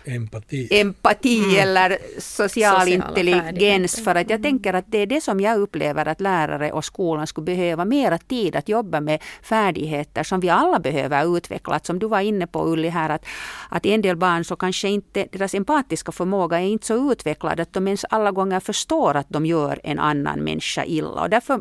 empati, 0.09 0.69
empati 0.71 1.39
mm. 1.39 1.57
eller 1.63 1.99
social 2.19 2.89
intelligens. 2.89 4.05
För 4.05 4.15
att 4.15 4.31
jag 4.31 4.43
tänker 4.43 4.75
att 4.75 4.85
det 4.89 4.99
är 4.99 5.07
det 5.07 5.21
som 5.21 5.41
jag 5.41 5.59
upplever 5.61 6.09
att 6.09 6.21
lärare 6.21 6.73
och 6.73 6.85
skolan 6.85 7.27
skulle 7.27 7.45
behöva 7.45 7.85
mera 7.85 8.19
tid 8.19 8.57
att 8.57 8.69
jobba 8.69 9.01
med 9.01 9.23
färdigheter 9.43 10.23
som 10.23 10.41
vi 10.41 10.49
alla 10.49 10.79
behöver 10.79 11.37
utveckla. 11.37 11.81
Som 11.83 11.99
du 11.99 12.09
var 12.09 12.21
inne 12.21 12.47
på 12.47 12.73
Ulli 12.73 12.89
här 12.89 13.11
att, 13.11 13.25
att 13.69 13.87
en 13.87 14.03
del 14.03 14.17
barn 14.17 14.45
så 14.45 14.57
kanske 14.57 14.89
inte 14.89 15.27
deras 15.33 15.55
empatiska 15.55 16.13
förmåga 16.13 16.61
är 16.61 16.67
inte 16.67 16.87
så 16.87 17.13
utvecklad 17.13 17.61
att 17.61 17.73
de 17.73 17.89
ens 17.89 18.05
alla 18.11 18.31
gånger 18.31 18.61
förstår 18.61 19.15
att 19.15 19.27
de 19.29 19.47
gör 19.47 19.81
en 19.85 19.99
annan 19.99 20.39
människa 20.41 20.85
illa. 20.85 21.23
Och 21.23 21.31
därför 21.31 21.61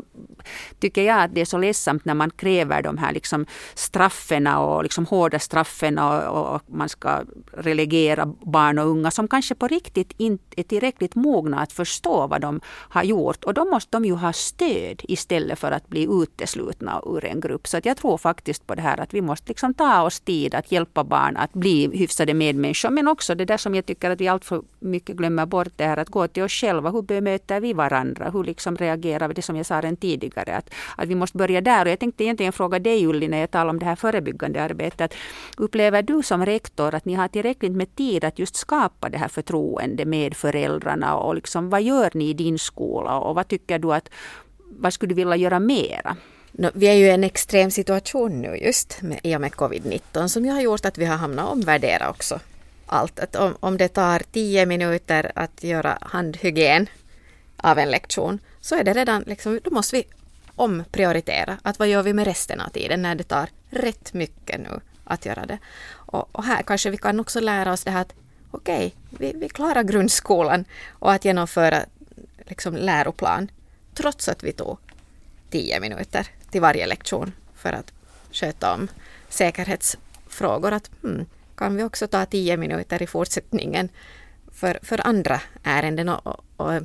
tycker 0.80 1.02
jag 1.02 1.22
att 1.22 1.34
det 1.34 1.40
är 1.40 1.44
så 1.44 1.58
ledsamt 1.58 2.04
när 2.04 2.14
man 2.14 2.30
kräver 2.30 2.82
de 2.82 2.98
här 2.98 3.12
liksom 3.12 3.46
strafferna 3.74 4.60
och 4.60 4.82
liksom 4.82 5.06
hårda 5.06 5.38
straffen 5.38 5.98
och, 5.98 6.54
och 6.54 6.62
man 6.66 6.88
ska 6.88 7.20
relegera 7.52 8.34
barn 8.40 8.78
och 8.78 8.86
unga 8.86 9.10
som 9.10 9.28
kanske 9.28 9.54
på 9.54 9.68
riktigt 9.68 10.12
inte 10.16 10.60
är 10.60 10.62
tillräckligt 10.62 11.14
mogna 11.14 11.60
att 11.60 11.72
förstå 11.72 12.26
vad 12.26 12.40
de 12.40 12.60
har 12.66 13.02
gjort. 13.02 13.44
Och 13.44 13.54
då 13.54 13.64
måste 13.64 13.96
de 13.96 14.04
ju 14.04 14.14
ha 14.14 14.32
stöd 14.32 15.02
istället 15.08 15.58
för 15.58 15.72
att 15.72 15.88
bli 15.88 16.06
uteslutna 16.10 17.02
ur 17.06 17.24
en 17.24 17.40
grupp. 17.40 17.66
Så 17.66 17.76
att 17.76 17.86
jag 17.86 17.96
tror 17.96 18.18
faktiskt 18.18 18.66
på 18.66 18.74
det 18.74 18.82
här 18.82 19.00
att 19.00 19.14
vi 19.14 19.20
måste 19.20 19.48
liksom 19.48 19.74
ta 19.74 20.02
oss 20.02 20.20
tid 20.20 20.54
att 20.54 20.72
hjälpa 20.72 21.04
barn 21.04 21.36
att 21.36 21.52
bli 21.52 21.98
hyfsade 21.98 22.34
medmänniskor. 22.34 22.90
Men 22.90 23.08
också 23.08 23.34
det 23.34 23.44
där 23.44 23.56
som 23.56 23.74
jag 23.74 23.86
tycker 23.86 24.10
att 24.10 24.20
vi 24.20 24.28
alltför 24.28 24.62
mycket 24.78 25.16
glömmer 25.16 25.46
bort 25.46 25.72
det 25.76 25.84
här 25.84 25.96
att 25.96 26.08
gå 26.08 26.28
till 26.28 26.42
oss 26.42 26.52
själva. 26.52 26.90
Hur 26.90 27.02
bemöter 27.02 27.60
vi 27.60 27.72
varandra? 27.72 28.30
Hur 28.30 28.44
liksom 28.44 28.76
reagerar 28.76 29.28
vi? 29.28 29.34
Det 29.34 29.42
som 29.42 29.56
jag 29.56 29.66
sa 29.66 29.80
redan 29.80 29.96
tidigare. 29.96 30.56
Att, 30.56 30.70
att 30.96 31.08
vi 31.08 31.14
måste 31.14 31.38
börja 31.38 31.60
där. 31.60 31.84
Och 31.84 31.90
jag 31.90 31.98
tänkte 31.98 32.24
egentligen 32.24 32.52
fråga 32.52 32.78
dig 32.78 33.06
Ulli 33.06 33.28
när 33.28 33.38
jag 33.38 33.50
talar 33.50 33.70
om 33.70 33.78
det 33.78 33.86
här 33.86 33.96
förebyggande 33.96 34.62
arbetet. 34.62 35.14
Upplever 35.56 36.02
du 36.02 36.22
som 36.22 36.46
rektor 36.46 36.94
att 36.94 37.04
ni 37.04 37.14
har 37.14 37.28
tillräckligt 37.28 37.72
med 37.72 37.96
tid 37.96 38.24
att 38.28 38.38
just 38.38 38.56
skapa 38.56 39.08
det 39.08 39.18
här 39.18 39.28
förtroendet 39.28 40.08
med 40.08 40.36
föräldrarna 40.36 41.16
och 41.16 41.34
liksom, 41.34 41.70
vad 41.70 41.82
gör 41.82 42.10
ni 42.14 42.28
i 42.30 42.34
din 42.34 42.58
skola 42.58 43.18
och 43.18 43.34
vad 43.34 43.48
tycker 43.48 43.78
du 43.78 43.92
att, 43.92 44.08
vad 44.58 44.92
skulle 44.92 45.10
du 45.10 45.14
vilja 45.14 45.36
göra 45.36 45.58
mera? 45.58 46.16
No, 46.52 46.70
vi 46.74 46.86
är 46.88 46.94
ju 46.94 47.06
i 47.06 47.10
en 47.10 47.24
extrem 47.24 47.70
situation 47.70 48.42
nu 48.42 48.56
just 48.56 49.02
med, 49.02 49.20
i 49.22 49.36
och 49.36 49.40
med 49.40 49.52
covid-19 49.52 50.28
som 50.28 50.44
ju 50.44 50.50
har 50.50 50.60
gjort 50.60 50.84
att 50.84 50.98
vi 50.98 51.04
har 51.04 51.16
hamnat 51.16 51.48
omvärdera 51.48 52.10
också 52.10 52.40
allt. 52.86 53.20
Att 53.20 53.36
om, 53.36 53.56
om 53.60 53.76
det 53.76 53.88
tar 53.88 54.22
tio 54.32 54.66
minuter 54.66 55.32
att 55.34 55.64
göra 55.64 55.98
handhygien 56.00 56.86
av 57.56 57.78
en 57.78 57.90
lektion 57.90 58.38
så 58.60 58.74
är 58.74 58.84
det 58.84 58.92
redan, 58.92 59.22
liksom, 59.22 59.60
då 59.64 59.70
måste 59.70 59.96
vi 59.96 60.04
omprioritera. 60.56 61.58
Att 61.62 61.78
vad 61.78 61.88
gör 61.88 62.02
vi 62.02 62.12
med 62.12 62.24
resten 62.24 62.60
av 62.60 62.68
tiden 62.68 63.02
när 63.02 63.14
det 63.14 63.24
tar 63.24 63.48
rätt 63.70 64.12
mycket 64.12 64.60
nu 64.60 64.80
att 65.04 65.26
göra 65.26 65.46
det. 65.46 65.58
Och, 66.10 66.28
och 66.32 66.44
här 66.44 66.62
kanske 66.62 66.90
vi 66.90 66.96
kan 66.96 67.20
också 67.20 67.40
lära 67.40 67.72
oss 67.72 67.84
det 67.84 67.90
här 67.90 68.00
att 68.00 68.14
okej, 68.50 68.86
okay, 68.86 69.32
vi, 69.32 69.38
vi 69.38 69.48
klarar 69.48 69.82
grundskolan 69.82 70.64
och 70.88 71.12
att 71.12 71.24
genomföra 71.24 71.84
liksom, 72.38 72.76
läroplan 72.76 73.50
trots 73.94 74.28
att 74.28 74.42
vi 74.42 74.52
tog 74.52 74.78
tio 75.50 75.80
minuter 75.80 76.26
till 76.50 76.60
varje 76.60 76.86
lektion 76.86 77.32
för 77.54 77.72
att 77.72 77.92
sköta 78.32 78.74
om 78.74 78.88
säkerhetsfrågor. 79.28 80.72
Att, 80.72 80.90
hmm, 81.02 81.26
kan 81.56 81.76
vi 81.76 81.82
också 81.82 82.06
ta 82.06 82.26
tio 82.26 82.56
minuter 82.56 83.02
i 83.02 83.06
fortsättningen 83.06 83.88
för, 84.52 84.78
för 84.82 85.06
andra 85.06 85.40
ärenden? 85.62 86.08
Och, 86.08 86.26
och, 86.26 86.44
och 86.56 86.82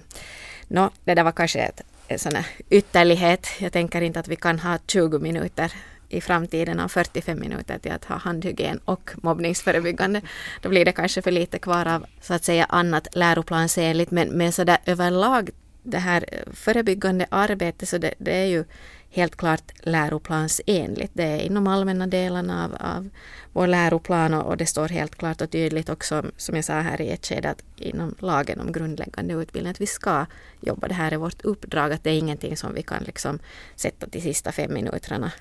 no, 0.68 0.90
det 1.04 1.16
där 1.16 1.24
var 1.24 1.32
kanske 1.32 1.60
ett 1.60 1.82
en 2.08 2.20
sån 2.20 2.36
här 2.36 2.46
ytterlighet. 2.70 3.48
Jag 3.60 3.72
tänker 3.72 4.02
inte 4.02 4.20
att 4.20 4.28
vi 4.28 4.36
kan 4.36 4.60
ha 4.60 4.78
20 4.88 5.20
minuter 5.20 5.74
i 6.14 6.22
framtiden 6.22 6.80
av 6.80 6.88
45 6.88 7.39
minuter 7.39 7.78
till 7.78 7.91
att 7.91 8.05
ha 8.05 8.16
handhygien 8.18 8.80
och 8.86 9.11
mobbningsförebyggande. 9.16 10.22
Då 10.61 10.70
blir 10.70 10.86
det 10.86 10.91
kanske 10.91 11.22
för 11.22 11.32
lite 11.32 11.59
kvar 11.59 11.88
av 11.88 12.05
så 12.22 12.34
att 12.34 12.43
säga 12.43 12.66
annat 12.66 13.07
läroplansenligt 13.16 14.11
men, 14.11 14.30
men 14.30 14.51
så 14.51 14.64
där 14.64 14.78
överlag 14.86 15.49
det 15.84 15.97
här 15.97 16.26
förebyggande 16.53 17.26
arbetet 17.30 17.89
så 17.89 17.97
det, 17.97 18.14
det 18.18 18.36
är 18.36 18.45
ju 18.45 18.66
helt 19.09 19.36
klart 19.36 19.72
läroplansenligt. 19.80 21.11
Det 21.14 21.24
är 21.24 21.39
inom 21.39 21.68
allmänna 21.68 22.07
delarna 22.07 22.66
av, 22.66 22.76
av 22.80 23.09
vår 23.53 23.68
läroplan 23.68 24.34
och, 24.34 24.45
och, 24.45 24.57
det 24.57 24.66
står 24.66 24.88
helt 24.88 25.16
klart 25.16 25.41
och 25.41 25.49
tydligt 25.49 25.89
också 25.89 26.26
som 26.38 26.55
jag 26.55 26.66
sa 26.66 26.74
här 26.74 27.01
i 27.01 27.09
ett 27.09 27.26
skede 27.26 27.49
att 27.49 27.64
inom 27.76 28.16
lagen 28.20 28.59
om 28.59 28.72
grundläggande 28.72 29.34
utbildning 29.34 29.72
att 29.72 29.82
vi 29.82 29.88
ska 29.88 30.26
jobba. 30.61 30.88
Det 30.88 30.93
här 30.93 31.11
är 31.11 31.18
vårt 31.18 31.41
uppdrag 31.41 31.93
att 31.93 32.03
det 32.03 32.09
är 32.09 32.18
ingenting 32.18 32.57
som 32.57 32.74
vi 32.74 32.84
kan 32.84 33.03
liksom 33.03 33.39
sätta 33.76 34.07
till 34.07 34.22
sista 34.22 34.51
fem 34.51 34.74
minuterna 34.74 35.32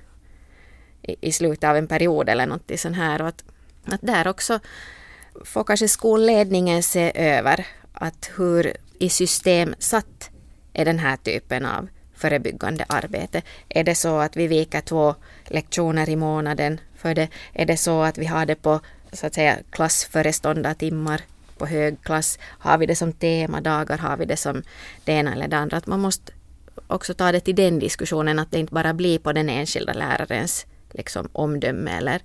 i, 1.03 1.16
i 1.20 1.32
slutet 1.32 1.70
av 1.70 1.76
en 1.76 1.86
period 1.86 2.28
eller 2.28 2.46
något 2.46 2.70
sånt 2.76 2.96
här. 2.96 3.22
Och 3.22 3.28
att, 3.28 3.44
att 3.86 4.00
där 4.03 4.28
också 4.28 4.61
får 5.44 5.64
kanske 5.64 5.88
skolledningen 5.88 6.82
se 6.82 7.12
över 7.14 7.66
att 7.92 8.30
hur 8.36 8.76
i 8.98 9.09
system 9.09 9.74
satt 9.78 10.30
är 10.72 10.84
den 10.84 10.98
här 10.98 11.16
typen 11.16 11.66
av 11.66 11.88
förebyggande 12.14 12.84
arbete. 12.88 13.42
Är 13.68 13.84
det 13.84 13.94
så 13.94 14.18
att 14.18 14.36
vi 14.36 14.46
viker 14.46 14.80
två 14.80 15.14
lektioner 15.44 16.09
i 16.09 16.16
månaden 16.16 16.80
för 16.96 17.14
det? 17.14 17.28
Är 17.53 17.66
det 17.66 17.76
så 17.76 18.03
att 18.03 18.18
vi 18.18 18.26
har 18.26 18.46
det 18.46 18.55
på 18.55 18.80
så 19.12 19.26
att 19.26 19.34
säga 19.34 19.59
klassföreståndartimmar 19.70 21.20
på 21.59 21.66
hög 21.66 22.03
klass? 22.03 22.38
Har 22.42 22.78
vi 22.78 22.86
det 22.86 22.96
som 22.96 23.12
temadagar? 23.12 23.98
Har 23.98 24.16
vi 24.16 24.24
det 24.24 24.36
som 24.36 24.62
det 25.05 25.12
ena 25.12 25.32
eller 25.32 25.48
det 25.48 25.57
andra? 25.57 25.76
Att 25.76 25.86
man 25.86 26.00
måste 26.00 26.32
också 26.86 27.14
ta 27.14 27.32
det 27.32 27.40
till 27.40 27.57
den 27.57 27.78
diskussionen 27.78 28.38
att 28.38 28.50
det 28.50 28.59
inte 28.59 28.74
bara 28.74 28.94
blir 28.94 29.18
på 29.18 29.32
den 29.32 29.48
enskilda 29.48 29.92
lärarens 29.92 30.66
liksom, 30.95 31.28
omdöme 31.32 31.90
eller 31.90 32.22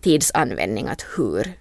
tidsanvändning 0.00 0.86
att 0.86 1.06
hur 1.16 1.52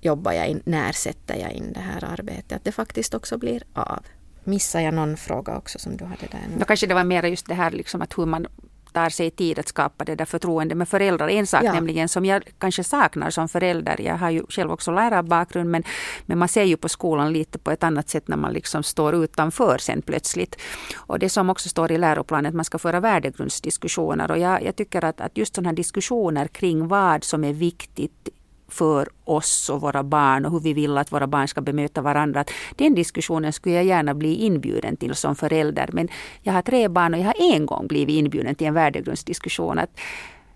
jobbar 0.00 0.32
jag 0.32 0.48
in, 0.48 0.62
när 0.64 0.92
sätter 0.92 1.34
jag 1.34 1.52
in 1.52 1.72
det 1.72 1.80
här 1.80 2.04
arbetet? 2.04 2.52
Att 2.52 2.64
det 2.64 2.72
faktiskt 2.72 3.14
också 3.14 3.38
blir 3.38 3.62
av. 3.72 4.04
Missar 4.44 4.80
jag 4.80 4.94
någon 4.94 5.16
fråga 5.16 5.56
också 5.56 5.78
som 5.78 5.96
du 5.96 6.04
hade 6.04 6.26
där? 6.30 6.40
Ja, 6.58 6.64
kanske 6.64 6.86
det 6.86 6.94
var 6.94 7.04
mer 7.04 7.22
just 7.22 7.46
det 7.46 7.54
här 7.54 7.70
liksom 7.70 8.02
att 8.02 8.18
hur 8.18 8.26
man 8.26 8.46
tar 8.92 9.08
sig 9.08 9.30
tid 9.30 9.58
att 9.58 9.68
skapa 9.68 10.04
det 10.04 10.14
där 10.14 10.24
förtroendet 10.24 10.78
med 10.78 10.88
föräldrar. 10.88 11.28
En 11.28 11.46
sak 11.46 11.64
ja. 11.64 11.72
nämligen 11.72 12.08
som 12.08 12.24
jag 12.24 12.42
kanske 12.58 12.84
saknar 12.84 13.30
som 13.30 13.48
förälder. 13.48 14.00
Jag 14.00 14.16
har 14.16 14.30
ju 14.30 14.42
själv 14.48 14.72
också 14.72 14.90
lärarbakgrund 14.90 15.70
men, 15.70 15.82
men 16.26 16.38
man 16.38 16.48
ser 16.48 16.64
ju 16.64 16.76
på 16.76 16.88
skolan 16.88 17.32
lite 17.32 17.58
på 17.58 17.70
ett 17.70 17.82
annat 17.82 18.08
sätt 18.08 18.28
när 18.28 18.36
man 18.36 18.52
liksom 18.52 18.82
står 18.82 19.14
utanför 19.14 19.78
sen 19.78 20.02
plötsligt. 20.02 20.56
Och 20.96 21.18
det 21.18 21.28
som 21.28 21.50
också 21.50 21.68
står 21.68 21.92
i 21.92 21.98
läroplanen 21.98 22.46
att 22.46 22.54
man 22.54 22.64
ska 22.64 22.78
föra 22.78 23.00
värdegrundsdiskussioner 23.00 24.30
och 24.30 24.38
jag, 24.38 24.62
jag 24.62 24.76
tycker 24.76 25.04
att, 25.04 25.20
att 25.20 25.38
just 25.38 25.54
sådana 25.54 25.68
här 25.68 25.76
diskussioner 25.76 26.46
kring 26.46 26.88
vad 26.88 27.24
som 27.24 27.44
är 27.44 27.52
viktigt 27.52 28.28
för 28.70 29.08
oss 29.24 29.70
och 29.70 29.80
våra 29.80 30.02
barn 30.02 30.46
och 30.46 30.52
hur 30.52 30.60
vi 30.60 30.72
vill 30.72 30.98
att 30.98 31.12
våra 31.12 31.26
barn 31.26 31.48
ska 31.48 31.60
bemöta 31.60 32.02
varandra. 32.02 32.44
Den 32.76 32.94
diskussionen 32.94 33.52
skulle 33.52 33.74
jag 33.74 33.84
gärna 33.84 34.14
bli 34.14 34.34
inbjuden 34.34 34.96
till 34.96 35.14
som 35.14 35.36
förälder. 35.36 35.88
Men 35.92 36.08
jag 36.42 36.52
har 36.52 36.62
tre 36.62 36.88
barn 36.88 37.14
och 37.14 37.20
jag 37.20 37.24
har 37.24 37.54
en 37.54 37.66
gång 37.66 37.86
blivit 37.86 38.14
inbjuden 38.14 38.54
till 38.54 38.66
en 38.66 38.74
värdegrundsdiskussion. 38.74 39.78
Att 39.78 39.90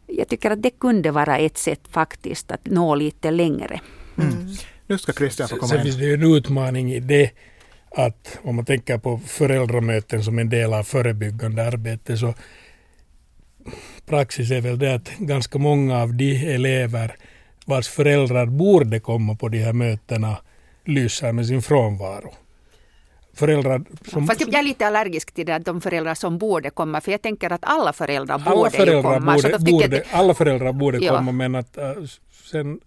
jag 0.06 0.28
tycker 0.28 0.50
att 0.50 0.62
det 0.62 0.70
kunde 0.70 1.10
vara 1.10 1.38
ett 1.38 1.58
sätt 1.58 1.80
faktiskt 1.90 2.50
att 2.50 2.66
nå 2.66 2.94
lite 2.94 3.30
längre. 3.30 3.80
Mm. 4.18 4.32
mm. 4.32 4.56
Nu 4.86 4.98
ska 4.98 5.12
Christian 5.12 5.48
få 5.48 5.56
komma 5.56 5.68
Sen 5.68 5.82
finns 5.82 5.96
det 5.96 6.04
ju 6.04 6.14
en 6.14 6.34
utmaning 6.36 6.92
i 6.92 7.00
det 7.00 7.30
att 7.90 8.38
om 8.42 8.56
man 8.56 8.64
tänker 8.64 8.98
på 8.98 9.20
föräldramöten 9.26 10.24
som 10.24 10.38
en 10.38 10.48
del 10.48 10.74
av 10.74 10.82
förebyggande 10.82 11.66
arbete 11.66 12.16
så 12.16 12.34
praxis 14.06 14.50
är 14.50 14.60
väl 14.60 14.78
det 14.78 14.94
att 14.94 15.10
ganska 15.18 15.58
många 15.58 16.02
av 16.02 16.14
de 16.14 16.54
elever 16.54 17.16
vars 17.64 17.88
föräldrar 17.88 18.46
borde 18.46 19.00
komma 19.00 19.34
på 19.34 19.48
de 19.48 19.58
här 19.58 19.72
mötena 19.72 20.36
lyser 20.84 21.32
med 21.32 21.46
sin 21.46 21.62
frånvaro. 21.62 22.34
Föräldrar 23.34 23.84
som... 24.10 24.26
Fast 24.26 24.40
jag 24.40 24.54
är 24.54 24.62
lite 24.62 24.86
allergisk 24.86 25.32
till 25.32 25.46
det, 25.46 25.58
de 25.58 25.80
föräldrar 25.80 26.14
som 26.14 26.38
borde 26.38 26.70
komma, 26.70 27.00
för 27.00 27.12
jag 27.12 27.22
tänker 27.22 27.52
att 27.52 27.64
alla 27.64 27.92
föräldrar 27.92 28.34
alla 28.34 28.56
borde 28.56 28.70
föräldrar 28.70 29.02
komma. 29.02 29.34
Borde, 29.34 29.58
borde, 29.58 29.96
att... 29.96 30.14
Alla 30.14 30.34
föräldrar 30.34 30.72
borde 30.72 30.98
ja. 30.98 31.16
komma, 31.16 31.32
men 31.32 31.54
att 31.54 31.78
uh, 31.78 32.04
sen 32.50 32.80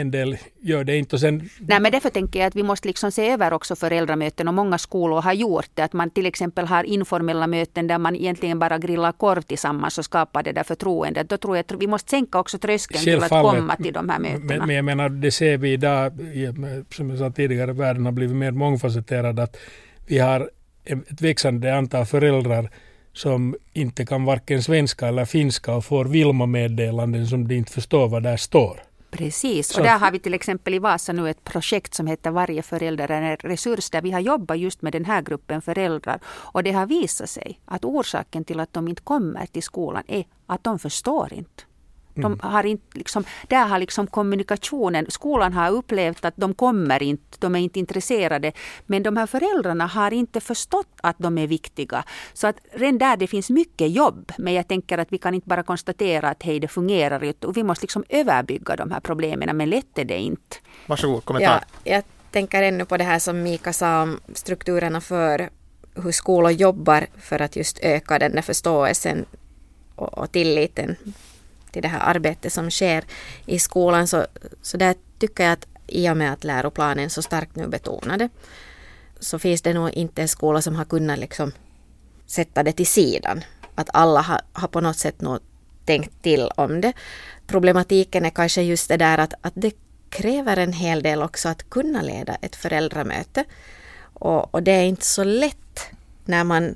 en 0.00 0.10
del 0.10 0.36
gör 0.60 0.84
det 0.84 0.96
inte. 0.96 1.16
Och 1.16 1.20
sen... 1.20 1.50
Nej, 1.58 1.80
men 1.80 1.92
därför 1.92 2.10
tänker 2.10 2.38
jag 2.38 2.46
att 2.46 2.56
vi 2.56 2.62
måste 2.62 2.88
liksom 2.88 3.12
se 3.12 3.28
över 3.30 3.52
också 3.52 3.76
föräldramöten 3.76 4.48
och 4.48 4.54
många 4.54 4.78
skolor 4.78 5.22
har 5.22 5.32
gjort 5.32 5.70
det. 5.74 5.82
Att 5.82 5.92
man 5.92 6.10
till 6.10 6.26
exempel 6.26 6.66
har 6.66 6.84
informella 6.84 7.46
möten 7.46 7.86
där 7.86 7.98
man 7.98 8.16
egentligen 8.16 8.58
bara 8.58 8.78
grillar 8.78 9.12
korv 9.12 9.42
tillsammans 9.42 9.98
och 9.98 10.04
skapar 10.04 10.42
det 10.42 10.52
där 10.52 10.62
förtroendet. 10.62 11.28
Då 11.28 11.36
tror 11.36 11.56
jag 11.56 11.64
att 11.64 11.80
vi 11.80 11.86
måste 11.86 12.10
sänka 12.10 12.38
också 12.38 12.58
tröskeln 12.58 13.04
till 13.04 13.22
att 13.22 13.28
komma 13.28 13.76
till 13.76 13.92
de 13.92 14.08
här 14.08 14.18
mötena. 14.18 14.44
Men, 14.44 14.66
men 14.66 14.76
jag 14.76 14.84
menar, 14.84 15.08
det 15.08 15.30
ser 15.30 15.56
vi 15.58 15.72
idag, 15.72 16.12
som 16.90 17.10
jag 17.10 17.18
sa 17.18 17.30
tidigare, 17.30 17.72
världen 17.72 18.04
har 18.04 18.12
blivit 18.12 18.36
mer 18.36 18.50
mångfacetterad. 18.50 19.40
Att 19.40 19.56
vi 20.06 20.18
har 20.18 20.50
ett 20.84 21.20
växande 21.20 21.76
antal 21.76 22.04
föräldrar 22.04 22.70
som 23.12 23.56
inte 23.72 24.06
kan 24.06 24.24
varken 24.24 24.62
svenska 24.62 25.08
eller 25.08 25.24
finska 25.24 25.74
och 25.74 25.84
får 25.84 26.04
Vilma-meddelanden 26.04 27.26
som 27.26 27.48
de 27.48 27.54
inte 27.54 27.72
förstår 27.72 28.08
vad 28.08 28.22
där 28.22 28.36
står. 28.36 28.80
Precis, 29.16 29.76
och 29.76 29.82
där 29.82 29.98
har 29.98 30.10
vi 30.10 30.18
till 30.18 30.34
exempel 30.34 30.74
i 30.74 30.78
Vasa 30.78 31.12
nu 31.12 31.30
ett 31.30 31.44
projekt 31.44 31.94
som 31.94 32.06
heter 32.06 32.30
Varje 32.30 32.62
förälder 32.62 33.10
är 33.10 33.22
en 33.22 33.36
resurs 33.36 33.90
där 33.90 34.02
vi 34.02 34.10
har 34.10 34.20
jobbat 34.20 34.58
just 34.58 34.82
med 34.82 34.92
den 34.92 35.04
här 35.04 35.22
gruppen 35.22 35.62
föräldrar. 35.62 36.20
Och 36.26 36.62
det 36.62 36.72
har 36.72 36.86
visat 36.86 37.30
sig 37.30 37.60
att 37.64 37.84
orsaken 37.84 38.44
till 38.44 38.60
att 38.60 38.72
de 38.72 38.88
inte 38.88 39.02
kommer 39.02 39.46
till 39.46 39.62
skolan 39.62 40.02
är 40.06 40.24
att 40.46 40.64
de 40.64 40.78
förstår 40.78 41.32
inte. 41.32 41.62
De 42.14 42.24
mm. 42.24 42.38
har 42.42 42.66
inte 42.66 42.98
liksom, 42.98 43.24
där 43.48 43.66
har 43.66 43.78
liksom 43.78 44.06
kommunikationen, 44.06 45.06
skolan 45.08 45.52
har 45.52 45.70
upplevt 45.70 46.24
att 46.24 46.34
de 46.36 46.54
kommer 46.54 47.02
inte, 47.02 47.36
de 47.38 47.54
är 47.54 47.58
inte 47.58 47.78
intresserade. 47.78 48.52
Men 48.86 49.02
de 49.02 49.16
här 49.16 49.26
föräldrarna 49.26 49.86
har 49.86 50.12
inte 50.12 50.40
förstått 50.40 50.98
att 51.02 51.16
de 51.18 51.38
är 51.38 51.46
viktiga. 51.46 52.04
Så 52.32 52.46
att 52.46 52.56
redan 52.72 52.98
där 52.98 53.16
det 53.16 53.26
finns 53.26 53.50
mycket 53.50 53.90
jobb. 53.90 54.32
Men 54.38 54.54
jag 54.54 54.68
tänker 54.68 54.98
att 54.98 55.12
vi 55.12 55.18
kan 55.18 55.34
inte 55.34 55.48
bara 55.48 55.62
konstatera 55.62 56.28
att 56.28 56.42
hej 56.42 56.60
det 56.60 56.68
fungerar. 56.68 57.52
Vi 57.54 57.62
måste 57.62 57.84
liksom 57.84 58.04
överbygga 58.08 58.76
de 58.76 58.90
här 58.90 59.00
problemen. 59.00 59.56
Men 59.56 59.70
lätt 59.70 59.98
är 59.98 60.04
det 60.04 60.18
inte. 60.18 60.56
Varsågod, 60.86 61.24
kommentar. 61.24 61.64
Ja, 61.84 61.92
jag 61.94 62.04
tänker 62.30 62.62
ännu 62.62 62.84
på 62.84 62.96
det 62.96 63.04
här 63.04 63.18
som 63.18 63.42
Mika 63.42 63.72
sa 63.72 64.02
om 64.02 64.20
strukturerna 64.34 65.00
för 65.00 65.50
hur 65.94 66.12
skolor 66.12 66.50
jobbar 66.50 67.06
för 67.18 67.42
att 67.42 67.56
just 67.56 67.78
öka 67.82 68.18
den 68.18 68.32
där 68.32 68.42
förståelsen 68.42 69.24
och, 69.96 70.18
och 70.18 70.32
tilliten 70.32 70.96
till 71.74 71.82
det 71.82 71.88
här 71.88 72.14
arbetet 72.14 72.52
som 72.52 72.70
sker 72.70 73.04
i 73.46 73.58
skolan 73.58 74.06
så, 74.06 74.26
så 74.62 74.76
där 74.76 74.94
tycker 75.18 75.44
jag 75.44 75.52
att 75.52 75.66
i 75.86 76.10
och 76.10 76.16
med 76.16 76.32
att 76.32 76.44
läroplanen 76.44 77.10
så 77.10 77.22
starkt 77.22 77.56
nu 77.56 77.68
betonade 77.68 78.28
så 79.20 79.38
finns 79.38 79.62
det 79.62 79.74
nog 79.74 79.90
inte 79.90 80.22
en 80.22 80.28
skola 80.28 80.62
som 80.62 80.74
har 80.74 80.84
kunnat 80.84 81.18
liksom 81.18 81.52
sätta 82.26 82.62
det 82.62 82.72
till 82.72 82.86
sidan. 82.86 83.44
Att 83.74 83.90
alla 83.92 84.20
har, 84.20 84.40
har 84.52 84.68
på 84.68 84.80
något 84.80 84.96
sätt 84.96 85.20
nog 85.20 85.38
tänkt 85.84 86.22
till 86.22 86.50
om 86.56 86.80
det. 86.80 86.92
Problematiken 87.46 88.24
är 88.24 88.30
kanske 88.30 88.62
just 88.62 88.88
det 88.88 88.96
där 88.96 89.18
att, 89.18 89.34
att 89.40 89.52
det 89.56 89.74
kräver 90.10 90.56
en 90.56 90.72
hel 90.72 91.02
del 91.02 91.22
också 91.22 91.48
att 91.48 91.70
kunna 91.70 92.02
leda 92.02 92.34
ett 92.34 92.56
föräldramöte. 92.56 93.44
Och, 94.14 94.54
och 94.54 94.62
det 94.62 94.72
är 94.72 94.84
inte 94.84 95.06
så 95.06 95.24
lätt 95.24 95.80
när 96.24 96.44
man 96.44 96.74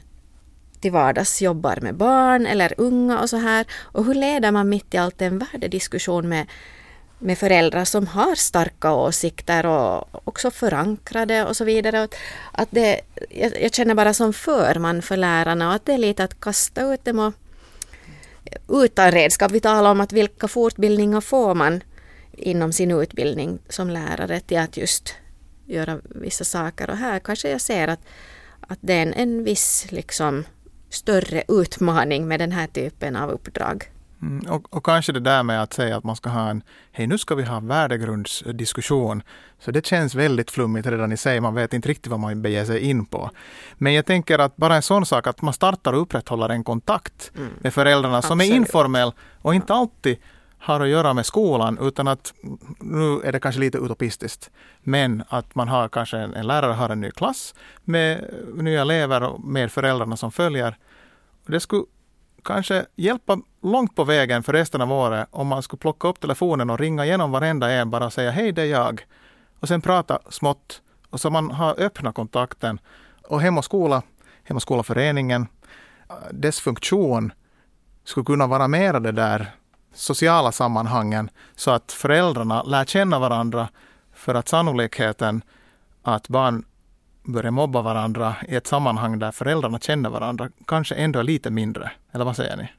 till 0.80 0.92
vardags 0.92 1.42
jobbar 1.42 1.78
med 1.82 1.94
barn 1.94 2.46
eller 2.46 2.74
unga 2.76 3.20
och 3.20 3.30
så 3.30 3.36
här. 3.36 3.66
Och 3.82 4.04
hur 4.04 4.14
leder 4.14 4.52
man 4.52 4.68
mitt 4.68 4.94
i 4.94 4.96
allt 4.96 5.22
en 5.22 5.38
värdediskussion 5.38 6.28
med, 6.28 6.46
med 7.18 7.38
föräldrar 7.38 7.84
som 7.84 8.06
har 8.06 8.34
starka 8.34 8.92
åsikter 8.92 9.66
och 9.66 10.28
också 10.28 10.50
förankrade 10.50 11.44
och 11.44 11.56
så 11.56 11.64
vidare. 11.64 12.08
Att 12.52 12.68
det, 12.70 13.00
jag, 13.30 13.62
jag 13.62 13.74
känner 13.74 13.94
bara 13.94 14.14
som 14.14 14.32
förman 14.32 15.02
för 15.02 15.16
lärarna 15.16 15.68
och 15.68 15.74
att 15.74 15.86
det 15.86 15.92
är 15.92 15.98
lite 15.98 16.24
att 16.24 16.40
kasta 16.40 16.94
ut 16.94 17.04
dem 17.04 17.18
och 17.18 17.34
utan 18.84 19.12
redskap. 19.12 19.52
Vi 19.52 19.60
talar 19.60 19.90
om 19.90 20.00
att 20.00 20.12
vilka 20.12 20.48
fortbildningar 20.48 21.20
får 21.20 21.54
man 21.54 21.82
inom 22.32 22.72
sin 22.72 22.90
utbildning 22.90 23.58
som 23.68 23.90
lärare 23.90 24.40
till 24.40 24.58
att 24.58 24.76
just 24.76 25.14
göra 25.66 26.00
vissa 26.04 26.44
saker. 26.44 26.90
Och 26.90 26.96
här 26.96 27.18
kanske 27.18 27.50
jag 27.50 27.60
ser 27.60 27.88
att, 27.88 28.00
att 28.60 28.78
det 28.80 28.92
är 28.92 29.02
en, 29.02 29.14
en 29.14 29.44
viss 29.44 29.86
liksom 29.90 30.44
större 30.90 31.42
utmaning 31.48 32.28
med 32.28 32.40
den 32.40 32.52
här 32.52 32.66
typen 32.66 33.16
av 33.16 33.30
uppdrag. 33.30 33.90
Mm, 34.22 34.52
och, 34.52 34.74
och, 34.74 34.84
kanske 34.84 35.12
det 35.12 35.20
där 35.20 35.42
med 35.42 35.62
att 35.62 35.72
säga 35.72 35.96
att 35.96 36.04
man 36.04 36.16
ska 36.16 36.30
ha 36.30 36.50
en, 36.50 36.62
hej 36.92 37.06
nu 37.06 37.18
ska 37.18 37.34
vi 37.34 37.42
ha 37.42 37.60
värdegrundsdiskussion. 37.60 39.22
Så 39.58 39.70
det 39.70 39.86
känns 39.86 40.14
väldigt 40.14 40.50
flummigt 40.50 40.86
redan 40.86 41.12
i 41.12 41.16
sig, 41.16 41.40
man 41.40 41.54
vet 41.54 41.72
inte 41.72 41.88
riktigt 41.88 42.10
vad 42.10 42.20
man 42.20 42.42
beger 42.42 42.64
sig 42.64 42.80
in 42.80 43.06
på. 43.06 43.30
Men 43.74 43.94
jag 43.94 44.06
tänker 44.06 44.38
att 44.38 44.56
bara 44.56 44.76
en 44.76 44.82
sån 44.82 45.06
sak 45.06 45.26
att 45.26 45.42
man 45.42 45.54
startar 45.54 45.92
och 45.92 46.02
upprätthåller 46.02 46.48
en 46.48 46.64
kontakt 46.64 47.32
mm. 47.36 47.50
med 47.60 47.74
föräldrarna 47.74 48.22
som 48.22 48.40
Absolut. 48.40 48.52
är 48.52 48.56
informell 48.56 49.12
och 49.42 49.54
inte 49.54 49.74
alltid 49.74 50.16
har 50.58 50.80
att 50.80 50.88
göra 50.88 51.14
med 51.14 51.26
skolan 51.26 51.78
utan 51.80 52.08
att, 52.08 52.34
nu 52.80 53.20
är 53.24 53.32
det 53.32 53.40
kanske 53.40 53.60
lite 53.60 53.78
utopistiskt, 53.78 54.50
men 54.80 55.22
att 55.28 55.54
man 55.54 55.68
har 55.68 55.88
kanske 55.88 56.18
en, 56.18 56.34
en 56.34 56.46
lärare 56.46 56.72
har 56.72 56.88
en 56.88 57.00
ny 57.00 57.10
klass 57.10 57.54
med 57.84 58.34
nya 58.54 58.80
elever 58.80 59.22
och 59.22 59.44
med 59.44 59.72
föräldrarna 59.72 60.16
som 60.16 60.32
följer. 60.32 60.76
Det 61.46 61.60
skulle 61.60 61.84
kanske 62.44 62.86
hjälpa 62.96 63.38
långt 63.62 63.96
på 63.96 64.04
vägen 64.04 64.42
för 64.42 64.52
resten 64.52 64.80
av 64.80 64.92
året 64.92 65.28
om 65.30 65.46
man 65.46 65.62
skulle 65.62 65.78
plocka 65.78 66.08
upp 66.08 66.20
telefonen 66.20 66.70
och 66.70 66.78
ringa 66.78 67.04
igenom 67.04 67.30
varenda 67.30 67.70
en 67.70 67.90
bara 67.90 68.06
och 68.06 68.12
säga 68.12 68.30
hej 68.30 68.52
det 68.52 68.62
är 68.62 68.66
jag. 68.66 69.06
Och 69.60 69.68
sen 69.68 69.80
prata 69.80 70.18
smått 70.30 70.82
och 71.10 71.20
så 71.20 71.30
man 71.30 71.50
har 71.50 71.80
öppna 71.80 72.12
kontakten. 72.12 72.80
Och 73.28 73.40
Hem 73.40 73.58
och 73.58 73.64
skola, 73.64 74.02
Hem 74.42 74.56
och 74.56 74.62
skolaföreningen, 74.62 75.46
dess 76.30 76.60
funktion 76.60 77.32
skulle 78.04 78.24
kunna 78.24 78.46
vara 78.46 78.68
mera 78.68 79.00
det 79.00 79.12
där 79.12 79.54
sociala 79.98 80.52
sammanhangen 80.52 81.30
så 81.54 81.70
att 81.70 81.92
föräldrarna 81.92 82.62
lär 82.62 82.84
känna 82.84 83.18
varandra 83.18 83.68
för 84.14 84.34
att 84.34 84.48
sannolikheten 84.48 85.42
att 86.02 86.28
barn 86.28 86.64
börjar 87.24 87.50
mobba 87.50 87.82
varandra 87.82 88.36
i 88.48 88.54
ett 88.54 88.66
sammanhang 88.66 89.18
där 89.18 89.30
föräldrarna 89.32 89.78
känner 89.78 90.10
varandra 90.10 90.50
kanske 90.66 90.94
ändå 90.94 91.18
är 91.18 91.22
lite 91.22 91.50
mindre. 91.50 91.90
Eller 92.12 92.24
vad 92.24 92.36
säger 92.36 92.56
ni? 92.56 92.72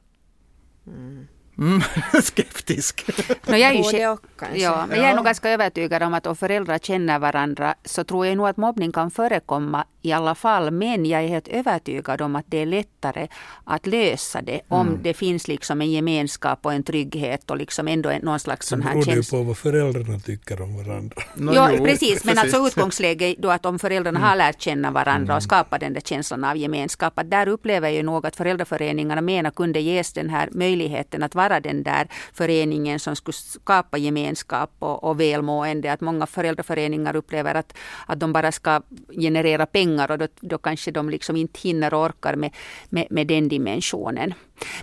Mm. 0.86 1.28
Mm, 1.60 1.80
skeptisk. 2.22 3.04
No, 3.46 3.56
jag 3.56 3.70
är 3.70 3.74
ju, 3.74 3.82
Både 3.82 4.08
och 4.08 4.20
kanske. 4.38 4.58
Ja, 4.58 4.86
men 4.86 4.98
jag 4.98 5.10
är 5.10 5.14
nog 5.14 5.24
ganska 5.24 5.50
övertygad 5.50 6.02
om 6.02 6.14
att 6.14 6.26
om 6.26 6.36
föräldrar 6.36 6.78
känner 6.78 7.18
varandra 7.18 7.74
så 7.84 8.04
tror 8.04 8.26
jag 8.26 8.36
nog 8.36 8.48
att 8.48 8.56
mobbning 8.56 8.92
kan 8.92 9.10
förekomma 9.10 9.84
i 10.02 10.12
alla 10.12 10.34
fall. 10.34 10.70
Men 10.70 11.06
jag 11.06 11.22
är 11.22 11.28
helt 11.28 11.48
övertygad 11.48 12.20
om 12.20 12.36
att 12.36 12.44
det 12.48 12.58
är 12.58 12.66
lättare 12.66 13.28
att 13.64 13.86
lösa 13.86 14.42
det 14.42 14.60
om 14.68 14.88
mm. 14.88 15.00
det 15.02 15.14
finns 15.14 15.48
liksom 15.48 15.80
en 15.80 15.90
gemenskap 15.90 16.66
och 16.66 16.72
en 16.72 16.82
trygghet 16.82 17.50
och 17.50 17.56
liksom 17.56 17.88
ändå 17.88 18.12
någon 18.22 18.40
slags 18.40 18.68
sån 18.68 18.82
här 18.82 18.92
känsla. 18.92 19.14
Det 19.14 19.30
beror 19.30 19.42
på 19.42 19.48
vad 19.48 19.58
föräldrarna 19.58 20.18
tycker 20.18 20.62
om 20.62 20.76
varandra. 20.76 21.16
No, 21.34 21.52
jo, 21.54 21.62
jo, 21.76 21.84
precis, 21.84 22.24
men 22.24 22.38
alltså 22.38 22.66
utgångsläget 22.66 23.38
då 23.38 23.50
att 23.50 23.66
om 23.66 23.78
föräldrarna 23.78 24.18
mm. 24.18 24.28
har 24.28 24.36
lärt 24.36 24.60
känna 24.60 24.90
varandra 24.90 25.34
och 25.34 25.40
mm. 25.40 25.40
skapat 25.40 25.80
den 25.80 25.92
där 25.92 26.00
känslan 26.00 26.44
av 26.44 26.56
gemenskap. 26.56 27.18
Att 27.18 27.30
där 27.30 27.48
upplever 27.48 27.88
jag 27.88 28.04
nog 28.04 28.26
att 28.26 28.36
föräldraföreningarna 28.36 29.20
menar 29.20 29.50
kunde 29.50 29.80
ges 29.80 30.12
den 30.12 30.30
här 30.30 30.48
möjligheten 30.52 31.22
att 31.22 31.34
vara 31.34 31.49
den 31.58 31.82
där 31.82 32.08
föreningen 32.32 32.98
som 33.00 33.16
skulle 33.16 33.34
skapa 33.34 33.98
gemenskap 33.98 34.70
och, 34.78 35.04
och 35.04 35.20
välmående. 35.20 35.92
Att 35.92 36.00
många 36.00 36.26
föräldraföreningar 36.26 37.16
upplever 37.16 37.54
att, 37.54 37.74
att 38.06 38.20
de 38.20 38.32
bara 38.32 38.52
ska 38.52 38.82
generera 39.20 39.66
pengar 39.66 40.10
och 40.10 40.18
då, 40.18 40.28
då 40.40 40.58
kanske 40.58 40.90
de 40.90 41.10
liksom 41.10 41.36
inte 41.36 41.60
hinner 41.60 41.94
och 41.94 42.04
orkar 42.04 42.36
med, 42.36 42.54
med, 42.88 43.06
med 43.10 43.26
den 43.26 43.48
dimensionen. 43.48 44.34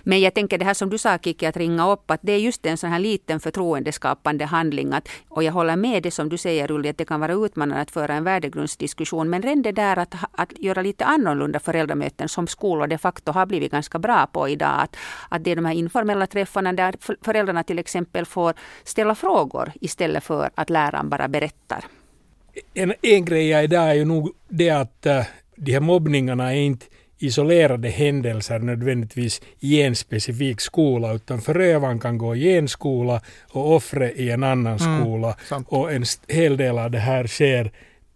Men 0.02 0.20
jag 0.20 0.34
tänker 0.34 0.58
det 0.58 0.64
här 0.64 0.74
som 0.74 0.90
du 0.90 0.98
sa 0.98 1.18
Kiki, 1.18 1.46
att 1.46 1.56
ringa 1.56 1.90
upp, 1.92 2.10
att 2.10 2.20
det 2.22 2.32
är 2.32 2.38
just 2.38 2.66
en 2.66 2.76
sån 2.76 2.90
här 2.90 2.98
liten 2.98 3.40
förtroendeskapande 3.40 4.44
handling. 4.44 4.92
Att, 4.92 5.08
och 5.28 5.42
jag 5.42 5.52
håller 5.52 5.76
med 5.76 6.02
det 6.02 6.10
som 6.10 6.28
du 6.28 6.38
säger 6.38 6.70
Ulli, 6.70 6.88
att 6.88 6.98
det 6.98 7.04
kan 7.04 7.20
vara 7.20 7.32
utmanande 7.32 7.82
att 7.82 7.90
föra 7.90 8.14
en 8.14 8.24
värdegrundsdiskussion. 8.24 9.30
Men 9.30 9.42
redan 9.42 9.62
det 9.62 9.72
där 9.72 9.98
att, 9.98 10.14
att 10.32 10.58
göra 10.58 10.82
lite 10.82 11.04
annorlunda 11.04 11.60
föräldramöten 11.60 12.28
som 12.28 12.46
skolor 12.46 12.86
de 12.86 12.98
facto 12.98 13.32
har 13.32 13.46
blivit 13.46 13.72
ganska 13.72 13.98
bra 13.98 14.26
på 14.26 14.48
idag. 14.48 14.74
Att, 14.78 14.96
att 15.28 15.44
det 15.44 15.50
är 15.50 15.56
de 15.56 15.64
här 15.64 15.74
informella 15.74 16.26
träffarna 16.26 16.72
där 16.72 16.94
föräldrarna 17.24 17.62
till 17.62 17.78
exempel 17.78 18.26
får 18.26 18.54
ställa 18.84 19.14
frågor 19.14 19.72
istället 19.80 20.24
för 20.24 20.50
att 20.54 20.70
läraren 20.70 21.08
bara 21.08 21.28
berättar. 21.28 21.84
En, 22.74 22.94
en 23.02 23.24
grej 23.24 23.64
idag 23.64 23.90
är 23.90 23.94
ju 23.94 24.04
nog 24.04 24.32
det 24.48 24.70
att 24.70 25.06
eh, 25.06 25.24
de 25.56 25.72
här 25.72 25.80
mobbningarna 25.80 26.54
är 26.54 26.60
inte 26.60 26.86
isolerade 27.18 27.88
händelser 27.88 28.58
nödvändigtvis 28.58 29.42
i 29.60 29.82
en 29.82 29.96
specifik 29.96 30.60
skola 30.60 31.12
utan 31.12 31.40
förövaren 31.40 32.00
kan 32.00 32.18
gå 32.18 32.36
i 32.36 32.58
en 32.58 32.68
skola 32.68 33.20
och 33.50 33.74
offret 33.74 34.16
i 34.16 34.30
en 34.30 34.42
annan 34.42 34.78
mm, 34.78 35.00
skola 35.00 35.36
och 35.66 35.92
en 35.92 36.04
hel 36.28 36.56
del 36.56 36.78
av 36.78 36.90
det 36.90 36.98
här 36.98 37.26
sker 37.26 37.72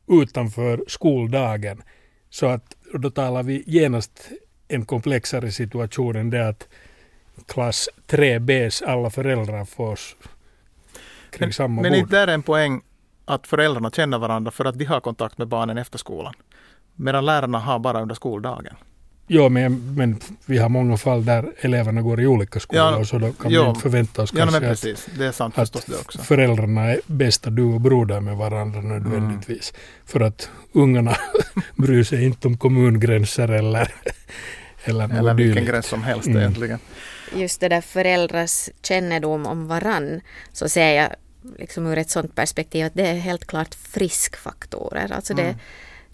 utanför 0.09 0.85
skoldagen. 0.89 1.83
Så 2.31 2.47
att 2.47 2.77
då 2.95 3.11
talar 3.11 3.43
vi 3.43 3.65
genast 3.67 4.31
en 4.69 4.85
komplexare 4.85 5.53
situation 5.53 6.17
än 6.17 6.31
det 6.31 6.49
att 6.49 6.69
klass 7.47 7.89
3Bs 8.09 8.85
alla 8.85 9.11
föräldrar 9.11 9.65
får 9.65 9.99
kring 11.31 11.47
men, 11.47 11.53
samma 11.53 11.69
men 11.69 11.83
bord. 11.83 11.91
Men 11.91 12.01
inte 12.01 12.19
är 12.19 12.29
en 12.29 12.43
poäng 12.43 12.83
att 13.25 13.47
föräldrarna 13.47 13.91
känner 13.91 14.19
varandra 14.19 14.51
för 14.51 14.65
att 14.65 14.79
de 14.79 14.85
har 14.85 15.01
kontakt 15.01 15.39
med 15.39 15.49
barnen 15.49 15.79
efter 15.79 15.99
skolan. 15.99 16.35
Medan 16.97 17.25
lärarna 17.25 17.59
har 17.59 17.79
bara 17.79 18.03
under 18.03 18.15
skoldagen. 18.15 18.77
Jo, 19.27 19.49
men, 19.49 19.95
men 19.97 20.21
vi 20.47 20.59
har 20.59 20.69
många 20.69 20.97
fall 20.97 21.25
där 21.25 21.53
eleverna 21.61 22.03
går 22.03 22.21
i 22.21 22.27
olika 22.27 22.61
skolor 22.61 22.93
ja, 22.99 23.05
så 23.05 23.19
då 23.19 23.33
kan 23.33 23.51
jo, 23.51 23.63
vi 23.63 23.69
inte 23.69 23.81
förvänta 23.81 24.23
oss 24.23 24.33
ja, 24.35 24.39
kanske 24.39 24.61
precis. 24.61 25.07
Det 25.19 25.27
är 25.27 25.33
sant, 25.33 25.59
att 25.59 25.87
det 25.87 25.97
också. 25.97 26.19
föräldrarna 26.19 26.83
är 26.83 27.01
bästa 27.07 27.51
du 27.51 27.63
och 27.63 27.81
broder 27.81 28.21
med 28.21 28.37
varandra 28.37 28.81
nödvändigtvis. 28.81 29.73
Mm. 29.73 29.83
För 30.05 30.21
att 30.21 30.51
ungarna 30.73 31.17
bryr 31.77 32.05
sig 32.05 32.25
inte 32.25 32.49
om 32.49 32.59
kommungränser 32.59 33.49
eller 33.49 33.95
eller, 34.85 35.05
eller 35.05 35.35
vilken 35.35 35.55
dylikt. 35.55 35.73
gräns 35.73 35.87
som 35.87 36.03
helst 36.03 36.27
mm. 36.27 36.39
egentligen. 36.39 36.79
Just 37.37 37.61
det 37.61 37.69
där 37.69 37.81
föräldrars 37.81 38.69
kännedom 38.83 39.47
om 39.47 39.67
varann 39.67 40.21
så 40.53 40.69
ser 40.69 40.93
jag 40.93 41.15
liksom 41.59 41.87
ur 41.87 41.99
ett 41.99 42.11
sådant 42.11 42.35
perspektiv 42.35 42.87
att 42.87 42.95
det 42.95 43.07
är 43.07 43.15
helt 43.15 43.47
klart 43.47 43.75
friskfaktorer. 43.75 45.13
Alltså 45.13 45.35
det, 45.35 45.43
mm. 45.43 45.57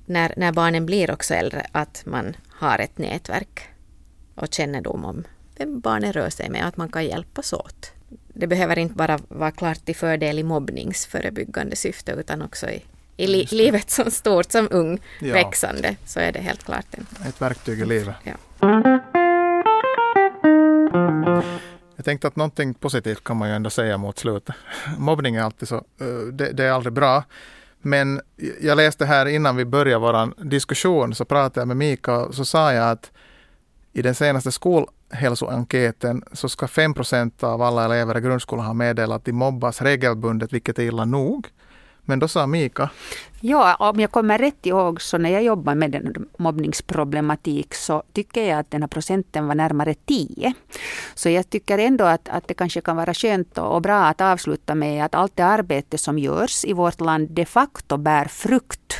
när, 0.06 0.34
när 0.36 0.52
barnen 0.52 0.86
blir 0.86 1.10
också 1.10 1.34
äldre 1.34 1.66
att 1.72 2.02
man 2.06 2.36
har 2.58 2.78
ett 2.78 2.98
nätverk 2.98 3.68
och 4.34 4.54
kännedom 4.54 5.04
om 5.04 5.24
vem 5.56 5.80
barnen 5.80 6.12
rör 6.12 6.30
sig 6.30 6.50
med, 6.50 6.66
att 6.66 6.76
man 6.76 6.88
kan 6.88 7.04
hjälpas 7.04 7.52
åt. 7.52 7.92
Det 8.28 8.46
behöver 8.46 8.78
inte 8.78 8.94
bara 8.94 9.18
vara 9.28 9.50
klart 9.50 9.84
till 9.84 9.96
fördel 9.96 10.38
i 10.38 10.42
mobbningsförebyggande 10.42 11.76
syfte 11.76 12.12
utan 12.12 12.42
också 12.42 12.70
i, 12.70 12.82
i 13.16 13.26
li, 13.26 13.48
livet 13.50 13.90
som 13.90 14.10
stort, 14.10 14.52
som 14.52 14.68
ung, 14.70 15.00
ja. 15.20 15.34
växande, 15.34 15.96
så 16.06 16.20
är 16.20 16.32
det 16.32 16.40
helt 16.40 16.64
klart 16.64 16.86
en, 16.90 17.06
ett 17.28 17.40
verktyg 17.40 17.80
i 17.80 17.84
livet. 17.84 18.16
Ja. 18.22 18.32
Jag 21.96 22.04
tänkte 22.04 22.28
att 22.28 22.36
någonting 22.36 22.74
positivt 22.74 23.24
kan 23.24 23.36
man 23.36 23.48
ju 23.48 23.54
ändå 23.54 23.70
säga 23.70 23.98
mot 23.98 24.18
slutet. 24.18 24.54
Mobbning 24.98 25.36
är 25.36 25.42
alltid 25.42 25.68
så, 25.68 25.76
eh, 25.76 26.06
det, 26.32 26.52
det 26.52 26.64
är 26.64 26.70
aldrig 26.70 26.92
bra. 26.92 27.24
Men 27.88 28.20
jag 28.60 28.76
läste 28.76 29.04
här 29.06 29.26
innan 29.26 29.56
vi 29.56 29.64
började 29.64 29.98
vår 29.98 30.44
diskussion 30.44 31.14
så 31.14 31.24
pratade 31.24 31.60
jag 31.60 31.68
med 31.68 31.76
Mika 31.76 32.18
och 32.18 32.34
så 32.34 32.44
sa 32.44 32.72
jag 32.72 32.90
att 32.90 33.10
i 33.92 34.02
den 34.02 34.14
senaste 34.14 34.52
skolhälsoenkäten 34.52 36.22
så 36.32 36.48
ska 36.48 36.66
5 36.68 36.94
procent 36.94 37.42
av 37.42 37.62
alla 37.62 37.84
elever 37.84 38.18
i 38.18 38.20
grundskolan 38.20 38.66
ha 38.66 38.74
meddelat 38.74 39.16
att 39.16 39.24
de 39.24 39.32
mobbas 39.32 39.82
regelbundet, 39.82 40.52
vilket 40.52 40.78
är 40.78 40.82
illa 40.82 41.04
nog. 41.04 41.46
Men 42.08 42.18
då 42.18 42.28
sa 42.28 42.46
Mika 42.46 42.90
Ja, 43.40 43.74
om 43.74 44.00
jag 44.00 44.10
kommer 44.10 44.38
rätt 44.38 44.66
ihåg 44.66 45.02
så 45.02 45.18
när 45.18 45.30
jag 45.30 45.42
jobbar 45.42 45.74
med 45.74 45.90
den 45.90 46.28
mobbningsproblematik 46.38 47.74
så 47.74 48.02
tycker 48.12 48.48
jag 48.48 48.58
att 48.58 48.70
den 48.70 48.82
här 48.82 48.88
procenten 48.88 49.46
var 49.46 49.54
närmare 49.54 49.94
10. 49.94 50.52
Så 51.14 51.28
jag 51.28 51.50
tycker 51.50 51.78
ändå 51.78 52.04
att, 52.04 52.28
att 52.28 52.48
det 52.48 52.54
kanske 52.54 52.80
kan 52.80 52.96
vara 52.96 53.14
skönt 53.14 53.58
och 53.58 53.82
bra 53.82 54.04
att 54.04 54.20
avsluta 54.20 54.74
med 54.74 55.04
att 55.04 55.14
allt 55.14 55.36
det 55.36 55.42
arbete 55.44 55.98
som 55.98 56.18
görs 56.18 56.64
i 56.64 56.72
vårt 56.72 57.00
land 57.00 57.30
de 57.30 57.44
facto 57.44 57.96
bär 57.96 58.24
frukt. 58.24 58.96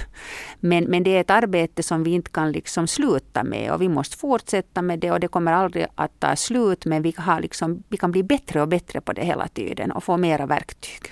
Men, 0.61 0.85
men 0.85 1.03
det 1.03 1.17
är 1.17 1.21
ett 1.21 1.31
arbete 1.31 1.83
som 1.83 2.03
vi 2.03 2.11
inte 2.11 2.31
kan 2.31 2.53
liksom 2.53 2.87
sluta 2.87 3.45
med 3.45 3.73
och 3.73 3.83
vi 3.83 3.89
måste 3.89 4.17
fortsätta 4.17 4.83
med 4.83 4.99
det 4.99 5.11
och 5.11 5.21
det 5.21 5.29
kommer 5.29 5.53
aldrig 5.53 5.87
att 5.95 6.21
ta 6.21 6.37
slut 6.37 6.85
men 6.85 7.03
vi, 7.03 7.15
har 7.17 7.41
liksom, 7.41 7.83
vi 7.89 7.97
kan 7.97 8.13
bli 8.13 8.23
bättre 8.23 8.63
och 8.63 8.69
bättre 8.69 9.01
på 9.01 9.13
det 9.13 9.25
hela 9.25 9.49
tiden 9.49 9.93
och 9.93 10.05
få 10.05 10.17
mera 10.17 10.47
verktyg. 10.47 11.03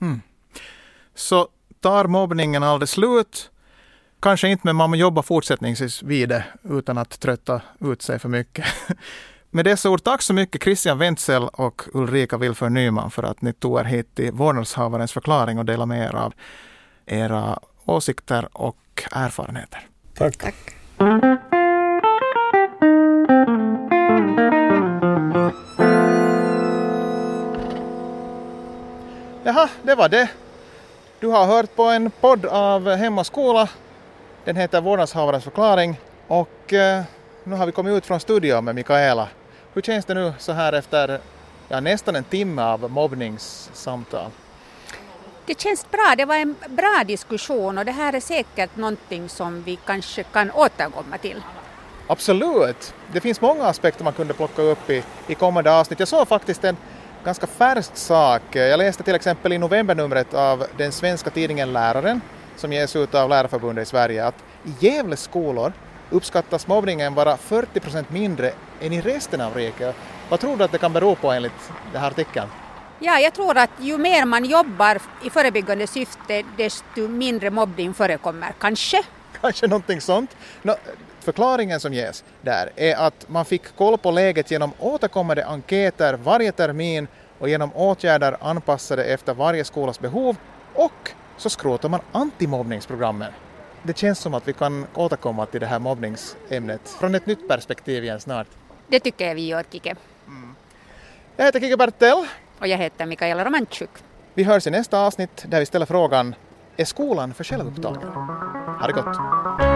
Mm. 0.00 0.20
Så 1.18 1.48
tar 1.80 2.04
mobbningen 2.04 2.62
aldrig 2.62 2.88
slut? 2.88 3.50
Kanske 4.20 4.48
inte, 4.48 4.62
men 4.64 4.76
man 4.76 4.94
jobbar 4.94 5.22
fortsättningsvis 5.22 6.02
vid 6.02 6.28
det 6.28 6.44
utan 6.62 6.98
att 6.98 7.20
trötta 7.20 7.60
ut 7.80 8.02
sig 8.02 8.18
för 8.18 8.28
mycket. 8.28 8.64
Med 9.50 9.64
dessa 9.64 9.90
ord, 9.90 10.02
tack 10.02 10.22
så 10.22 10.34
mycket 10.34 10.62
Christian 10.62 10.98
Wenzel 10.98 11.42
och 11.52 11.82
Ulrika 11.92 12.36
Wilför 12.36 12.68
Nyman 12.68 13.10
för 13.10 13.22
att 13.22 13.42
ni 13.42 13.52
tog 13.52 13.80
er 13.80 13.84
hit 13.84 14.14
till 14.14 14.32
vårdnadshavarens 14.32 15.12
förklaring 15.12 15.58
och 15.58 15.64
delade 15.64 15.86
med 15.86 16.08
er 16.08 16.14
av 16.14 16.34
era 17.06 17.58
åsikter 17.84 18.48
och 18.52 19.02
erfarenheter. 19.12 19.80
Tack. 20.14 20.36
tack. 20.36 20.54
Jaha, 29.44 29.68
det 29.82 29.94
var 29.94 30.08
det. 30.08 30.28
Du 31.20 31.26
har 31.26 31.46
hört 31.46 31.76
på 31.76 31.82
en 31.82 32.10
podd 32.10 32.46
av 32.46 32.90
Hem 32.94 33.18
och 33.18 33.26
skola. 33.26 33.68
Den 34.44 34.56
heter 34.56 34.80
Vårdnadshavarens 34.80 35.44
förklaring 35.44 36.00
och 36.26 36.72
eh, 36.72 37.02
nu 37.44 37.56
har 37.56 37.66
vi 37.66 37.72
kommit 37.72 37.92
ut 37.92 38.06
från 38.06 38.20
studion 38.20 38.64
med 38.64 38.74
Mikaela. 38.74 39.28
Hur 39.74 39.82
känns 39.82 40.04
det 40.04 40.14
nu 40.14 40.32
så 40.38 40.52
här 40.52 40.72
efter 40.72 41.20
ja, 41.68 41.80
nästan 41.80 42.16
en 42.16 42.24
timme 42.24 42.62
av 42.62 42.90
mobbningssamtal? 42.90 44.30
Det 45.46 45.60
känns 45.60 45.90
bra. 45.90 46.14
Det 46.16 46.24
var 46.24 46.36
en 46.36 46.54
bra 46.68 47.04
diskussion 47.06 47.78
och 47.78 47.84
det 47.84 47.92
här 47.92 48.12
är 48.12 48.20
säkert 48.20 48.76
någonting 48.76 49.28
som 49.28 49.62
vi 49.62 49.76
kanske 49.76 50.22
kan 50.22 50.50
återkomma 50.50 51.18
till. 51.18 51.42
Absolut. 52.06 52.94
Det 53.12 53.20
finns 53.20 53.40
många 53.40 53.64
aspekter 53.64 54.04
man 54.04 54.12
kunde 54.12 54.34
plocka 54.34 54.62
upp 54.62 54.90
i, 54.90 55.04
i 55.26 55.34
kommande 55.34 55.72
avsnitt. 55.72 55.98
Jag 55.98 56.08
såg 56.08 56.28
faktiskt 56.28 56.64
en 56.64 56.76
ganska 57.28 57.46
färsk 57.46 57.96
sak. 57.96 58.42
Jag 58.52 58.78
läste 58.78 59.02
till 59.02 59.14
exempel 59.14 59.52
i 59.52 59.58
novembernumret 59.58 60.34
av 60.34 60.66
den 60.76 60.92
svenska 60.92 61.30
tidningen 61.30 61.72
Läraren 61.72 62.20
som 62.56 62.72
ges 62.72 62.96
ut 62.96 63.14
av 63.14 63.28
Lärarförbundet 63.28 63.82
i 63.82 63.90
Sverige 63.90 64.26
att 64.26 64.34
i 64.64 64.86
Gävle 64.86 65.16
skolor 65.16 65.72
uppskattas 66.10 66.66
mobbningen 66.66 67.14
vara 67.14 67.36
40 67.36 67.80
procent 67.80 68.10
mindre 68.10 68.52
än 68.80 68.92
i 68.92 69.00
resten 69.00 69.40
av 69.40 69.54
riket. 69.54 69.96
Vad 70.28 70.40
tror 70.40 70.56
du 70.56 70.64
att 70.64 70.72
det 70.72 70.78
kan 70.78 70.92
bero 70.92 71.14
på 71.14 71.30
enligt 71.30 71.70
den 71.92 72.00
här 72.00 72.10
artikeln? 72.10 72.48
Ja, 72.98 73.18
jag 73.18 73.34
tror 73.34 73.58
att 73.58 73.70
ju 73.78 73.98
mer 73.98 74.24
man 74.24 74.44
jobbar 74.44 74.98
i 75.24 75.30
förebyggande 75.30 75.86
syfte 75.86 76.44
desto 76.56 77.08
mindre 77.08 77.50
mobbning 77.50 77.94
förekommer, 77.94 78.52
kanske. 78.58 79.02
Kanske 79.40 79.66
någonting 79.66 80.00
sånt. 80.00 80.36
Nå, 80.62 80.76
förklaringen 81.28 81.80
som 81.80 81.92
ges 81.92 82.24
där 82.42 82.70
är 82.76 82.96
att 82.96 83.28
man 83.28 83.44
fick 83.44 83.76
koll 83.76 83.98
på 83.98 84.10
läget 84.10 84.50
genom 84.50 84.72
återkommande 84.78 85.46
enkäter 85.46 86.14
varje 86.14 86.52
termin 86.52 87.08
och 87.38 87.48
genom 87.48 87.72
åtgärder 87.74 88.36
anpassade 88.40 89.04
efter 89.04 89.34
varje 89.34 89.64
skolas 89.64 90.00
behov 90.00 90.36
och 90.74 91.10
så 91.36 91.50
skrotar 91.50 91.88
man 91.88 92.00
antimobbningsprogrammen. 92.12 93.32
Det 93.82 93.98
känns 93.98 94.18
som 94.18 94.34
att 94.34 94.48
vi 94.48 94.52
kan 94.52 94.86
återkomma 94.94 95.46
till 95.46 95.60
det 95.60 95.66
här 95.66 95.78
mobbningsämnet 95.78 96.88
från 97.00 97.14
ett 97.14 97.26
nytt 97.26 97.48
perspektiv 97.48 98.04
igen 98.04 98.20
snart. 98.20 98.46
Det 98.88 99.00
tycker 99.00 99.28
jag 99.28 99.34
vi 99.34 99.46
gör, 99.46 99.64
Kike. 99.70 99.96
Jag 101.36 101.44
heter 101.44 101.60
Kike 101.60 101.76
Bertel. 101.76 102.26
Och 102.58 102.66
jag 102.66 102.78
heter 102.78 103.06
Mikaela 103.06 103.44
Romantjuk. 103.44 103.90
Vi 104.34 104.44
hörs 104.44 104.66
i 104.66 104.70
nästa 104.70 105.00
avsnitt 105.00 105.44
där 105.48 105.60
vi 105.60 105.66
ställer 105.66 105.86
frågan 105.86 106.34
Är 106.76 106.84
skolan 106.84 107.34
för 107.34 107.44
självupptagen? 107.44 108.08
Ha 108.80 108.86
det 108.86 108.92
gott! 108.92 109.67